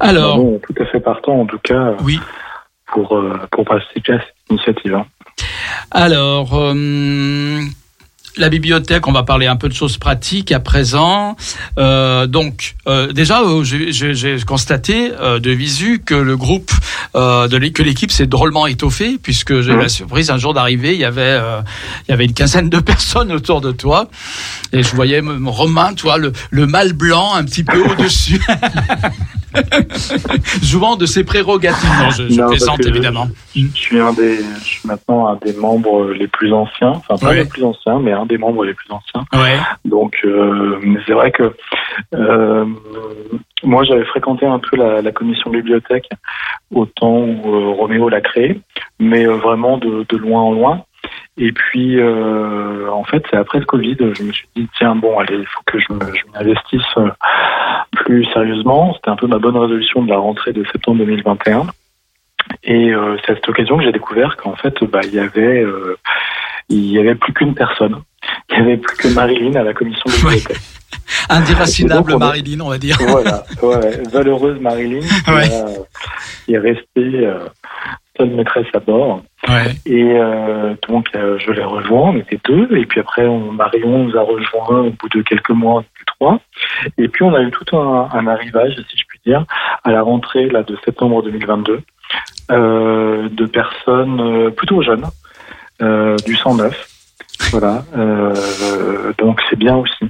[0.00, 2.18] Alors, tout à fait partant en tout cas oui.
[2.92, 4.94] Pour euh, pour participer à cette initiative.
[4.94, 5.06] hein.
[5.90, 7.60] Alors, euh,
[8.36, 11.36] la bibliothèque, on va parler un peu de choses pratiques à présent.
[11.78, 16.70] Euh, donc, euh, déjà, euh, j'ai- constaté de visu que le groupe,
[17.14, 21.00] de que l'équipe s'est drôlement étoffée, puisque j'ai eu la surprise un jour d'arriver, il
[21.00, 21.38] y avait,
[22.08, 24.08] il y avait une quinzaine de personnes autour de toi,
[24.72, 28.40] et je voyais Romain, toi, le, le mâle blanc un petit peu au-dessus,
[30.62, 31.88] jouant de ses prérogatives.
[32.00, 33.28] Non, je, je Non, parce plaisante que je- évidemment.
[33.54, 37.28] Je suis un des, je suis maintenant un des membres les plus anciens, enfin pas
[37.28, 37.38] Ouais.
[37.40, 39.24] le plus ancien, mais un des membres les plus anciens.
[39.32, 39.56] Ouais.
[39.84, 41.52] Donc, euh, c'est vrai que
[42.14, 42.64] euh,
[43.62, 46.08] moi j'avais fréquenté un peu la, la commission bibliothèque
[46.74, 48.60] au temps où euh, Roméo l'a créée,
[48.98, 50.84] mais vraiment de, de loin en loin.
[51.38, 55.18] Et puis, euh, en fait, c'est après le Covid, je me suis dit tiens bon,
[55.18, 57.10] allez, il faut que je me- je m'y investisse euh,
[57.92, 58.94] plus sérieusement.
[58.94, 61.66] C'était un peu ma bonne résolution de la rentrée de septembre 2021.
[62.64, 65.62] Et euh, c'est à cette occasion que j'ai découvert qu'en fait, bah, il y avait,
[65.62, 65.96] euh,
[66.68, 68.02] il y avait plus qu'une personne.
[68.50, 70.56] Il y avait plus que Marilyn à la commission de bibliothèque.
[71.28, 72.96] Indéracinable Marilyn, on va dire.
[73.00, 75.44] voilà, ouais, valeureuse Marilyn Ouais.
[75.52, 75.66] a-
[76.46, 77.46] qui est restée euh,
[78.16, 79.22] seule maîtresse à bord.
[79.48, 79.72] Ouais.
[79.86, 82.68] Et euh, donc, euh, je l'ai rejoint, on était deux.
[82.76, 85.88] Et puis après, on, Marion nous a rejoint au bout de quelques mois, on était
[86.18, 86.40] trois.
[86.98, 89.44] Et puis, on a eu tout un, un arrivage, si je puis dire,
[89.84, 91.80] à la rentrée là, de septembre 2022,
[92.50, 95.06] euh, de personnes euh, plutôt jeunes,
[95.80, 96.88] euh, du 109.
[97.50, 97.84] Voilà.
[97.96, 100.08] Euh, donc, c'est bien aussi.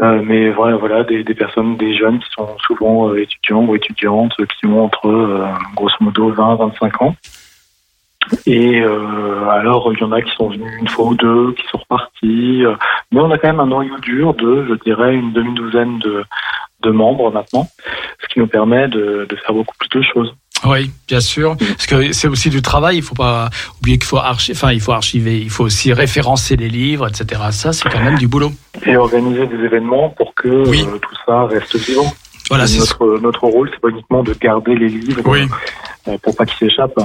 [0.00, 3.74] Euh, mais voilà, voilà des, des personnes, des jeunes qui sont souvent euh, étudiants ou
[3.74, 7.16] étudiantes, euh, qui ont entre euh, grosso modo 20 25 ans.
[8.44, 11.78] Et alors, il y en a qui sont venus une fois ou deux, qui sont
[11.78, 12.62] repartis.
[13.10, 16.24] mais on a quand même un noyau dur de, je dirais, une demi-douzaine de,
[16.80, 17.66] de membres maintenant,
[18.20, 20.34] ce qui nous permet de, de faire beaucoup plus de choses.
[20.64, 21.56] Oui, bien sûr.
[21.56, 22.96] Parce que c'est aussi du travail.
[22.96, 23.48] Il faut pas
[23.80, 27.40] oublier qu'il faut archiver, enfin, il faut archiver, il faut aussi référencer les livres, etc.
[27.52, 28.52] Ça, c'est quand même du boulot.
[28.84, 30.84] Et organiser des événements pour que Oui.
[30.86, 32.12] euh, tout ça reste vivant.
[32.48, 35.46] Voilà, notre, notre rôle, c'est pas uniquement de garder les livres Oui.
[36.08, 36.98] euh, pour pas qu'ils s'échappent.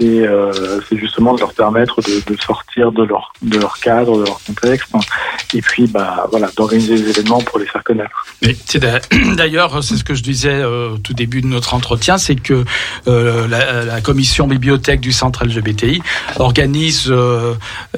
[0.00, 4.26] C'est euh, c'est justement de leur permettre de, sortir de leur, de leur cadre, de
[4.26, 4.88] leur contexte,
[5.54, 8.26] et puis bah, voilà, d'organiser des événements pour les faire connaître.
[9.36, 12.64] D'ailleurs, c'est ce que je disais euh, au tout début de notre entretien, c'est que
[13.06, 16.00] euh, la, commission bibliothèque du centre LGBTI
[16.38, 17.54] organise euh,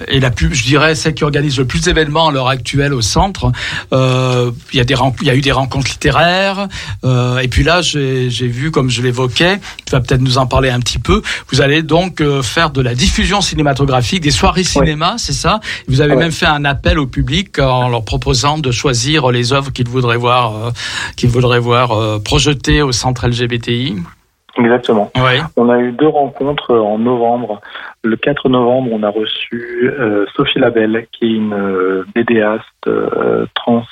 [0.08, 3.02] et la plus, je dirais, celle qui organise le plus d'événements à l'heure actuelle au
[3.02, 3.52] centre.
[3.92, 4.84] Euh, Il y a
[5.20, 6.68] il y a eu des rencontres littéraires
[7.04, 10.70] euh, et puis là, j'ai vu, comme je l'évoquais, tu vas peut-être nous en parler
[10.70, 11.22] un petit peu.
[11.52, 15.58] Vous allez donc euh, faire de la diffusion cinématographique, des soirées cinéma, c'est ça?
[15.88, 19.72] Vous avez même fait un appel au public en leur proposant de choisir les œuvres
[19.72, 20.70] qu'ils voudraient voir, euh,
[21.16, 23.96] qu'ils voudraient voir euh, projetées au centre LGBTI.
[24.56, 25.10] Exactement.
[25.16, 25.40] Oui.
[25.56, 27.60] On a eu deux rencontres en novembre.
[28.02, 33.46] Le 4 novembre, on a reçu euh, Sophie Labelle, qui est une euh, BDaste euh,
[33.54, 33.84] trans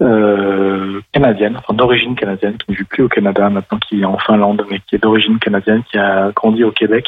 [0.00, 4.18] euh, canadienne, enfin d'origine canadienne, qui ne vit plus au Canada maintenant, qui est en
[4.18, 7.06] Finlande, mais qui est d'origine canadienne, qui a grandi au Québec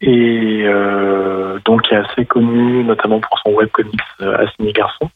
[0.00, 5.10] et euh, donc qui est assez connue, notamment pour son webcomics euh, Assigné Garçon.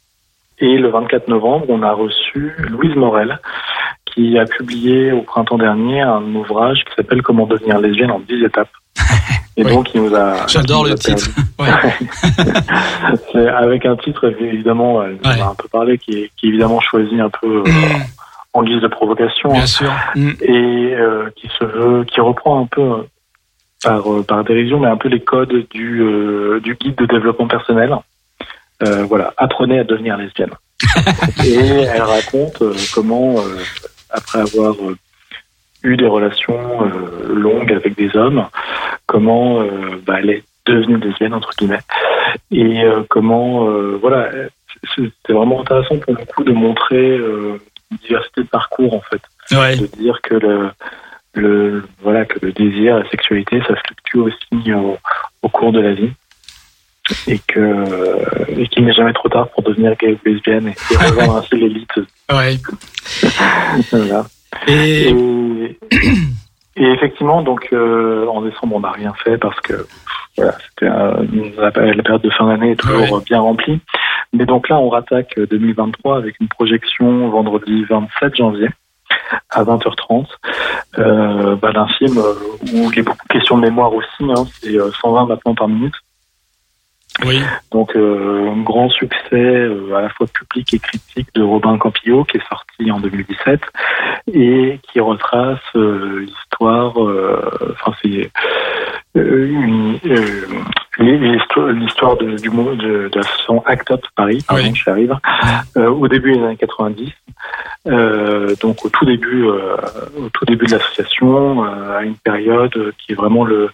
[0.58, 3.38] Et le 24 novembre, on a reçu Louise Morel,
[4.04, 8.44] qui a publié au printemps dernier un ouvrage qui s'appelle Comment devenir lesbienne en 10
[8.44, 8.68] étapes.
[9.56, 9.72] Et Oui.
[9.72, 10.46] donc, il nous a.
[10.46, 11.28] J'adore le titre.
[11.56, 12.52] permis- Ouais.
[13.32, 15.40] C'est avec un titre, évidemment, nous Ouais.
[15.40, 18.02] a un peu parlé, qui est, qui est évidemment choisi un peu euh, Mm,
[18.54, 19.52] en guise de provocation.
[19.52, 19.92] bien sûr.
[20.16, 20.30] Mm.
[20.40, 23.02] et euh, qui se veut, qui reprend un peu euh,
[23.84, 27.46] par euh, par dérision, mais un peu les codes du euh, du guide de développement
[27.48, 27.94] personnel.
[28.82, 30.52] Euh, voilà, apprenez à devenir lesbienne.
[31.44, 33.58] et elle raconte euh, comment, euh,
[34.10, 34.96] après avoir euh,
[35.82, 38.46] eu des relations euh, longues avec des hommes,
[39.06, 39.68] comment euh,
[40.06, 41.80] bah, elle est devenue lesbienne entre guillemets,
[42.50, 44.30] et euh, comment, euh, voilà,
[44.94, 47.58] c'est vraiment intéressant pour le coup de montrer euh,
[47.90, 49.20] une diversité de parcours en fait
[49.52, 49.76] Ouais.
[49.76, 50.70] de dire que le,
[51.34, 54.96] le voilà que le désir, la sexualité, ça fluctue aussi au,
[55.42, 56.12] au cours de la vie
[57.26, 60.96] et que et qu'il n'est jamais trop tard pour devenir gay ou lesbienne et, et
[60.96, 61.90] rejoindre ainsi l'élite.
[62.30, 62.56] Ouais.
[63.90, 64.26] Voilà.
[64.66, 65.76] Et Et,
[66.76, 69.86] et effectivement, donc euh, en décembre, on n'a rien fait parce que
[70.36, 71.24] voilà, c'était euh,
[71.58, 73.24] la, période de fin d'année est toujours Ouais.
[73.26, 73.80] bien remplie.
[74.32, 78.68] Mais donc là, on rattaque 2023 avec une projection vendredi 27 janvier
[79.50, 80.26] à 20h30
[80.98, 82.34] euh, bah, d'un film euh,
[82.72, 84.22] où il y a beaucoup de questions de mémoire aussi.
[84.22, 85.94] Hein, c'est euh, 120 maintenant par minute.
[87.24, 87.40] Oui.
[87.72, 92.24] Donc, euh, un grand succès euh, à la fois public et critique de Robin Campillo,
[92.24, 93.60] qui est sorti en 2017
[94.32, 97.02] et qui retrace euh, l'histoire.
[97.02, 98.30] euh, Enfin, c'est
[99.16, 100.46] euh, une, euh,
[100.98, 104.72] l'histoire l'histoire de, du mot de, de l'association Act Up Paris, pardon, Oui.
[104.74, 105.16] j'y arrive,
[105.76, 107.10] euh, au début des années 90.
[107.88, 109.76] Euh, donc au tout début, euh,
[110.18, 113.70] au tout début de l'association, euh, à une période qui est vraiment le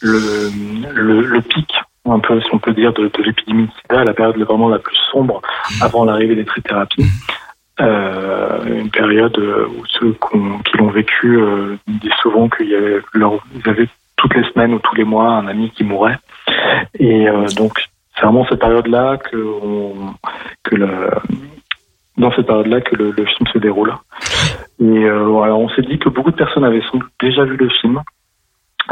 [0.00, 0.50] le,
[0.94, 1.74] le, le pic,
[2.12, 4.96] un peu si on peut dire, de, l'épidémie de SIDA, la période vraiment la plus
[5.12, 5.40] sombre
[5.80, 7.06] avant l'arrivée des trithérapies.
[7.80, 13.34] Euh, une période où ceux qui l'ont vécu euh, disent souvent qu'il y avait leur,
[13.54, 16.18] ils avaient toutes les semaines ou tous les mois un ami qui mourait.
[16.98, 17.72] Et euh, donc
[18.14, 19.36] c'est vraiment cette période-là que,
[20.72, 21.10] le,
[22.16, 23.94] dans cette période-là que le, film se déroule.
[24.80, 26.82] Et euh, voilà, on s'est dit que beaucoup de personnes avaient
[27.20, 28.00] déjà vu le film.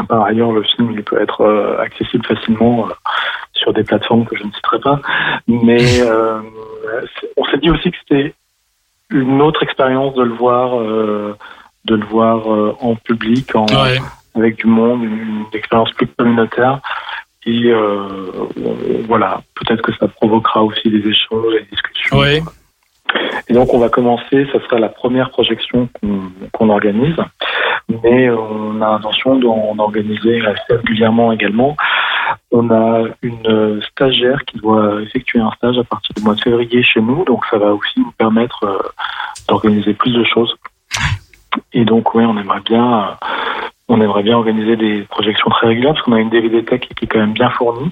[0.07, 2.93] Par ailleurs, le film il peut être euh, accessible facilement euh,
[3.53, 4.99] sur des plateformes que je ne citerai pas.
[5.47, 6.39] Mais euh,
[7.35, 8.33] on s'est dit aussi que c'était
[9.09, 11.35] une autre expérience de le voir, euh,
[11.85, 12.47] de le voir
[12.81, 13.99] en public, en, Ouais.
[14.35, 16.79] avec du monde, une, une expérience plus communautaire.
[17.45, 18.19] Et euh,
[19.07, 22.17] voilà, peut-être que ça provoquera aussi des échanges et des discussions.
[23.47, 27.15] Et donc on va commencer, ça sera la première projection qu'on qu'on organise,
[27.89, 31.75] mais on a l'intention d'en organiser assez régulièrement également.
[32.51, 36.83] On a une stagiaire qui doit effectuer un stage à partir du mois de février
[36.83, 38.77] chez nous, donc ça va aussi nous permettre euh,
[39.47, 40.53] d'organiser plus de choses.
[41.73, 43.27] Et donc oui, on aimerait bien, euh,
[43.87, 47.05] on aimerait bien organiser des projections très régulières parce qu'on a une DVD tech qui
[47.05, 47.91] est quand même bien fournie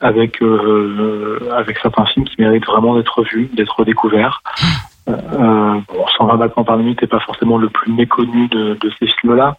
[0.00, 4.42] avec euh, avec certains films qui méritent vraiment d'être vus, d'être redécouverts.
[5.08, 9.06] Euh, bon, 120 battements par minute n'est pas forcément le plus méconnu de, de ces
[9.20, 9.56] films-là,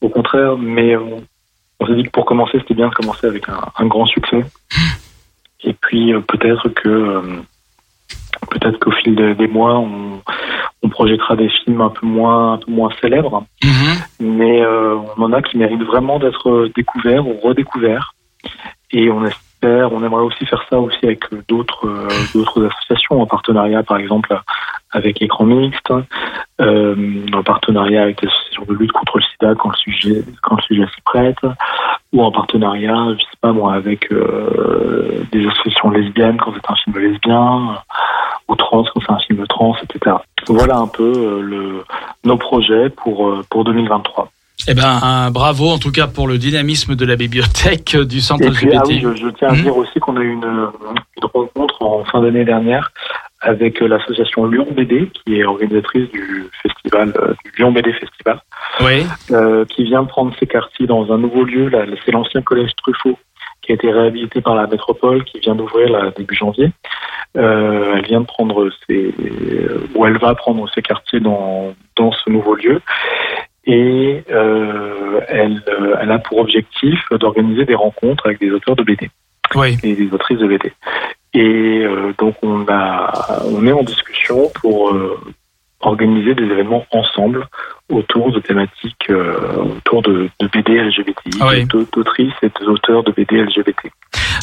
[0.00, 1.22] au contraire, mais on,
[1.80, 4.44] on s'est dit que pour commencer, c'était bien de commencer avec un, un grand succès.
[5.64, 7.20] Et puis euh, peut-être que euh,
[8.50, 10.22] peut-être qu'au fil de- des mois, on,
[10.82, 13.98] on projettera des films un peu moins un peu moins célèbres Mhm.
[14.38, 18.14] mais euh, on en a qui méritent vraiment d'être découverts ou redécouverts.
[18.92, 23.20] Et on espère, on aimerait aussi faire ça aussi avec euh, d'autres euh, d'autres associations
[23.20, 24.38] en partenariat, par exemple
[24.92, 25.92] avec Écran Mixte,
[26.60, 30.56] euh, en partenariat avec des associations de lutte contre le SIDA quand le sujet quand
[30.56, 31.38] le sujet s'y prête,
[32.12, 36.98] ou en partenariat, je sais pas moi, avec des associations lesbiennes quand c'est un film
[36.98, 37.76] lesbien,
[38.48, 40.16] ou trans quand c'est un film trans, etc.
[40.46, 41.84] Voilà un peu le,
[42.24, 44.30] nos projets pour pour 2023.
[44.70, 48.20] Eh ben, un bravo en tout cas pour le dynamisme de la bibliothèque euh, du
[48.20, 49.62] centre Et puis, ah oui, je, je tiens à Mhm.
[49.62, 52.92] dire aussi qu'on a eu une, une rencontre en fin d'année dernière
[53.40, 58.40] avec euh, l'association Lyon BD, qui est organisatrice du festival, euh, du Lyon BD Festival,
[58.82, 59.06] Oui.
[59.30, 61.68] euh, qui vient de prendre ses quartiers dans un nouveau lieu.
[61.70, 63.16] Là, c'est l'ancien collège Truffaut,
[63.62, 66.70] qui a été réhabilité par la métropole, qui vient d'ouvrir là, début janvier.
[67.38, 69.14] Euh, elle vient de prendre ses,
[69.94, 72.82] ou elle va prendre ses quartiers dans, dans ce nouveau lieu.
[73.70, 78.82] Et euh, elle, euh, elle a pour objectif d'organiser des rencontres avec des auteurs de
[78.82, 79.10] BD
[79.54, 79.76] Oui.
[79.82, 80.72] et des autrices de BD.
[81.34, 85.20] Et euh, donc on a, on est en discussion pour euh,
[85.80, 87.46] organiser des événements ensemble
[87.90, 91.64] autour de thématiques, euh, autour de, de BD LGBTI, Ah oui.
[91.66, 93.90] d'aut- d'autrices et d'auteurs de BD LGBT.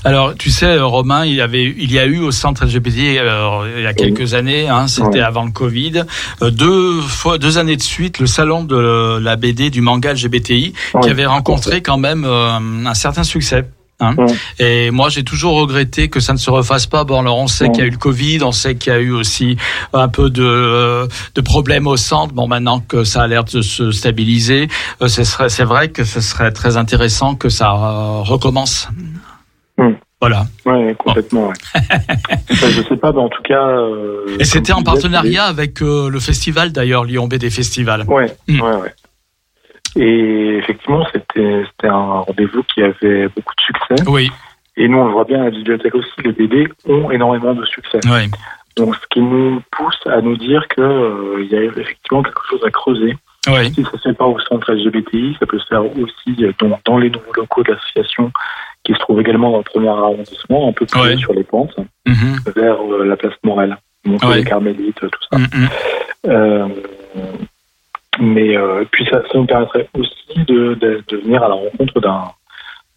[0.04, 3.18] Alors, tu sais, euh, Romain, il y avait, il y a eu au centre LGBT
[3.20, 6.04] euh, il y a quelques années, hein, c'était avant le Covid,
[6.42, 10.74] euh, deux fois, deux années de suite, le salon de la BD du manga LGBTI,
[11.02, 12.50] qui avait rencontré quand même euh,
[12.86, 13.66] un certain succès.
[14.00, 14.16] Hein.
[14.18, 14.26] Ouais.
[14.60, 17.04] Et moi, j'ai toujours regretté que ça ne se refasse pas.
[17.04, 17.72] Bon, alors on sait Ouais.
[17.72, 19.58] qu'il y a eu le Covid, on sait qu'il y a eu aussi
[19.94, 22.34] un peu de, euh, de problèmes au centre.
[22.34, 24.68] Bon, maintenant que ça a l'air de se stabiliser,
[25.02, 28.88] euh, c'est vrai que ce serait très intéressant que ça euh, recommence.
[29.78, 29.92] Mm.
[30.22, 30.48] Voilà.
[30.66, 31.50] Ouais, complètement.
[31.50, 31.54] Ouais.
[32.52, 33.68] Enfin, je sais pas, mais en tout cas.
[33.68, 38.06] euh, Et c'était en partenariat avec euh, le festival d'ailleurs, Lyon BD Festival.
[38.08, 38.62] Ouais, Mm.
[38.62, 38.94] ouais, ouais.
[39.96, 44.10] Et effectivement, c'était un rendez-vous qui avait beaucoup de succès.
[44.10, 44.30] Oui,
[44.78, 47.66] Et nous, on le voit bien à la bibliothèque aussi, les BD ont énormément de
[47.66, 48.00] succès.
[48.06, 48.30] oui,
[48.76, 52.62] Donc, ce qui nous pousse à nous dire que euh, y a effectivement quelque chose
[52.66, 53.16] à creuser.
[53.48, 53.72] oui.
[53.74, 56.52] Si ça ne se fait pas au centre LGBTI, ça peut se faire aussi euh,
[56.60, 58.32] dans, dans les nouveaux locaux de l'association
[58.84, 61.16] qui se trouve également dans le premier arrondissement, un peu plus Ouais.
[61.18, 64.38] sur les pentes, Mhm, vers euh, la place Morel, Montreux Ouais.
[64.40, 65.38] les Carmélites, tout ça.
[66.28, 66.68] Euh,
[68.20, 72.00] mais euh, puis ça, ça nous permettrait aussi de, de, de venir à la rencontre
[72.00, 72.32] d'un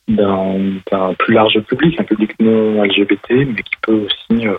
[0.08, 4.56] d'un d'un plus large public, un public non LGBT, mais qui peut aussi euh,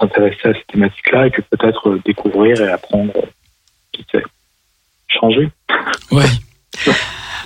[0.00, 3.26] s'intéresser à ces thématiques-là et puis peut-être euh, découvrir et apprendre, euh,
[3.92, 4.22] qui sait,
[5.08, 5.50] changer.
[6.12, 6.24] Ouais.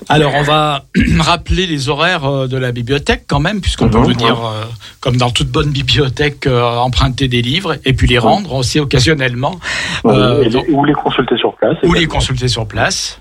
[0.09, 0.85] Alors, on va
[1.21, 4.65] rappeler les horaires euh, de la bibliothèque quand même, puisqu'on peut Mhm, venir, euh,
[5.01, 9.61] comme dans toute bonne bibliothèque, euh, emprunter des livres et puis les rendre aussi occasionnellement,
[10.05, 11.77] Euh, les- ou les consulter sur place.
[11.85, 13.21] ou les consulter sur place.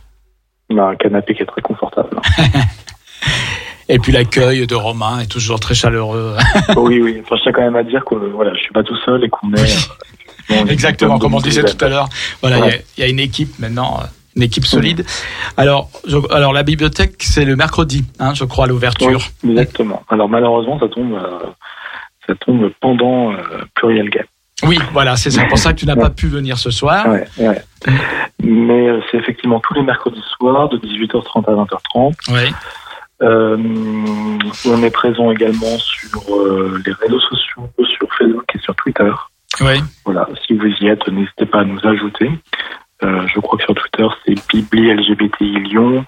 [0.72, 2.20] On a un canapé qui est très confortable.
[3.90, 6.36] Et puis l'accueil de Romain est toujours très chaleureux.
[6.78, 7.22] oui, oui.
[7.24, 9.30] Enfin, je tiens quand même à dire que voilà, je suis pas tout seul et
[9.30, 10.70] qu'on est.
[10.72, 12.08] Exactement, comme on disait tout à l'heure.
[12.42, 12.86] Voilà, il y a- Ouais.
[12.98, 14.00] il y, a une équipe maintenant,
[14.36, 15.06] une équipe solide.
[15.58, 19.22] Alors, je- alors la bibliothèque, c'est le mercredi, hein, je crois, à l'ouverture.
[19.44, 20.04] Oui, exactement.
[20.10, 21.40] Alors malheureusement, ça tombe, euh,
[22.28, 23.38] ça tombe pendant euh,
[23.76, 24.26] Pluriel Game.
[24.64, 25.46] Oui, voilà, c'est ça.
[25.46, 27.08] pour ça que tu n'as pas pu venir ce soir.
[27.08, 27.62] Ouais, ouais.
[28.44, 32.14] Mais euh, c'est effectivement tous les mercredis soirs de 18h30 à 20h30.
[32.32, 32.54] Oui.
[33.24, 33.58] Euh,
[34.66, 39.12] on est présent également sur euh, les réseaux sociaux, sur Facebook et sur Twitter.
[39.62, 39.82] Oui.
[40.06, 42.30] Voilà, si vous y êtes, n'hésitez pas à nous ajouter.
[43.04, 46.06] Euh, je crois que sur Twitter, c'est Bibli LGBTI Lyon.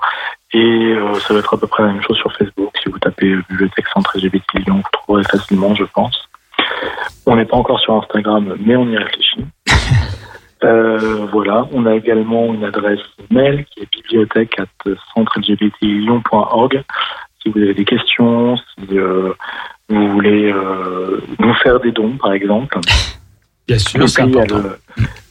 [0.53, 2.71] Et euh, ça va être à peu près la même chose sur Facebook.
[2.81, 6.29] Si vous tapez euh, Bibliothèque Centre LGBTI Lyon, vous trouverez facilement, je pense.
[7.25, 9.45] On n'est pas encore sur Instagram, mais on y réfléchit.
[10.63, 14.55] Euh, voilà, on a également une adresse mail qui est bibliothèque
[15.13, 16.83] centrelgbtilyon.org.
[17.41, 18.97] Si vous avez des questions, si
[19.89, 20.53] vous voulez
[21.37, 22.79] nous faire des dons, par exemple.
[23.67, 24.77] Bien sûr, il y a le,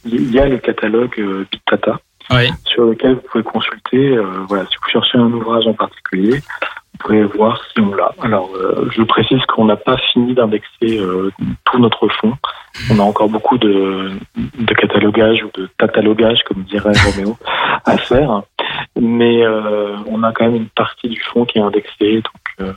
[0.05, 1.99] il y a le catalogue euh, Big Data
[2.31, 2.49] Oui.
[2.65, 4.17] sur lequel vous pouvez consulter.
[4.17, 8.11] euh, voilà, si vous cherchez un ouvrage en particulier, vous pouvez voir si on l'a.
[8.21, 11.31] Alors, euh, je précise qu'on n'a pas fini d'indexer euh,
[11.65, 12.33] tout notre fonds.
[12.89, 17.37] On a encore beaucoup de, de catalogage ou de catalogage, comme dirait Roméo,
[17.85, 18.41] à faire.
[18.99, 22.73] Mais euh, on a quand même une partie du fonds qui est indexée, donc euh,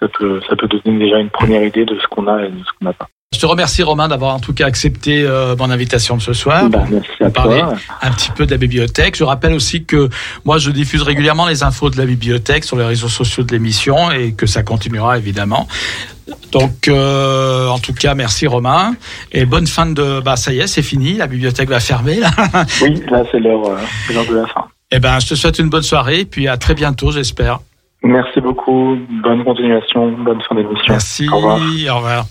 [0.00, 2.58] ça peut ça peut donner déjà une première idée de ce qu'on a et de
[2.58, 3.06] ce qu'on n'a pas.
[3.36, 6.70] Je te remercie Romain d'avoir en tout cas accepté euh, mon invitation de ce soir.
[6.70, 7.74] Bah, merci à parlait toi.
[8.00, 9.14] un petit peu de la bibliothèque.
[9.14, 10.08] Je rappelle aussi que
[10.46, 14.10] moi, je diffuse régulièrement les infos de la bibliothèque sur les réseaux sociaux de l'émission
[14.10, 15.68] et que ça continuera évidemment.
[16.50, 18.94] Donc, euh, en tout cas, merci Romain
[19.32, 20.20] et bonne fin de.
[20.20, 21.14] Bah, ça y est, c'est fini.
[21.18, 22.30] La bibliothèque va fermer là.
[22.80, 24.64] Oui, là c'est l'heure euh, de la fin.
[24.90, 27.58] Eh ben, je te souhaite une bonne soirée et puis à très bientôt, j'espère.
[28.02, 28.96] Merci beaucoup.
[29.22, 30.12] Bonne continuation.
[30.12, 30.84] Bonne fin d'émission.
[30.88, 31.28] Merci.
[31.28, 31.58] Au revoir.
[31.58, 32.24] Au revoir.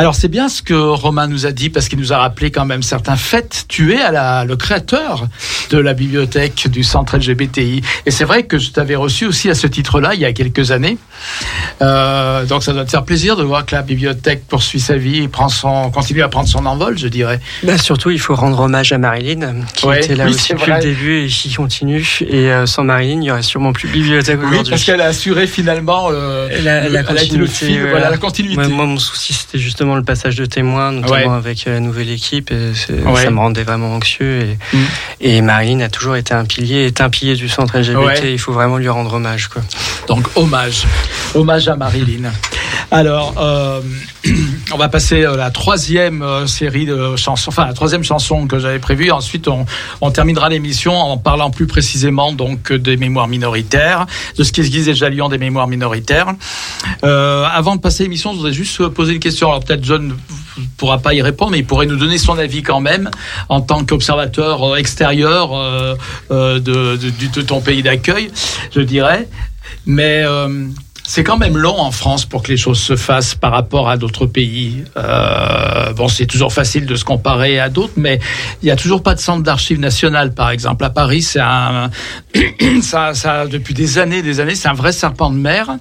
[0.00, 2.64] Alors c'est bien ce que Romain nous a dit parce qu'il nous a rappelé quand
[2.64, 3.64] même certains faits.
[3.66, 5.26] Tu es à la, le créateur
[5.70, 9.56] de la bibliothèque du centre LGBTI et c'est vrai que je t'avais reçu aussi à
[9.56, 10.98] ce titre-là il y a quelques années.
[11.82, 15.24] Euh, donc ça doit te faire plaisir de voir que la bibliothèque poursuit sa vie
[15.24, 17.40] et prend son, continue à prendre son envol, je dirais.
[17.64, 20.70] Bah, surtout, il faut rendre hommage à Marilyn, qui Ouais, était là oui, aussi depuis
[20.70, 22.06] le début et qui continue.
[22.20, 24.70] Et euh, sans Marilyn, il n'y aurait sûrement plus de bibliothèque Oui, aujourd'hui.
[24.70, 27.90] parce qu'elle a assuré finalement euh, La, la continuité, fil, voilà.
[27.90, 28.58] voilà la continuité.
[28.60, 31.36] Ouais, moi, mon souci, c'était justement le passage de témoins, notamment Ouais.
[31.36, 32.50] avec euh, la nouvelle équipe.
[32.50, 33.22] Et c'est- Ouais.
[33.24, 34.40] Ça me rendait vraiment anxieux.
[34.40, 34.78] Et, Mm.
[35.20, 38.22] et Marilyn a toujours été un pilier, est un pilier du centre LGBT.
[38.22, 38.32] Ouais.
[38.32, 39.48] Il faut vraiment lui rendre hommage.
[39.48, 39.62] Quoi.
[40.08, 40.84] Donc hommage,
[41.34, 42.30] hommage à Marilyn.
[42.90, 43.80] Alors, euh,
[44.72, 48.58] on va passer à la troisième euh, série de chansons, enfin la troisième chanson que
[48.58, 49.10] j'avais prévue.
[49.10, 49.66] Ensuite, on,
[50.00, 54.06] on terminera l'émission en parlant plus précisément donc des mémoires minoritaires,
[54.36, 56.28] de ce qui se disait déjà Lyon des mémoires minoritaires.
[57.04, 59.48] Euh, avant de passer l'émission, je voudrais juste poser une question.
[59.48, 62.62] Alors peut-être John ne pourra pas y répondre, mais il pourrait nous donner son avis
[62.62, 63.10] quand même
[63.48, 65.94] en tant qu'observateur euh, extérieur euh,
[66.30, 68.30] euh, de, ton pays d'accueil,
[68.74, 69.28] je dirais.
[69.86, 70.24] Mais
[71.06, 73.96] c'est quand même long en France pour que les choses se fassent par rapport à
[73.96, 74.84] d'autres pays.
[75.96, 78.18] Bon, c'est toujours facile de se comparer à d'autres, mais
[78.62, 80.84] il n'y a toujours pas de centre d'archives national, par exemple.
[80.84, 81.90] À Paris, c'est un,
[82.82, 85.78] ça, ça, depuis des années, des années, c'est un vrai serpent de mer.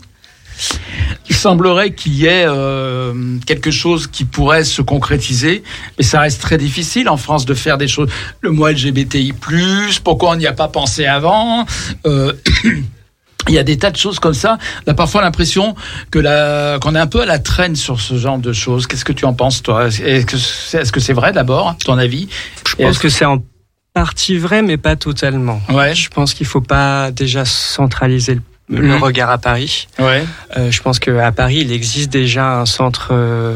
[1.30, 3.14] Il semblerait qu'il y ait euh,
[3.46, 5.64] quelque chose qui pourrait se concrétiser,
[5.98, 8.10] mais ça reste très difficile en France de faire des choses.
[8.42, 9.34] Le mois LGBTI+,
[10.04, 11.66] pourquoi on n'y a pas pensé avant
[12.06, 12.34] Euh,
[13.48, 14.58] Il y a des tas de choses comme ça.
[14.86, 15.76] On a parfois l'impression
[16.12, 18.88] que la, qu'on est un peu à la traîne sur ce genre de choses.
[18.88, 19.88] Qu'est-ce que tu en penses, toi?
[19.88, 22.28] Est-ce que c'est, est-ce que c'est vrai d'abord, ton avis?
[22.68, 23.42] Je pense que c'est en
[23.94, 25.62] partie vrai, mais pas totalement.
[25.70, 25.96] Ouais.
[25.96, 29.04] Je pense qu'il faut pas déjà centraliser le, le Mhm.
[29.04, 29.88] regard à Paris.
[29.98, 30.24] Ouais.
[30.58, 33.56] Euh, je pense qu'à Paris, il existe déjà un centre, euh,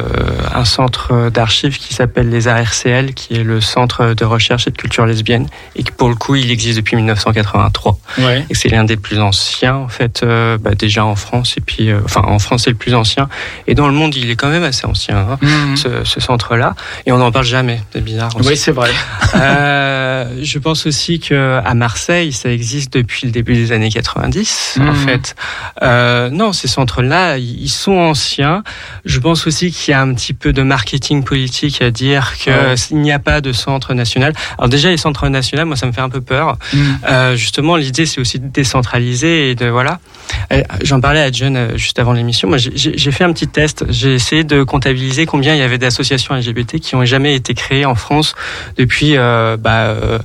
[0.55, 4.77] un centre d'archives qui s'appelle les ARCL, qui est le Centre de recherche et de
[4.77, 7.97] culture lesbienne, et que pour le coup, il existe depuis 1983.
[8.19, 8.45] Ouais.
[8.49, 11.89] Et c'est l'un des plus anciens, en fait, euh, bah, déjà en France, et puis,
[11.91, 13.27] euh, enfin, en France, c'est le plus ancien,
[13.67, 15.75] et dans le monde, il est quand même assez ancien, hein, Mhm.
[15.77, 16.73] ce, ce centre-là,
[17.05, 17.81] et on n'en parle jamais.
[17.91, 18.31] C'est bizarre.
[18.43, 18.91] Oui, c'est vrai.
[19.35, 24.77] Euh, je pense aussi que à Marseille, ça existe depuis le début des années 90.
[24.79, 25.01] En Mhm.
[25.06, 25.36] Fait,
[25.82, 28.64] euh, non, ces centres-là, ils sont anciens.
[29.06, 32.52] Je pense aussi qu'il y a un petit peu de marketing politique à dire que
[32.52, 32.76] Ouais.
[32.91, 34.34] il n'y a pas de centre national.
[34.57, 36.57] Alors déjà, les centres nationaux, moi, ça me fait un peu peur.
[36.73, 36.99] Mhm.
[37.10, 39.99] Euh, justement, l'idée, c'est aussi de décentraliser et de voilà.
[40.53, 42.48] Euh, J'en parlais à John euh, juste avant l'émission.
[42.48, 43.84] Moi, j'ai- fait un petit test.
[43.90, 47.86] J'ai essayé de comptabiliser combien il y avait d'associations LGBT qui ont jamais été créées
[47.86, 48.36] en France
[48.78, 50.18] depuis euh, bah, euh,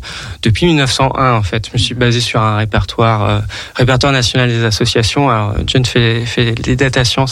[0.43, 1.33] depuis 1901.
[1.35, 3.39] En fait, je me suis basé sur un répertoire euh,
[3.74, 5.28] répertoire national des associations.
[5.31, 7.24] Alors, John fait, fait des datations.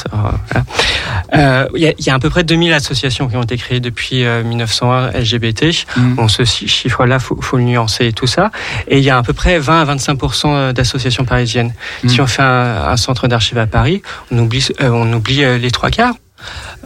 [0.50, 1.66] voilà.
[1.74, 3.80] Il y, a, il y a à peu près 2000 associations qui ont été créées
[3.80, 5.64] depuis euh, 1901 LGBT.
[5.96, 6.14] Mm.
[6.14, 8.50] Bon, ce chi- chiffre-là, faut, faut le nuancer et tout ça.
[8.88, 11.72] Et il y a à peu près 20 à 25% d'associations parisiennes.
[12.02, 12.08] Mm.
[12.08, 15.58] Si on fait un, un centre d'archives à Paris, on oublie, euh, on oublie euh,
[15.58, 16.14] les trois quarts.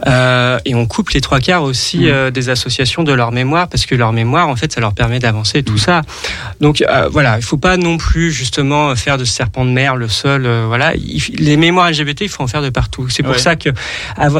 [0.07, 2.07] Euh, et on coupe les trois quarts aussi Mm.
[2.07, 5.19] euh, des associations de leur mémoire parce que leur mémoire en fait ça leur permet
[5.19, 6.01] d'avancer tout ça.
[6.61, 9.95] Donc euh, voilà il faut pas non plus justement faire de ce serpent de mer
[9.95, 10.93] le seul voilà.
[10.95, 13.07] Il les mémoires LGBT il faut en faire de partout.
[13.09, 13.37] C'est pour Ouais.
[13.39, 13.69] ça que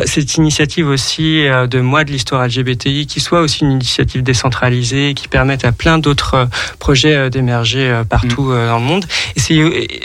[0.06, 5.28] cette initiative aussi de mois de l'histoire LGBTI qui soit aussi une initiative décentralisée qui
[5.28, 6.48] permette à plein d'autres
[6.80, 9.06] projets d'émerger partout euh, dans le monde.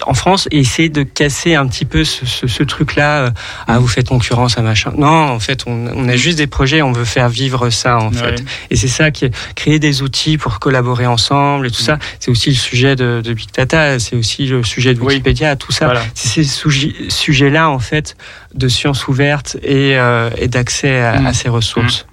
[0.06, 3.32] En France et essayer de casser un petit peu ce, ce, ce truc là
[3.66, 6.82] ah vous faites concurrence à machin non en fait on, on a juste des projets
[6.82, 8.18] on veut faire vivre ça en Ouais.
[8.36, 11.98] fait et c'est ça qui est créer des outils pour collaborer ensemble et tout ça
[12.20, 15.06] c'est aussi le sujet de, de Big Data c'est aussi le sujet de Oui.
[15.14, 16.02] Wikipédia tout ça Voilà.
[16.14, 18.16] c'est ces sujets- sujets-là en fait
[18.54, 21.26] de science ouverte et, euh, et d'accès à, Mm.
[21.26, 22.06] à ces ressources.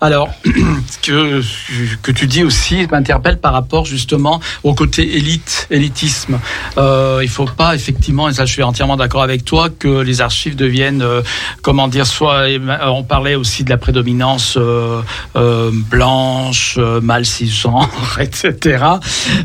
[0.00, 1.42] Alors, ce que,
[2.02, 6.38] que tu dis aussi m'interpelle par rapport justement au côté élite, élitisme.
[6.76, 10.20] Euh, il faut pas effectivement, et ça je suis entièrement d'accord avec toi, que les
[10.20, 11.22] archives deviennent, euh,
[11.62, 12.46] comment dire, soit,
[12.86, 15.02] on parlait aussi de la prédominance euh,
[15.36, 18.84] euh, blanche, euh, mâle cisgenre, etc.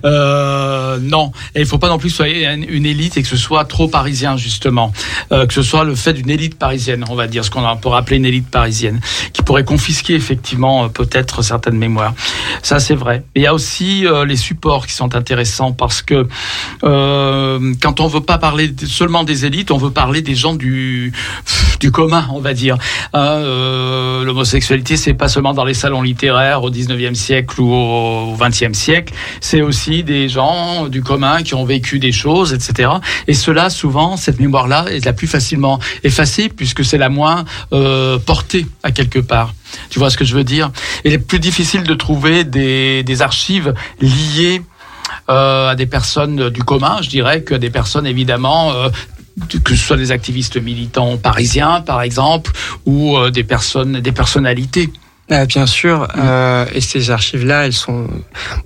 [0.05, 3.37] Euh, non, et il faut pas non plus que ce une élite et que ce
[3.37, 4.93] soit trop parisien justement,
[5.31, 7.99] Euh, que ce soit le fait d'une élite parisienne, on va dire, ce qu'on pourrait
[7.99, 8.99] appeler une élite parisienne,
[9.31, 12.13] qui pourrait confisquer effectivement euh, peut-être certaines mémoires.
[12.61, 13.25] Ça c'est vrai.
[13.35, 16.25] Il y a aussi euh, les supports qui sont intéressants parce que
[16.85, 21.11] euh, quand on veut pas parler seulement des élites, on veut parler des gens du
[21.81, 22.77] du commun, on va dire.
[23.13, 28.73] Euh, L'homosexualité, c'est pas seulement dans les salons littéraires au 19e siècle ou au 20e
[28.73, 32.89] siècle, c'est aussi des gens du commun qui ont vécu des choses, etc.
[33.27, 37.43] Et cela, souvent, cette mémoire-là est la plus facilement effacée puisque c'est la moins
[38.25, 39.53] portée à quelque part.
[39.89, 40.71] Tu vois ce que je veux dire?
[41.03, 44.61] Il est plus difficile de trouver des, des archives liées
[45.29, 48.71] euh, à des personnes du commun, je dirais, que des personnes évidemment.
[48.73, 48.89] euh,
[49.63, 52.51] que ce soit des activistes militants parisiens, par exemple,
[52.85, 54.91] ou euh, des personnes, des personnalités.
[55.35, 58.07] Ah, bien sûr, euh, et ces archives-là, elles sont,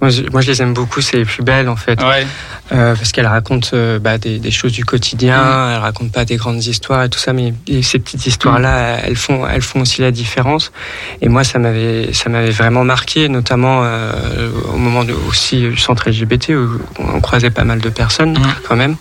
[0.02, 2.28] moi je, moi, je les aime beaucoup, c'est les plus belles en fait, Ouais.
[2.74, 5.72] Euh, parce qu'elles racontent euh, bah, des, des choses du quotidien, Mm.
[5.72, 9.48] elles racontent pas des grandes histoires et tout ça, mais ces petites histoires-là, elles font,
[9.48, 10.74] elles font aussi la différence.
[11.22, 15.78] Et moi, ça m'avait, ça m'avait vraiment marqué, notamment euh, au moment de, aussi du
[15.78, 18.56] centre LGBT où on croisait pas mal de personnes Mm.
[18.68, 18.98] quand même.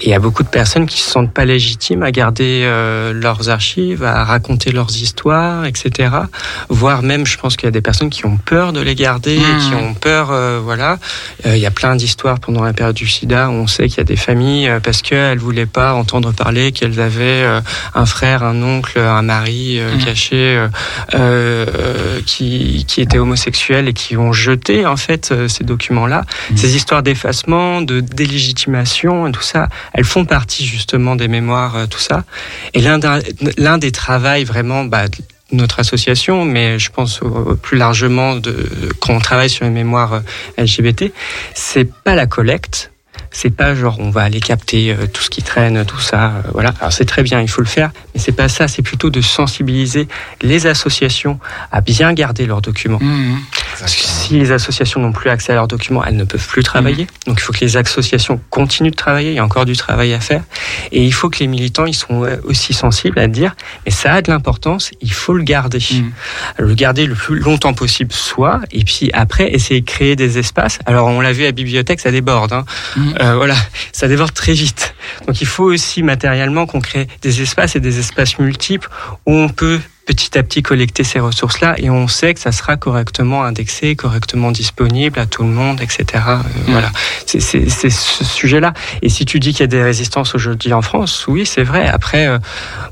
[0.00, 3.12] Et il y a beaucoup de personnes qui se sentent pas légitimes à garder euh,
[3.12, 6.10] leurs archives, à raconter leurs histoires, etc.
[6.68, 9.38] Voire même, je pense qu'il y a des personnes qui ont peur de les garder,
[9.38, 9.58] Mmh.
[9.68, 10.98] qui ont peur, euh, voilà.
[11.46, 13.98] Euh, Il y a plein d'histoires pendant la période du SIDA où on sait qu'il
[13.98, 17.60] y a des familles euh, parce qu'elles voulaient pas entendre parler qu'elles avaient euh,
[17.94, 20.04] un frère, un oncle, un mari euh, Mmh.
[20.04, 20.66] caché
[22.26, 26.24] qui, qui était homosexuel et qui ont jeté en fait euh, ces documents-là.
[26.50, 26.56] Mmh.
[26.56, 31.86] Ces histoires d'effacement, de délégitimation et tout ça, elles font partie justement des mémoires, euh,
[31.86, 32.24] tout ça.
[32.74, 35.04] Et l'un des travails vraiment bah,
[35.52, 37.20] notre association, mais je pense
[37.62, 38.68] plus largement de,
[39.00, 41.12] quand on travaille sur les mémoires euh, LGBT,
[41.54, 42.92] c'est pas la collecte.
[43.40, 46.50] C'est pas genre on va aller capter euh, tout ce qui traîne, tout ça, euh,
[46.54, 46.74] voilà.
[46.80, 48.66] Alors c'est très bien, il faut le faire, mais c'est pas ça.
[48.66, 50.08] C'est plutôt de sensibiliser
[50.42, 51.38] les associations
[51.70, 52.98] à bien garder leurs documents.
[53.00, 53.38] Mhm.
[53.78, 56.64] Parce que si les associations n'ont plus accès à leurs documents, elles ne peuvent plus
[56.64, 57.06] travailler.
[57.28, 59.30] Donc il faut que les associations continuent de travailler.
[59.30, 60.42] Il y a encore du travail à faire.
[60.90, 63.54] Et il faut que les militants, ils sont euh, aussi sensibles à dire,
[63.86, 65.78] mais ça a de l'importance, il faut le garder.
[66.58, 68.62] Le garder le plus longtemps possible, soit.
[68.72, 70.80] Et puis après, essayer de créer des espaces.
[70.86, 72.52] Alors on l'a vu à la bibliothèque, ça déborde.
[72.52, 72.64] Hein.
[72.96, 73.14] Mhm.
[73.28, 73.56] Euh, voilà,
[73.92, 74.94] ça déborde très vite.
[75.26, 78.88] Donc il faut aussi matériellement qu'on crée des espaces et des espaces multiples
[79.26, 82.78] où on peut petit à petit collecter ces ressources-là et on sait que ça sera
[82.78, 86.06] correctement indexé, correctement disponible à tout le monde, etc.
[86.28, 86.36] Euh,
[86.68, 86.90] Voilà,
[87.26, 88.72] c'est ce sujet-là.
[89.02, 91.86] Et si tu dis qu'il y a des résistances aujourd'hui en France, oui, c'est vrai.
[91.86, 92.38] Après, euh,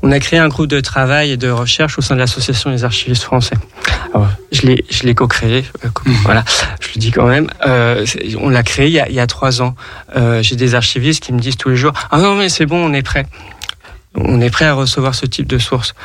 [0.03, 2.83] on a créé un groupe de travail et de recherche au sein de l'association des
[2.83, 3.55] archivistes français.
[4.13, 5.65] Alors, je l'ai, co-créé.
[5.85, 6.45] euh, co- Voilà,
[6.79, 7.49] je le dis quand même.
[8.39, 9.73] On l'a créé il y a, il y a trois ans.
[10.41, 12.93] J'ai des archivistes qui me disent tous les jours Ah non, mais c'est bon, on
[12.93, 13.25] est prêt.
[14.13, 15.95] On est prêt à recevoir ce type de source.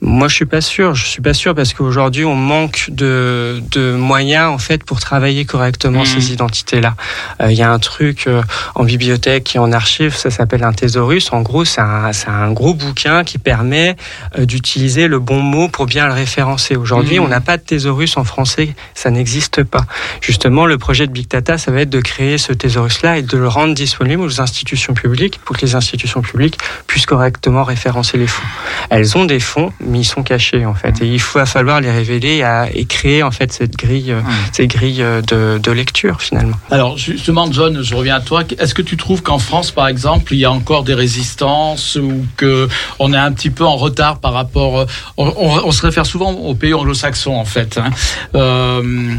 [0.00, 0.94] Moi, je suis pas sûr.
[0.94, 5.44] Je suis pas sûr parce qu'aujourd'hui, on manque de, de moyens en fait pour travailler
[5.44, 6.06] correctement Mhm.
[6.06, 6.94] ces identités-là.
[7.42, 8.42] Euh, Il y a un truc euh,
[8.76, 11.32] en bibliothèque et en archive, ça s'appelle un thésaurus.
[11.32, 13.96] En gros, c'est un, un gros bouquin qui permet
[14.38, 16.76] euh, d'utiliser le bon mot pour bien le référencer.
[16.76, 17.24] Aujourd'hui, Mhm.
[17.24, 19.84] on n'a pas de thésaurus en français, ça n'existe pas.
[20.20, 23.36] Justement, le projet de Big Data, ça va être de créer ce thésaurus-là et de
[23.36, 28.26] le rendre disponible aux institutions publiques pour que les institutions publiques puissent correctement référencer les
[28.28, 28.46] fonds.
[28.90, 31.90] Elles ont des fonds, mais ils sont cachés en fait, et il va falloir les
[31.90, 34.20] révéler à- et créer en fait cette grille, euh,
[34.52, 36.56] cette grille euh, de, de lecture finalement.
[36.70, 38.42] Alors justement, John, je reviens à toi.
[38.58, 42.24] Est-ce que tu trouves qu'en France, par exemple, il y a encore des résistances ou
[42.36, 44.86] que on est un petit peu en retard par rapport
[45.16, 47.78] On, on- on se réfère souvent aux pays anglo-saxons, en fait.
[47.78, 47.90] hein.
[48.34, 49.14] Euh,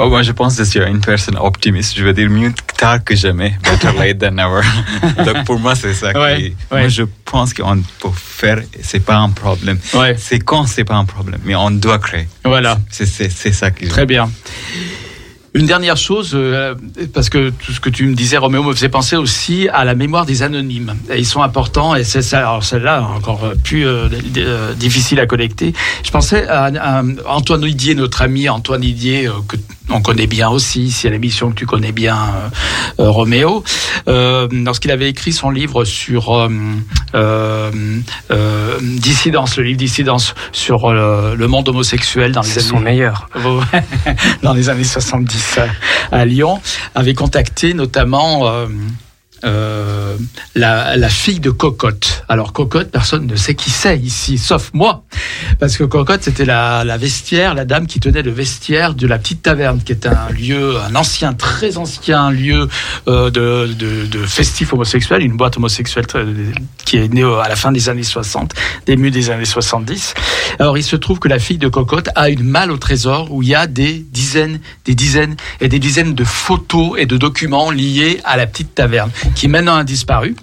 [0.00, 1.94] Oh, moi, je pense que je suis une personne optimiste.
[1.98, 3.58] Je veux dire mieux tard que jamais.
[3.64, 4.60] Better late than never.
[5.24, 6.12] Donc, pour moi, c'est ça.
[6.16, 6.42] Ouais, qui...
[6.72, 6.80] ouais.
[6.82, 8.60] Moi, je pense qu'on peut faire.
[8.80, 9.77] C'est pas un problème.
[9.94, 10.16] Ouais.
[10.18, 12.28] C'est quand c'est pas un problème, mais on doit créer.
[12.44, 12.78] voilà.
[12.90, 13.88] C'est c'est- c'est ça qui.
[13.88, 14.30] Très bien.
[15.54, 16.74] Une dernière chose, euh,
[17.14, 19.94] parce que tout ce que tu me disais, Roméo, me faisait penser aussi à la
[19.94, 20.94] mémoire des anonymes.
[21.10, 25.26] Et ils sont importants, et c'est ça, alors celle-là, encore plus euh, euh, difficile à
[25.26, 25.72] collecter.
[26.04, 29.56] Je pensais à, à Antoine Didier, notre ami Antoine Didier, euh, que
[29.90, 32.18] on connaît bien aussi, c'est l'émission que tu connais bien,
[33.00, 33.64] euh, Roméo,
[34.06, 36.48] euh, lorsqu'il avait écrit son livre sur euh,
[37.14, 37.70] euh,
[38.30, 43.28] euh, Dissidence, le livre Dissidence sur le monde homosexuel dans les C'est années son meilleur.
[44.42, 45.37] dans les années 70
[46.12, 46.60] à, Lyon,
[46.94, 48.66] avait contacté notamment
[49.44, 50.16] euh, euh,
[50.54, 52.24] la, la fille de Cocotte.
[52.28, 55.04] Alors Cocotte, personne ne sait qui c'est ici, sauf moi,
[55.58, 59.18] parce que Cocotte c'était la, la vestiaire, la dame qui tenait le vestiaire de la
[59.18, 62.68] petite taverne, qui est un lieu, un ancien, très ancien lieu
[63.06, 66.06] euh, de, de, de festif homosexuel, une boîte homosexuelle
[66.84, 68.54] qui est née à la fin des années 60,
[68.86, 70.14] début des années 70.
[70.58, 73.42] Alors il se trouve que la fille de Cocotte a une malle au trésor où
[73.42, 77.70] il y a des dizaines, des dizaines et des dizaines de photos et de documents
[77.70, 80.36] liés à la petite taverne, qui maintenant a disparu.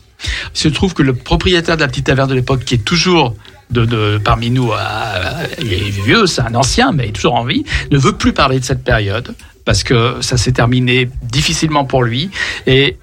[0.53, 3.35] Il se trouve que le propriétaire de la petite taverne de l'époque, qui est toujours
[3.71, 7.45] de, parmi nous, euh, il est vieux, c'est un ancien, mais il est toujours en
[7.45, 9.35] vie, ne veut plus parler de cette période
[9.65, 12.29] parce que ça s'est terminé difficilement pour lui
[12.67, 12.97] et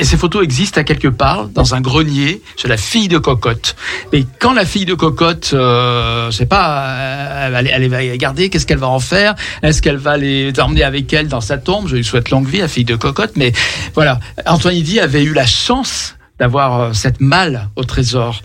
[0.00, 3.76] et ces photos existent à quelque part dans un grenier chez la fille de Cocotte.
[4.14, 6.96] Et quand la fille de Cocotte, euh, je sais pas,
[7.42, 9.34] elle, elle va les garder, qu'est-ce qu'elle va en faire?
[9.62, 11.86] Est-ce qu'elle va les emmener avec elle dans sa tombe?
[11.86, 13.32] Je lui souhaite longue vie à fille de Cocotte.
[13.36, 13.52] Mais
[13.94, 18.42] voilà, Antoine Idi avait eu la chance d'avoir euh, cette malle au trésor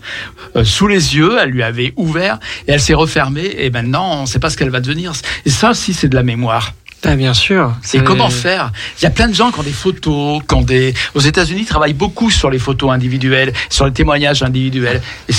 [0.56, 2.38] euh, sous les yeux, elle lui avait ouvert
[2.68, 5.12] et elle s'est refermée et maintenant on ne sait pas ce qu'elle va devenir.
[5.46, 6.74] Et ça aussi c'est de la mémoire.
[7.04, 7.72] Ah, bien sûr.
[7.84, 8.72] Et C'est- comment faire?
[9.00, 10.92] Il y a plein de gens qui ont des photos, qui ont des.
[11.14, 15.00] Aux États-Unis, ils travaillent beaucoup sur les photos individuelles, sur les témoignages individuels.
[15.28, 15.34] Et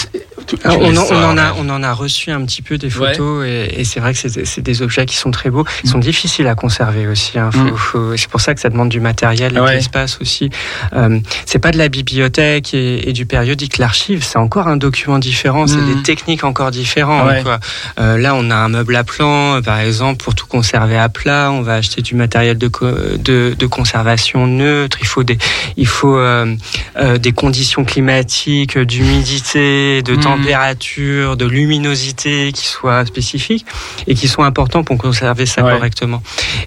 [0.64, 2.90] Alors, on, en, on l'histoire, en a, on en a reçu un petit peu des
[2.90, 5.66] photos et, et c'est vrai que c'est des objets qui sont très beaux.
[5.84, 7.38] Ils sont difficiles à conserver aussi.
[7.38, 7.50] hein.
[7.54, 8.16] Mm.
[8.16, 9.72] c'est pour ça que ça demande du matériel et Ouais.
[9.72, 10.50] de l'espace aussi.
[10.94, 13.78] Euh, c'est pas de la bibliothèque et, et du périodique.
[13.78, 15.68] L'archive, c'est encore un document différent.
[15.68, 15.96] C'est Mm.
[15.96, 17.28] des techniques encore différentes.
[17.28, 17.44] Ouais.
[17.44, 17.60] quoi.
[18.00, 21.10] Euh, là, on a un meuble à plan, euh, par exemple, pour tout conserver à
[21.10, 21.47] plat.
[21.52, 22.69] On va acheter du matériel de,
[23.18, 24.98] de, de conservation neutre.
[25.02, 25.38] Il faut des,
[25.78, 26.56] il faut euh,
[26.98, 30.19] euh, des conditions climatiques, d'humidité, de Mhm.
[30.22, 33.65] température, de luminosité qui soient spécifiques
[34.07, 35.74] et qui sont importants pour conserver ça Ouais.
[35.74, 36.22] correctement.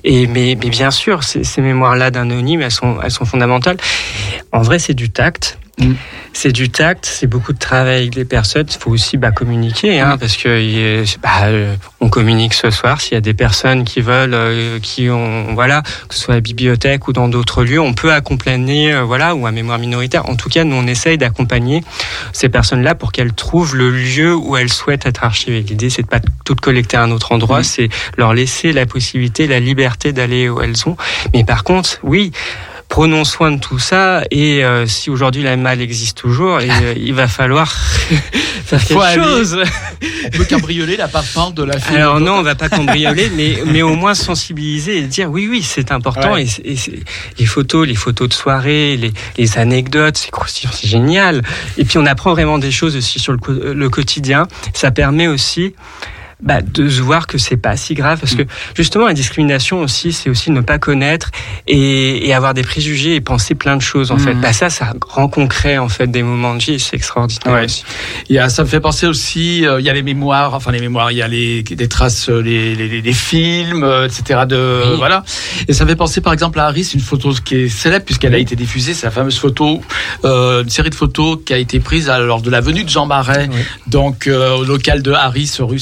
[0.05, 3.77] Et mais, mais bien sûr, ces, ces mémoires-là d'anonymes, elles sont, elles sont fondamentales.
[4.52, 5.59] En vrai, c'est du tact.
[5.81, 5.97] Mhm.
[6.32, 8.66] C'est du tact, c'est beaucoup de travail avec les personnes.
[8.70, 13.01] Il faut aussi bah, communiquer, hein, parce que bah, euh, on communique ce soir.
[13.01, 16.36] S'il y a des personnes qui veulent, euh, qui ont, voilà, que ce soit à
[16.36, 20.28] la bibliothèque ou dans d'autres lieux, on peut accompagner, euh, voilà, ou à mémoire minoritaire.
[20.28, 21.82] En tout cas, nous on essaye d'accompagner
[22.32, 25.62] ces personnes-là pour qu'elles trouvent le lieu où elles souhaitent être archivées.
[25.62, 27.65] L'idée, c'est de pas toutes collecter à un autre endroit, Mhm.
[27.65, 30.97] c'est leur laisser la possibilité, la liberté d'aller où elles ont.
[31.35, 32.31] Mais par contre, oui.
[32.91, 36.95] Prenons soin de tout ça et euh, si aujourd'hui la malle existe toujours, et, euh,
[36.97, 37.73] il va falloir
[38.65, 39.23] faire Faut quelque aller.
[39.23, 39.62] chose.
[40.27, 41.97] On peut cambrioler la parfum de la fille.
[41.97, 45.62] Alors non, on va pas cambrioler, mais, mais au moins sensibiliser et dire oui, oui,
[45.62, 46.33] c'est important.
[46.33, 46.45] Ouais.
[46.65, 46.77] Et, et
[47.39, 51.43] les photos, les photos de soirée, les, les anecdotes, c'est génial.
[51.79, 54.49] Et puis on apprend vraiment des choses aussi sur le, le quotidien.
[54.75, 55.75] Ça permet aussi
[56.43, 58.43] bah, de se voir que c'est pas si grave parce que
[58.75, 61.31] justement la discrimination aussi c'est aussi ne pas connaître
[61.67, 64.41] et, et avoir des préjugés et penser plein de choses en fait Mhm.
[64.41, 67.65] bah ça ça rend concret en fait des moments de vie c'est extraordinaire Ouais.
[67.65, 67.85] aussi.
[68.29, 70.71] Il y a, ça me fait penser aussi, euh, il y a les mémoires, enfin
[70.73, 74.07] les mémoires, il y a les, des traces, euh, les, les, les- les films, euh,
[74.07, 74.41] etc.
[74.49, 74.97] De Oui.
[74.99, 75.25] voilà.
[75.69, 78.35] Et ça me fait penser par exemple à Harris, une photo qui est célèbre puisqu'elle
[78.35, 79.81] a été diffusée, c'est la fameuse photo,
[80.25, 83.07] euh, une série de photos qui a été prise lors de la venue de Jean
[83.07, 83.59] Marais, Oui.
[83.89, 85.79] donc euh, au local de Harris, rue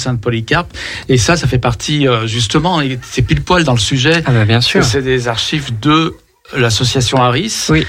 [1.08, 4.22] Et ça, ça fait partie euh, justement, et c'est pile poil dans le sujet.
[4.26, 4.80] Ah bah bien sûr.
[4.80, 6.14] que C'est des archives de
[6.56, 7.66] l'association Harris.
[7.68, 7.86] Oui.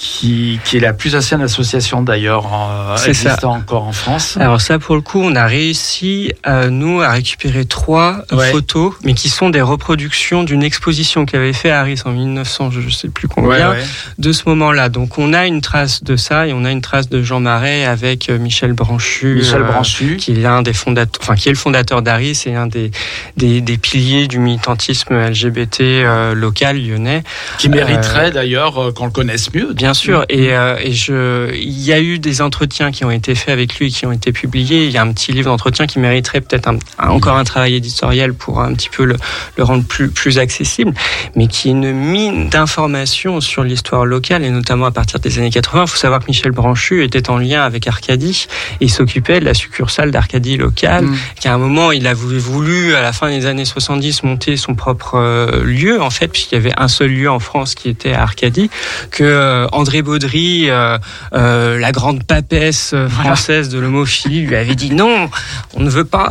[0.00, 3.08] Qui, qui est la plus ancienne association d'ailleurs euh, ça.
[3.08, 4.36] existant encore en France.
[4.40, 8.52] Alors ça, pour le coup, on a réussi, euh, nous, à récupérer trois Ouais.
[8.52, 13.08] photos, mais qui sont des reproductions d'une exposition qu'avait fait Harris en 1900, je sais
[13.08, 13.84] plus combien, Ouais, ouais.
[14.18, 14.88] de ce moment-là.
[14.88, 17.84] Donc on a une trace de ça et on a une trace de Jean Marais
[17.84, 19.34] avec euh, Michel Branchu.
[19.34, 20.16] Michel euh, Branchu.
[20.16, 22.92] qui est l'un des fondateurs, enfin qui est le fondateur d'Aris et un des,
[23.36, 27.24] des, des piliers du militantisme LGBT euh, local lyonnais.
[27.58, 29.72] qui mériterait d'ailleurs qu'on le connaisse mieux.
[29.74, 33.34] Bien sûr, et, euh, et je, il y a eu des entretiens qui ont été
[33.34, 34.86] faits avec lui, qui ont été publiés.
[34.86, 38.60] Il y a un petit livre d'entretien qui mériterait peut-être encore un travail éditorial pour
[38.60, 39.16] un petit peu le,
[39.56, 40.92] le rendre plus, plus accessible,
[41.34, 45.50] mais qui est une mine d'informations sur l'histoire locale et notamment à partir des années
[45.50, 45.84] 80.
[45.84, 48.46] Il faut savoir que Michel Branchu était en lien avec Arcadie
[48.80, 51.04] et il s'occupait de la succursale d'Arcadie locale.
[51.04, 51.16] Mm.
[51.40, 55.16] Qu'à un moment, il a voulu, à la fin des années 70, monter son propre
[55.16, 58.22] euh, lieu, en fait, puisqu'il y avait un seul lieu en France qui était à
[58.22, 58.70] Arcadie,
[59.10, 60.98] que euh, André Baudry, euh,
[61.34, 65.30] euh, la grande papesse euh, française de l'homophilie, lui avait dit non,
[65.74, 66.30] on ne veut pas.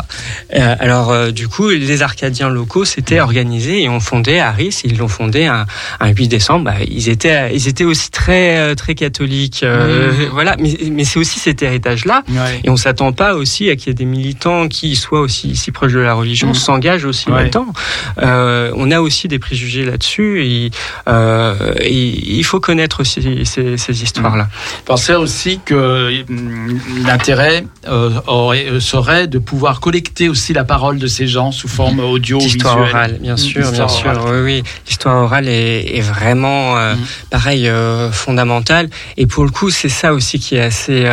[0.54, 4.82] Alors, du coup, les Arcadiens locaux s'étaient organisés et ont fondé Harris.
[4.84, 5.66] Ils l'ont fondé un,
[6.00, 6.66] un 8 décembre.
[6.66, 9.66] Bah, ils étaient, ils étaient aussi très, très catholiques.
[10.32, 12.24] Voilà, mais, mais c'est aussi cet héritage-là.
[12.30, 12.62] Ouais.
[12.64, 15.72] Et on s'attend pas aussi à qu'il y ait des militants qui soient aussi si
[15.72, 16.54] proches de la religion, Mhm.
[16.56, 17.50] s'engagent aussi Ouais.
[18.20, 20.72] Euh, on a aussi des préjugés là-dessus et,
[21.08, 21.94] euh, et
[22.38, 24.48] il faut connaître aussi ces, ces histoires-là.
[24.86, 31.08] pensais aussi que hum, l'intérêt euh, euh, serait de pouvoir collecter aussi la parole de
[31.08, 34.08] ces gens sous forme audio L'histoire orale, bien sûr, bien sûr.
[34.12, 34.20] orale.
[34.26, 34.64] Oui, oui.
[34.88, 36.96] L'histoire orale est, est vraiment, euh,
[37.30, 38.90] pareil, euh, fondamentale.
[39.18, 41.06] Et pour le coup, c'est ça aussi qui est assez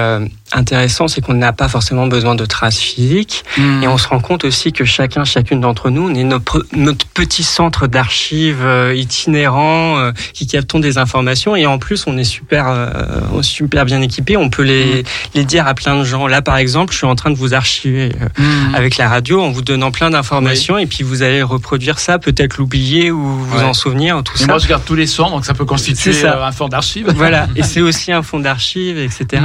[0.53, 3.45] intéressant, c'est qu'on n'a pas forcément besoin de traces physiques.
[3.59, 3.83] Hum.
[3.83, 7.07] Et on se rend compte aussi que chacun, chacune d'entre nous, on est notre, notre
[7.07, 11.57] petit centre d'archives euh, itinérant euh, qui captons des informations.
[11.57, 14.37] Et en plus, on est super, euh, super bien équipé.
[14.37, 15.05] On peut les,
[15.35, 16.27] les dire à plein de gens.
[16.27, 18.75] Là, par exemple, je suis en train de vous archiver euh, Hum.
[18.75, 20.77] avec la radio en vous donnant plein d'informations.
[20.79, 23.63] Et puis, vous allez reproduire ça, peut-être l'oublier ou vous Ouais.
[23.65, 24.47] en souvenir, tout Et ça.
[24.47, 26.37] moi, je garde tous les sons, donc ça peut constituer ça.
[26.39, 27.13] euh, un fond d'archives.
[27.17, 29.43] Voilà, et c'est aussi un fonds d'archives, etc.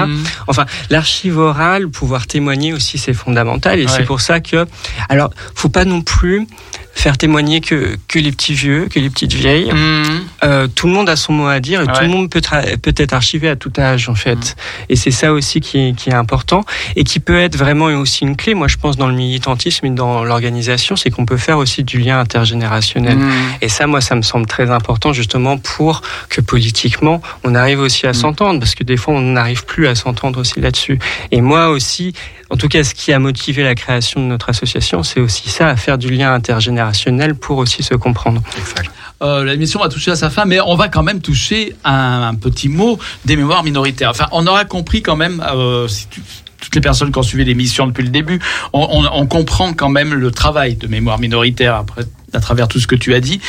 [0.47, 3.79] Enfin, l'archive orale, pouvoir témoigner aussi, c'est fondamental.
[3.79, 3.91] Et Ouais.
[3.95, 4.65] c'est pour ça que,
[5.09, 6.47] alors, faut pas non plus
[6.93, 9.71] faire témoigner que, que les petits vieux, que les petites vieilles.
[9.71, 10.25] Hum.
[10.43, 12.41] Euh, tout le monde a son mot à dire et tout le monde peut,
[12.81, 14.55] peut être archivé à tout âge, en fait.
[14.89, 16.63] Et c'est ça aussi qui est, qui est important
[16.95, 18.53] et qui peut être vraiment aussi une clé.
[18.53, 21.99] Moi, je pense dans le militantisme et dans l'organisation, c'est qu'on peut faire aussi du
[21.99, 23.17] lien intergénérationnel.
[23.17, 23.31] Hum.
[23.61, 28.05] Et ça, moi, ça me semble très important justement pour que politiquement, on arrive aussi
[28.05, 28.13] à Mm.
[28.13, 30.99] s'entendre, parce que des fois, on n'arrive plus à s'entendre aussi là-dessus.
[31.31, 32.13] Et moi aussi,
[32.49, 35.67] en tout cas, ce qui a motivé la création de notre association, c'est aussi ça,
[35.67, 38.41] à faire du lien intergénérationnel pour aussi se comprendre.
[39.21, 42.35] Euh, L'émission va toucher à sa fin, mais on va quand même toucher un, un
[42.35, 44.09] petit mot des mémoires minoritaires.
[44.11, 46.21] Enfin, on aura compris quand même, euh, si tu-
[46.61, 48.39] toutes les personnes qui ont suivi l'émission depuis le début,
[48.73, 52.79] on, on- on comprend quand même le travail de mémoire minoritaire après à travers tout
[52.79, 53.41] ce que tu as dit.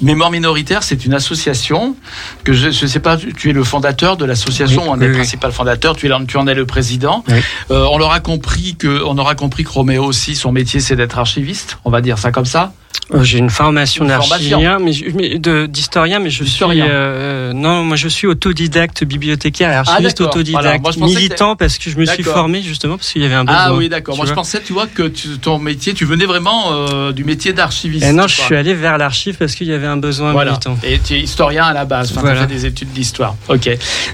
[0.00, 1.96] Mémoire minoritaire, c'est une association
[2.44, 5.06] que je ne sais pas, tu es le fondateur de l'association, Oui, on est oui,
[5.08, 5.18] le oui.
[5.18, 7.24] principal fondateur, tu, es, tu en es le président.
[7.70, 11.18] Euh, on aura compris que, on aura compris que Roméo aussi, son métier, c'est d'être
[11.18, 11.76] archiviste.
[11.84, 12.72] On va dire ça comme ça.
[13.14, 17.96] Euh, J'ai une formation d'archivien, mais, mais de- d'historien, mais je suis euh, non, moi
[17.96, 21.90] je suis autodidacte bibliothécaire, et archiviste autodidacte, Voilà, moi, je pensais que militant parce que
[21.90, 23.60] je me suis formé justement parce qu'il y avait un besoin.
[23.66, 24.16] Ah oui, d'accord.
[24.16, 27.52] Moi, je pensais, tu vois, que tu- ton métier, tu venais vraiment euh, du métier
[27.52, 28.04] d'archiviste.
[28.06, 30.52] Et non, je suis allé vers l'archive parce qu'il y avait un besoin Voilà.
[30.52, 30.78] militant.
[30.84, 32.12] Et tu es historien à la base.
[32.12, 32.40] Enfin, Voilà.
[32.40, 33.36] tu as fait des études d'histoire.
[33.48, 33.68] Ok.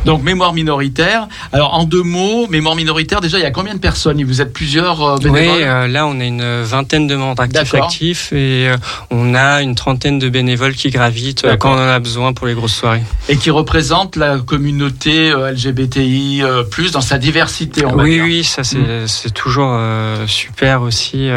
[0.06, 1.28] Donc, mémoire minoritaire.
[1.52, 4.22] Alors, en deux mots, mémoire minoritaire, déjà, il y a combien de personnes?
[4.24, 5.62] Vous êtes plusieurs euh, Oui, bénévoles?
[5.62, 8.77] euh, là on a une vingtaine de membres actifs actifs et et euh,
[9.11, 12.47] on a une trentaine de bénévoles qui gravitent euh, quand on en a besoin pour
[12.47, 13.03] les grosses soirées.
[13.28, 17.82] Et qui représente la communauté euh, LGBTI plus dans sa diversité.
[17.82, 19.07] Va Oui, oui, ça c'est Mm.
[19.09, 21.28] c'est toujours euh, super aussi.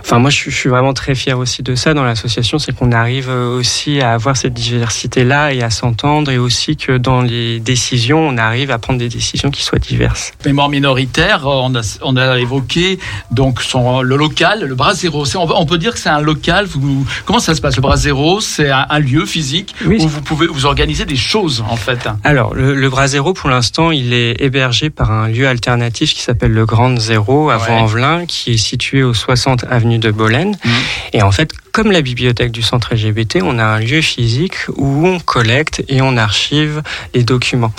[0.00, 2.74] Enfin, moi, je, suis- je suis vraiment très fier aussi de ça dans l'association, c'est
[2.74, 7.60] qu'on arrive aussi à avoir cette diversité-là et à s'entendre, et aussi que dans les
[7.60, 10.32] décisions, on arrive à prendre des décisions qui soient diverses.
[10.46, 12.98] Mémoire minoritaire, on a, on a évoqué
[13.30, 15.24] donc son, le local, le bras zéro.
[15.36, 16.59] On peut dire que c'est un local.
[16.66, 17.76] Vous, comment ça se passe?
[17.76, 19.98] Le bras zéro, c'est un, un lieu physique Oui.
[20.00, 22.08] où vous pouvez vous organiser des choses en fait.
[22.24, 26.20] Alors, le, le Bras Zéro, pour l'instant, il est hébergé par un lieu alternatif qui
[26.22, 27.66] s'appelle le Grand Zéro à Ouais.
[27.66, 30.56] Vaux-en-Velin, qui est situé au 60 avenue de Bolène.
[30.64, 30.72] Mhm.
[31.12, 35.06] Et en fait, comme la bibliothèque du centre LGBT, on a un lieu physique où
[35.06, 36.82] on collecte et on archive
[37.14, 37.72] les documents.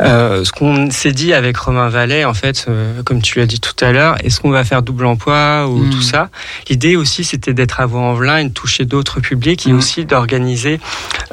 [0.00, 3.60] Euh, ce qu'on s'est dit avec Romain Vallet, en fait, euh, comme tu l'as dit
[3.60, 5.90] tout à l'heure, est-ce qu'on va faire double emploi ou Mhm.
[5.90, 6.28] tout ça?
[6.68, 9.78] L'idée aussi, c'était d'être à Vaux-en-Velin et de toucher d'autres publics et Mhm.
[9.78, 10.80] aussi d'organiser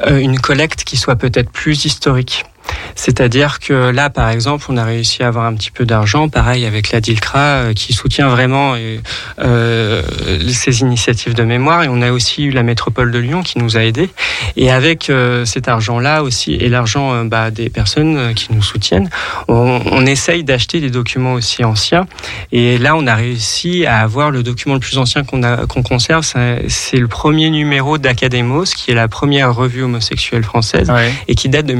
[0.06, 2.44] euh, une collecte qui soit peut-être plus historique.
[2.94, 6.64] C'est-à-dire que là, par exemple, on a réussi à avoir un petit peu d'argent, pareil
[6.64, 8.98] avec la DILCRA, euh, qui soutient vraiment euh,
[9.40, 10.02] euh,
[10.48, 11.82] ces initiatives de mémoire.
[11.82, 14.10] Et on a aussi eu la métropole de Lyon qui nous a aidés.
[14.56, 19.10] Et avec euh, cet argent-là aussi, et l'argent euh, bah, des personnes qui nous soutiennent,
[19.48, 22.06] on, on essaye d'acheter des documents aussi anciens.
[22.52, 26.24] Et là, on a réussi à avoir le document le plus ancien qu'on conserve.
[26.68, 30.92] C'est le premier numéro d'Academos, qui est la première revue homosexuelle française
[31.28, 31.74] et qui date de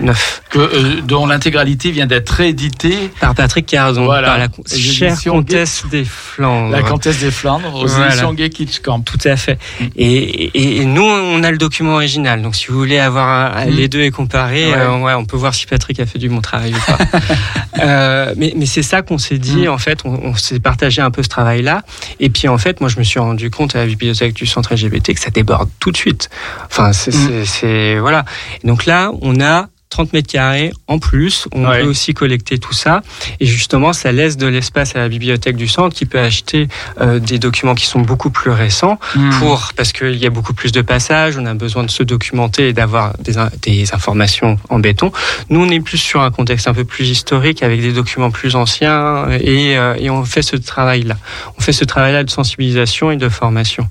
[0.00, 3.10] 1909 Que, euh, dont l'intégralité vient d'être rééditée.
[3.20, 4.28] par Patrick Cardon, Voilà.
[4.28, 6.70] par la chère comtesse des Flandres.
[6.70, 8.08] La Comtesse des Flandres aux Voilà.
[8.08, 9.00] éditions Gay Kitschkamp.
[9.02, 9.58] Tout à fait.
[9.96, 12.42] Et, et, et nous, on a le document original.
[12.42, 13.70] Donc, si vous voulez avoir un- Mm.
[13.70, 14.76] les deux et comparer, Ouais.
[14.78, 16.98] euh, ouais, on peut voir si Patrick a fait du bon travail ou pas.
[17.82, 19.66] Euh, mais mais c'est ça qu'on s'est dit.
[19.66, 19.70] Mm.
[19.70, 21.82] En fait, on, on s'est partagé un peu ce travail-là.
[22.20, 24.74] Et puis, en fait, moi, je me suis rendu compte à la bibliothèque du centre
[24.74, 26.28] LGBT que ça déborde tout de suite.
[26.70, 27.98] Enfin, c'est, Mm.
[28.00, 28.24] voilà.
[28.62, 31.46] Et donc là, on a 30 mètres carrés en plus.
[31.52, 31.82] On Ouais.
[31.82, 33.02] peut aussi collecter tout ça.
[33.40, 36.66] Et justement, ça laisse de l'espace à la bibliothèque du centre qui peut acheter
[37.00, 39.30] euh, des documents qui sont beaucoup plus récents Mm.
[39.38, 42.68] pour parce qu'il y a beaucoup plus de passages, on a besoin de se documenter
[42.68, 43.12] et d'avoir
[43.62, 45.12] des informations en béton.
[45.50, 48.56] Nous, on est plus sur un contexte un peu plus historique avec des documents plus
[48.56, 51.16] anciens et, euh, et on fait ce travail-là.
[51.58, 53.86] On fait ce travail-là de sensibilisation et de formation.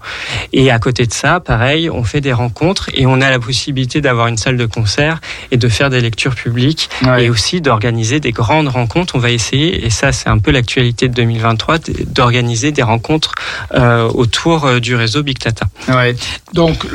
[0.51, 4.01] Et à côté de ça, pareil, on fait des rencontres et on a la possibilité
[4.01, 5.21] d'avoir une salle de concert
[5.51, 7.25] et de faire des lectures publiques Ouais.
[7.25, 9.15] et aussi d'organiser des grandes rencontres.
[9.15, 13.33] On va essayer, et ça c'est un peu l'actualité de 2023, d- d'organiser des rencontres
[13.73, 15.65] euh, autour euh, du réseau Big Data.
[15.89, 16.15] Ouais.
[16.53, 16.85] Donc,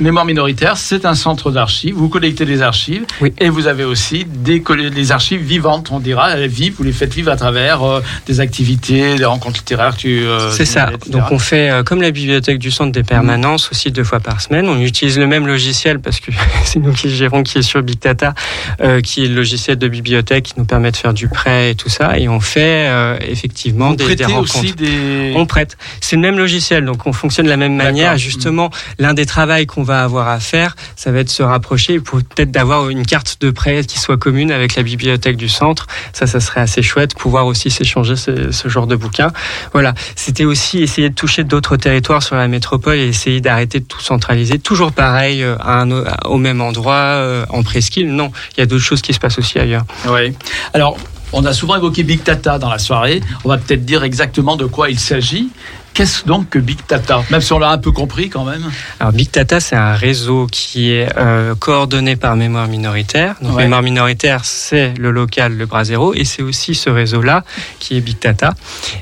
[0.00, 1.94] Mémoire minoritaire, c'est un centre d'archives.
[1.94, 3.32] Vous collectez des archives Oui.
[3.38, 4.60] et vous avez aussi des,
[4.90, 6.30] des archives vivantes, on dira.
[6.32, 9.96] Elles vivent, vous les faites vivre à travers euh, des activités, des rencontres littéraires.
[10.04, 10.90] euh, C'est ça.
[10.92, 11.10] etc.
[11.10, 14.68] Donc on fait comme la bibliothèque du centre des permanences aussi deux fois par semaine.
[14.68, 16.30] On utilise le même logiciel parce que
[16.64, 18.34] c'est nous qui gérons, qui est sur Big Data,
[18.80, 21.74] euh, qui est le logiciel de bibliothèque qui nous permet de faire du prêt et
[21.74, 22.18] tout ça.
[22.18, 24.58] Et on fait euh, effectivement Vous des, des rencontres.
[24.58, 25.32] aussi des.
[25.36, 25.76] On prête.
[26.00, 28.16] C'est le même logiciel, donc on fonctionne de la même manière.
[28.18, 32.00] Justement, l'un des travaux qu'on va avoir à faire, ça va être de se rapprocher
[32.00, 35.86] pour peut-être d'avoir une carte de prêt qui soit commune avec la bibliothèque du centre.
[36.12, 39.32] Ça, ça serait assez chouette, pouvoir aussi s'échanger ce, ce genre de bouquins.
[39.72, 43.84] Voilà, c'était aussi essayer de toucher d'autres territoires sur la métropole et essayer d'arrêter de
[43.84, 44.58] tout centraliser.
[44.58, 45.90] Toujours pareil, euh, à un,
[46.24, 48.14] au même endroit, en presqu'île.
[48.14, 48.23] Non,
[48.56, 49.84] il y a d'autres choses qui se passent aussi ailleurs.
[50.08, 50.34] Oui.
[50.72, 50.96] Alors,
[51.32, 53.20] on a souvent évoqué Big Data dans la soirée.
[53.44, 55.48] On va peut-être dire exactement de quoi il s'agit.
[55.94, 58.62] Qu'est-ce donc que Big Data Même si on l'a un peu compris quand même.
[58.98, 63.36] Alors Big Data, c'est un réseau qui est euh, coordonné par Mémoire Minoritaire.
[63.40, 63.62] Donc Ouais.
[63.62, 67.44] Mémoire Minoritaire, c'est le local, le bras zéro, et c'est aussi ce réseau-là
[67.78, 68.54] qui est Big Data.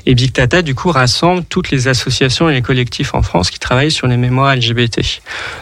[0.05, 3.57] Et Big Data, du coup, rassemble toutes les associations et les collectifs en France qui
[3.57, 5.01] travaillent sur les mémoires LGBT.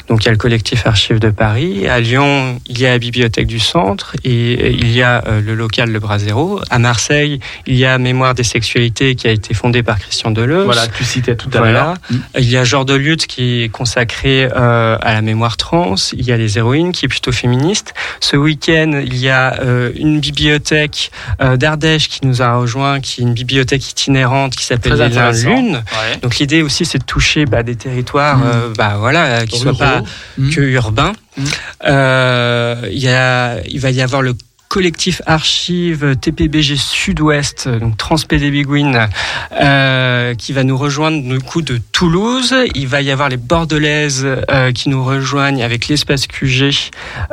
[0.09, 1.87] Donc il y a le collectif Archives de Paris.
[1.87, 5.55] À Lyon, il y a la Bibliothèque du Centre et il y a euh, le
[5.55, 6.59] local, le bras zéro.
[6.69, 10.65] À Marseille, il y a Mémoire des sexualités qui a été fondée par Christian Deleuze.
[10.65, 11.93] Voilà, tu citais tout à l'heure.
[12.37, 15.95] Il y a Genre de lutte qui est consacré euh, à la mémoire trans.
[16.13, 17.93] Il y a les héroïnes qui est plutôt féministe.
[18.19, 21.11] Ce week-end, il y a euh, une bibliothèque
[21.41, 25.49] euh, d'Ardèche qui nous a rejoint, qui est une bibliothèque itinérante qui s'appelle les intéressant.
[25.49, 25.75] Lune.
[25.75, 26.17] Ouais.
[26.21, 28.43] Donc l'idée aussi, c'est de toucher bah, des territoires, Mm.
[28.45, 29.79] euh, bah voilà, qui soient Ruraux.
[29.83, 30.01] pas
[30.37, 30.49] Mm.
[30.51, 31.13] que urbains.
[31.37, 31.43] Mm.
[31.85, 34.33] Euh, il y a, il va y avoir le
[34.71, 39.09] collectif archive TPBG Sud-Ouest, donc Transpédébiguine,
[39.59, 42.55] euh, qui va nous rejoindre du coup de Toulouse.
[42.73, 46.71] Il va y avoir les Bordelaises euh, qui nous rejoignent avec l'espace QG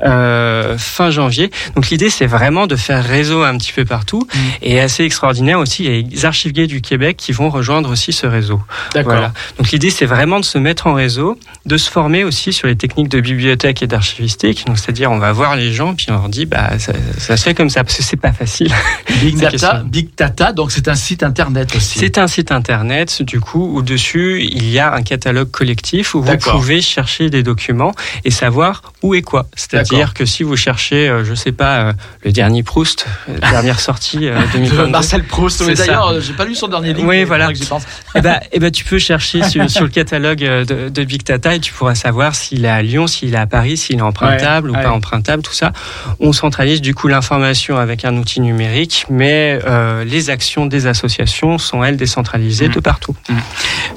[0.02, 1.52] euh, fin janvier.
[1.76, 4.38] Donc l'idée c'est vraiment de faire réseau un petit peu partout Mm.
[4.62, 5.84] et assez extraordinaire aussi.
[5.84, 8.60] Il y a les archives gays du Québec qui vont rejoindre aussi ce réseau.
[8.94, 9.12] D'accord.
[9.12, 9.32] Voilà.
[9.58, 12.76] Donc l'idée c'est vraiment de se mettre en réseau, de se former aussi sur les
[12.76, 14.66] techniques de bibliothèque et d'archivistique.
[14.66, 17.44] Donc c'est-à-dire on va voir les gens puis on leur dit bah ça, ça se
[17.44, 18.72] fait comme ça parce que c'est pas facile.
[19.20, 19.82] Big Data.
[19.84, 21.98] Big Data, donc c'est un site internet aussi.
[21.98, 26.22] C'est un site internet, du coup, où dessus, il y a un catalogue collectif où
[26.22, 27.92] vous pouvez chercher des documents
[28.24, 29.46] et savoir où est quoi.
[29.54, 31.92] C'est-à-dire que si vous cherchez, euh, je sais pas, euh,
[32.24, 34.90] le dernier Proust, euh, dernière sortie euh, De 2022.
[34.90, 35.64] Marcel Proust.
[35.64, 35.74] Ça.
[35.74, 37.08] D'ailleurs, euh, j'ai pas lu son dernier livre.
[37.08, 37.52] Oui, mais voilà.
[37.52, 37.84] que pense.
[38.14, 41.54] Eh ben, eh ben, tu peux chercher sur, sur le catalogue de, de Big Data
[41.54, 44.70] et tu pourras savoir s'il est à Lyon, s'il est à Paris, s'il est empruntable
[44.70, 44.84] Ouais, ou ouais.
[44.84, 45.72] pas empruntable, tout ça.
[46.20, 51.58] On centralise du coup l'information avec un outil numérique, mais euh, les actions des associations
[51.58, 52.76] sont elles décentralisées Mm.
[52.78, 53.16] de partout.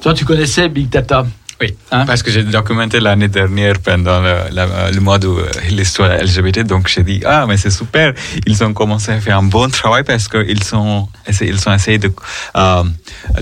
[0.02, 1.20] Toi, tu connaissais Big Data?
[1.62, 2.06] Oui, Hein?
[2.08, 5.46] Parce que j'ai documenté l'année dernière pendant le, mois de euh,
[5.78, 8.08] l'histoire LGBT, donc j'ai dit ah mais c'est super,
[8.48, 12.10] ils ont commencé à faire un bon travail parce qu'ils sont ils ont essayé de
[12.56, 12.84] euh,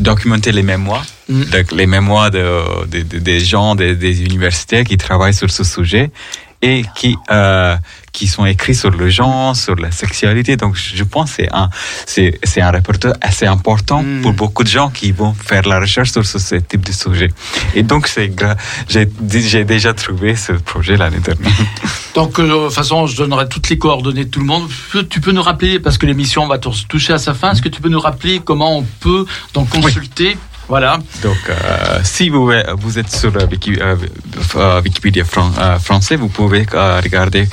[0.10, 1.44] documenter les mémoires, Mm.
[1.54, 2.44] donc les mémoires de,
[2.94, 6.06] de- de- des gens des, des universités qui travaillent sur ce sujet
[6.62, 7.76] et qui euh,
[8.12, 10.58] qui sont écrits sur le genre, sur la sexualité.
[10.58, 11.70] Donc je pense que c'est un
[12.06, 14.22] c'est c'est un répertoire assez important Mm.
[14.22, 17.30] pour beaucoup de gens qui vont faire la recherche sur ce, ce type de sujet.
[17.76, 18.32] Et donc c'est
[18.90, 21.52] j'ai j'ai déjà trouvé ce projet l'année dernière.
[22.16, 24.68] Donc, euh, de toute façon, je donnerai toutes les coordonnées de tout le monde.
[25.10, 27.70] Tu peux- nous rappeler, parce que l'émission va tou- toucher à sa fin, est-ce que
[27.70, 30.36] tu peux nous rappeler comment on peut donc consulter
[30.70, 31.00] Voilà.
[31.24, 33.96] Donc, euh, si vous, vous êtes sur euh, Wiki- euh,
[34.56, 37.48] euh, Wikipédia fran- euh, français, vous pouvez euh, regarder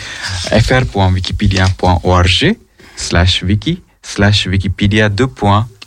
[0.62, 2.56] fr.wikipedia.org
[2.96, 5.26] slash wiki slash wikipedia 2.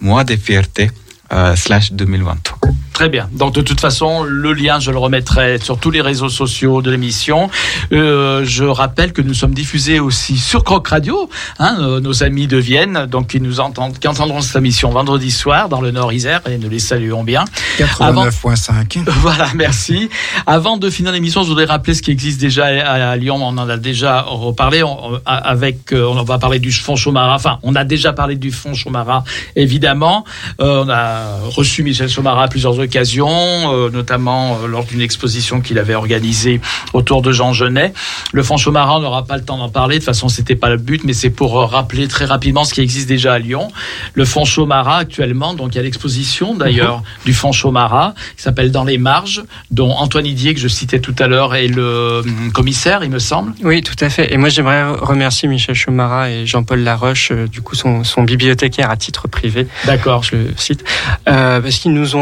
[0.01, 0.89] mois de fierté
[1.31, 2.57] euh, slash 2023.
[2.99, 3.29] Très bien.
[3.31, 6.91] Donc de toute façon, le lien, je le remettrai sur tous les réseaux sociaux de
[6.91, 7.49] l'émission.
[7.93, 12.47] Euh, je rappelle que nous sommes diffusés aussi sur Croc Radio, hein, nos, nos amis
[12.47, 16.11] de Vienne, donc qui nous entendent, qui entendront cette émission vendredi soir dans le Nord
[16.11, 17.45] Isère, et nous les saluons bien.
[17.77, 19.03] 89.5.
[19.21, 20.09] Voilà, merci.
[20.45, 23.37] Avant de finir l'émission, je voudrais rappeler ce qui existe déjà à, à Lyon.
[23.39, 25.93] On en a déjà reparlé on, a- avec.
[25.93, 27.35] euh, On va parler du fonds Chomara.
[27.35, 29.23] Enfin, on a déjà parlé du fonds Chomara,
[29.55, 30.25] évidemment.
[30.59, 35.61] Euh, on a reçu Michel Chomara à plusieurs occasions, euh, notamment euh, lors d'une exposition
[35.61, 36.61] qu'il avait organisée
[36.93, 37.93] autour de Jean Genet.
[38.33, 39.95] Le fonds Chomara, on n'aura pas le temps d'en parler.
[39.95, 42.73] De toute façon, c'était pas le but, mais c'est pour euh, rappeler très rapidement ce
[42.73, 43.69] qui existe déjà à Lyon.
[44.13, 48.71] Le fonds Chomara, actuellement, donc il y a l'exposition d'ailleurs du fonds Chomara qui s'appelle
[48.71, 52.51] Dans les marges, dont Antoine Didier, que je citais tout à l'heure, est le hum,
[52.51, 53.53] commissaire, il me semble.
[53.63, 54.33] Oui, tout à fait.
[54.33, 58.97] Et moi, j'aimerais remercier Michel Chomara et Jean-Paul Laroche, du coup, son, son bibliothécaire à
[58.97, 59.67] titre privé.
[59.85, 60.23] D'accord.
[60.23, 60.83] Je le cite.
[61.27, 62.19] Euh, parce qu'ils nous ont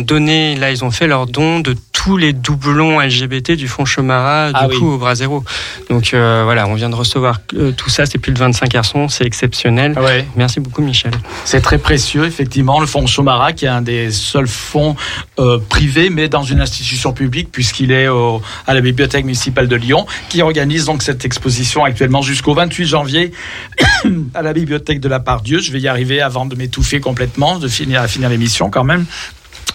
[0.00, 4.48] donné, là, ils ont fait leur don de tous les doublons LGBT du fonds Chomara,
[4.52, 4.94] du Ah coup, oui.
[4.94, 5.42] au bras zéro.
[5.90, 8.06] Donc, euh, voilà, on vient de recevoir euh, tout ça.
[8.06, 9.08] C'est plus de 25 garçons.
[9.08, 9.98] C'est exceptionnel.
[9.98, 10.24] Ouais.
[10.36, 11.10] Merci beaucoup, Michel.
[11.44, 14.94] C'est très précieux, effectivement, le fonds Chomara, qui est un des seuls fonds
[15.40, 19.76] euh, privés, mais dans une institution publique, puisqu'il est au- à la Bibliothèque municipale de
[19.76, 23.32] Lyon, qui organise donc cette exposition actuellement jusqu'au 28 janvier
[24.34, 25.58] à la Bibliothèque de la Part-Dieu.
[25.58, 29.04] Je vais y arriver avant de m'étouffer complètement, de finir à finir l'émission quand même.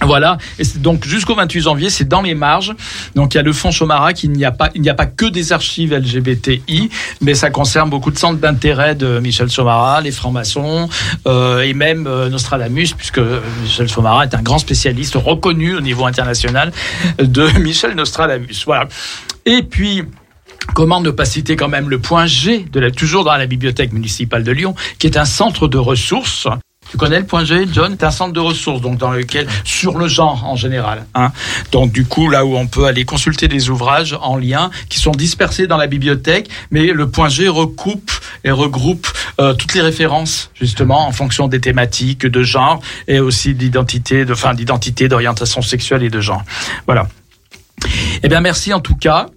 [0.05, 2.73] Voilà, et c'est donc jusqu'au 28 janvier, c'est dans les marges.
[3.15, 5.05] Donc il y a le fonds Chomara qui n'y a pas, il n'y a pas
[5.05, 6.89] que des archives LGBTI,
[7.21, 10.89] mais ça concerne beaucoup de centres d'intérêt de Michel Chomara, les francs-maçons
[11.27, 13.21] euh, et même euh, Nostradamus, puisque
[13.63, 16.71] Michel Chomara est un grand spécialiste reconnu au niveau international
[17.19, 18.63] de Michel Nostradamus.
[18.65, 18.87] Voilà.
[19.45, 20.03] Et puis.
[20.73, 23.91] Comment ne pas citer quand même le point G, de la, toujours dans la bibliothèque
[23.91, 26.47] municipale de Lyon, qui est un centre de ressources.
[26.93, 27.95] Tu connais le point G, John?
[27.99, 31.07] C'est un centre de ressources, donc dans lequel, sur le genre en général.
[31.15, 31.31] Hein.
[31.71, 35.09] Donc du coup, là où on peut aller consulter des ouvrages en lien qui sont
[35.09, 38.11] dispersés dans la bibliothèque, mais le point G recoupe
[38.43, 39.07] et regroupe
[39.41, 44.33] euh, toutes les références justement en fonction des thématiques de genre et aussi d'identité, de,
[44.33, 46.43] enfin d'identité, d'orientation sexuelle et de genre.
[46.85, 47.07] Voilà.
[48.21, 49.29] Eh bien, merci en tout cas.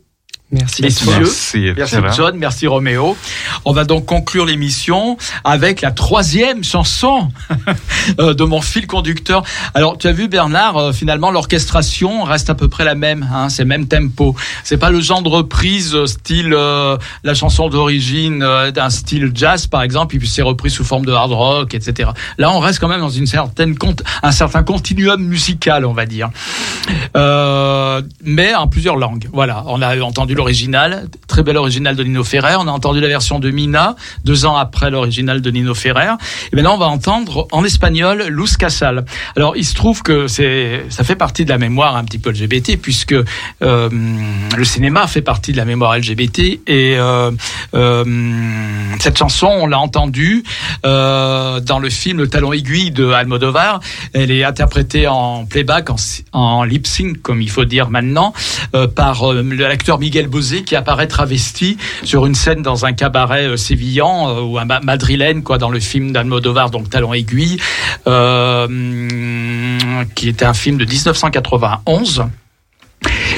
[0.53, 0.83] Merci.
[0.83, 1.11] Messieurs.
[1.19, 1.97] Merci, Merci.
[2.17, 3.17] John, merci Roméo.
[3.65, 7.31] On va donc conclure l'émission avec la troisième chanson
[8.21, 9.43] euh, de mon fil conducteur.
[9.75, 13.49] Alors tu as vu Bernard, euh, finalement l'orchestration reste à peu près la même, hein,
[13.49, 14.37] c'est le même tempo.
[14.63, 19.33] C'est pas le genre de reprise euh, style euh, la chanson d'origine euh, d'un style
[19.35, 22.11] jazz par exemple, et puis c'est repris sous forme de hard rock, etc.
[22.39, 26.07] Là on reste quand même dans une certaine cont- un certain continuum musical, on va
[26.07, 26.31] dire.
[27.17, 29.29] Euh, mais en plusieurs langues.
[29.33, 32.57] Voilà, on a entendu l'original, très bel original de Nino Ferrer.
[32.59, 36.15] On a entendu la version de Mina deux ans après l'original de Nino Ferrer.
[36.53, 39.05] Et maintenant, on va entendre en espagnol Luz Casal.
[39.37, 42.77] Alors, il se trouve que ça fait partie de la mémoire un petit peu LGBT
[42.81, 43.15] puisque
[43.63, 43.89] euh,
[44.57, 47.31] le cinéma fait partie de la mémoire LGBT et euh,
[47.75, 48.05] euh,
[49.01, 50.45] cette chanson, on l'a entendue
[50.83, 53.81] dans le film Le Talon aiguille de Almodovar.
[54.13, 55.89] Elle est interprétée en playback,
[56.33, 58.33] en, lip sync, comme il faut dire maintenant,
[58.95, 64.29] par l'acteur Miguel Bosé qui apparaît travesti sur une scène dans un cabaret euh, sévillan
[64.29, 67.59] euh, ou un ma- madrilène, quoi, dans le film d'Almodovar, donc Talon aiguille,
[68.07, 68.67] euh,
[70.15, 72.25] qui était un film de 1991.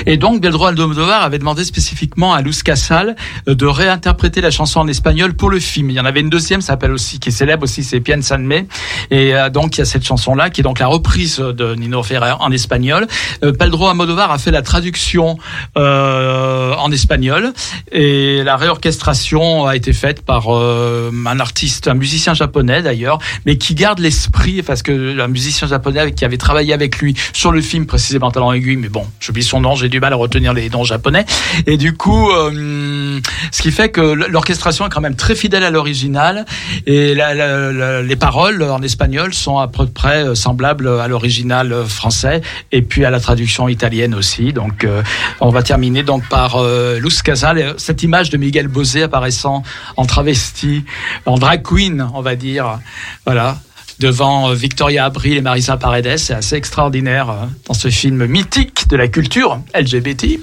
[0.07, 3.17] Et donc, Pedro Almodovar avait demandé spécifiquement à Luz Casal
[3.49, 5.91] euh, de réinterpréter la chanson en espagnol pour le film.
[5.91, 8.41] Il y en avait une deuxième, s'appelle aussi, qui est célèbre aussi, c'est Piensa en
[8.41, 8.67] Me.
[9.11, 12.03] Et euh, donc, il y a cette chanson-là, qui est donc la reprise de Nino
[12.03, 13.07] Ferrer en espagnol.
[13.43, 15.39] Euh, Pedro Almodovar a fait la traduction
[15.77, 17.53] euh, en espagnol.
[17.93, 23.57] Et la réorchestration a été faite par euh, un artiste, un musicien japonais d'ailleurs, mais
[23.59, 27.61] qui garde l'esprit, parce que un musicien japonais qui avait travaillé avec lui sur le
[27.61, 30.71] film précisément Talent aiguille, mais bon, j'oublie son nom, j'ai du mal à retenir les
[30.71, 31.25] noms japonais.
[31.67, 33.21] Et du coup, euh,
[33.51, 36.45] ce qui fait que l'orchestration est quand même très fidèle à l'original
[36.87, 42.43] et les paroles en espagnol sont à peu près euh, semblables à l'original français
[42.73, 44.53] et puis à la traduction italienne aussi.
[44.53, 45.03] Donc, euh,
[45.41, 49.63] on va terminer donc par euh, Luz Casal, et cette image de Miguel Bosé apparaissant
[49.97, 50.85] en travesti,
[51.27, 52.79] en drag queen, on va dire.
[53.25, 53.59] Voilà
[54.01, 56.17] devant euh, Victoria Abril et Marisa Paredes.
[56.19, 60.41] C'est assez extraordinaire euh, dans ce film mythique de la culture LGBTI+.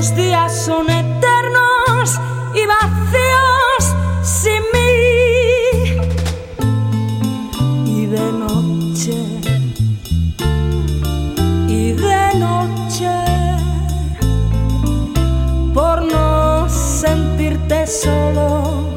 [0.00, 2.18] Los días son eternos
[2.54, 3.82] y vacíos
[4.22, 6.00] sin mí.
[7.84, 9.18] Y de noche
[11.68, 13.14] y de noche
[15.74, 18.94] por no sentirte solo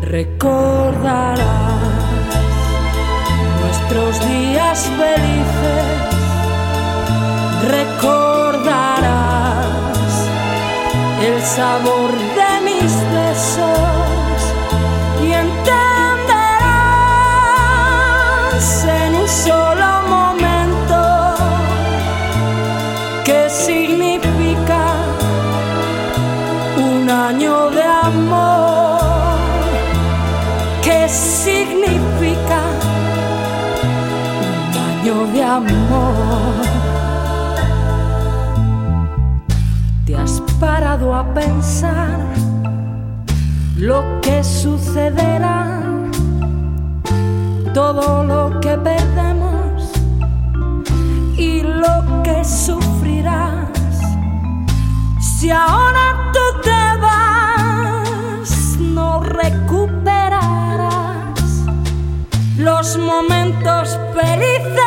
[0.00, 1.38] recordarás
[3.60, 5.86] nuestros días felices
[7.68, 8.33] recordarás
[11.56, 13.93] sabor de mis besos
[41.32, 42.20] pensar
[43.76, 45.80] lo que sucederá?
[47.72, 49.92] Todo lo que perdemos
[51.36, 53.68] y lo que sufrirás.
[55.20, 60.54] Si ahora tú te vas, no recuperarás
[62.56, 64.83] los momentos felices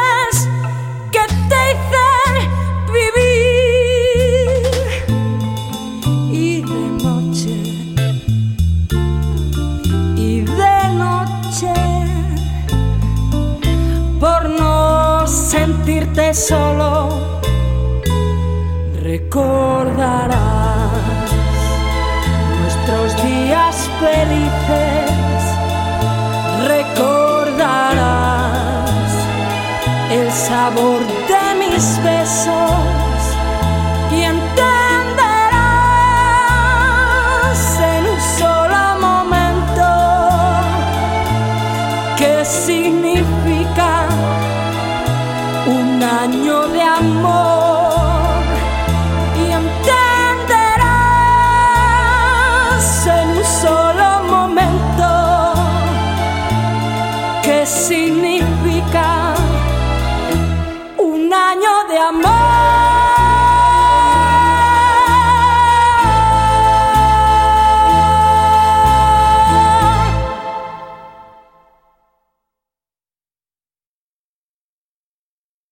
[19.38, 20.92] recordarás
[22.60, 25.12] nuestros días felices,
[26.68, 28.00] recordarás
[30.12, 32.87] el sabor de mis besos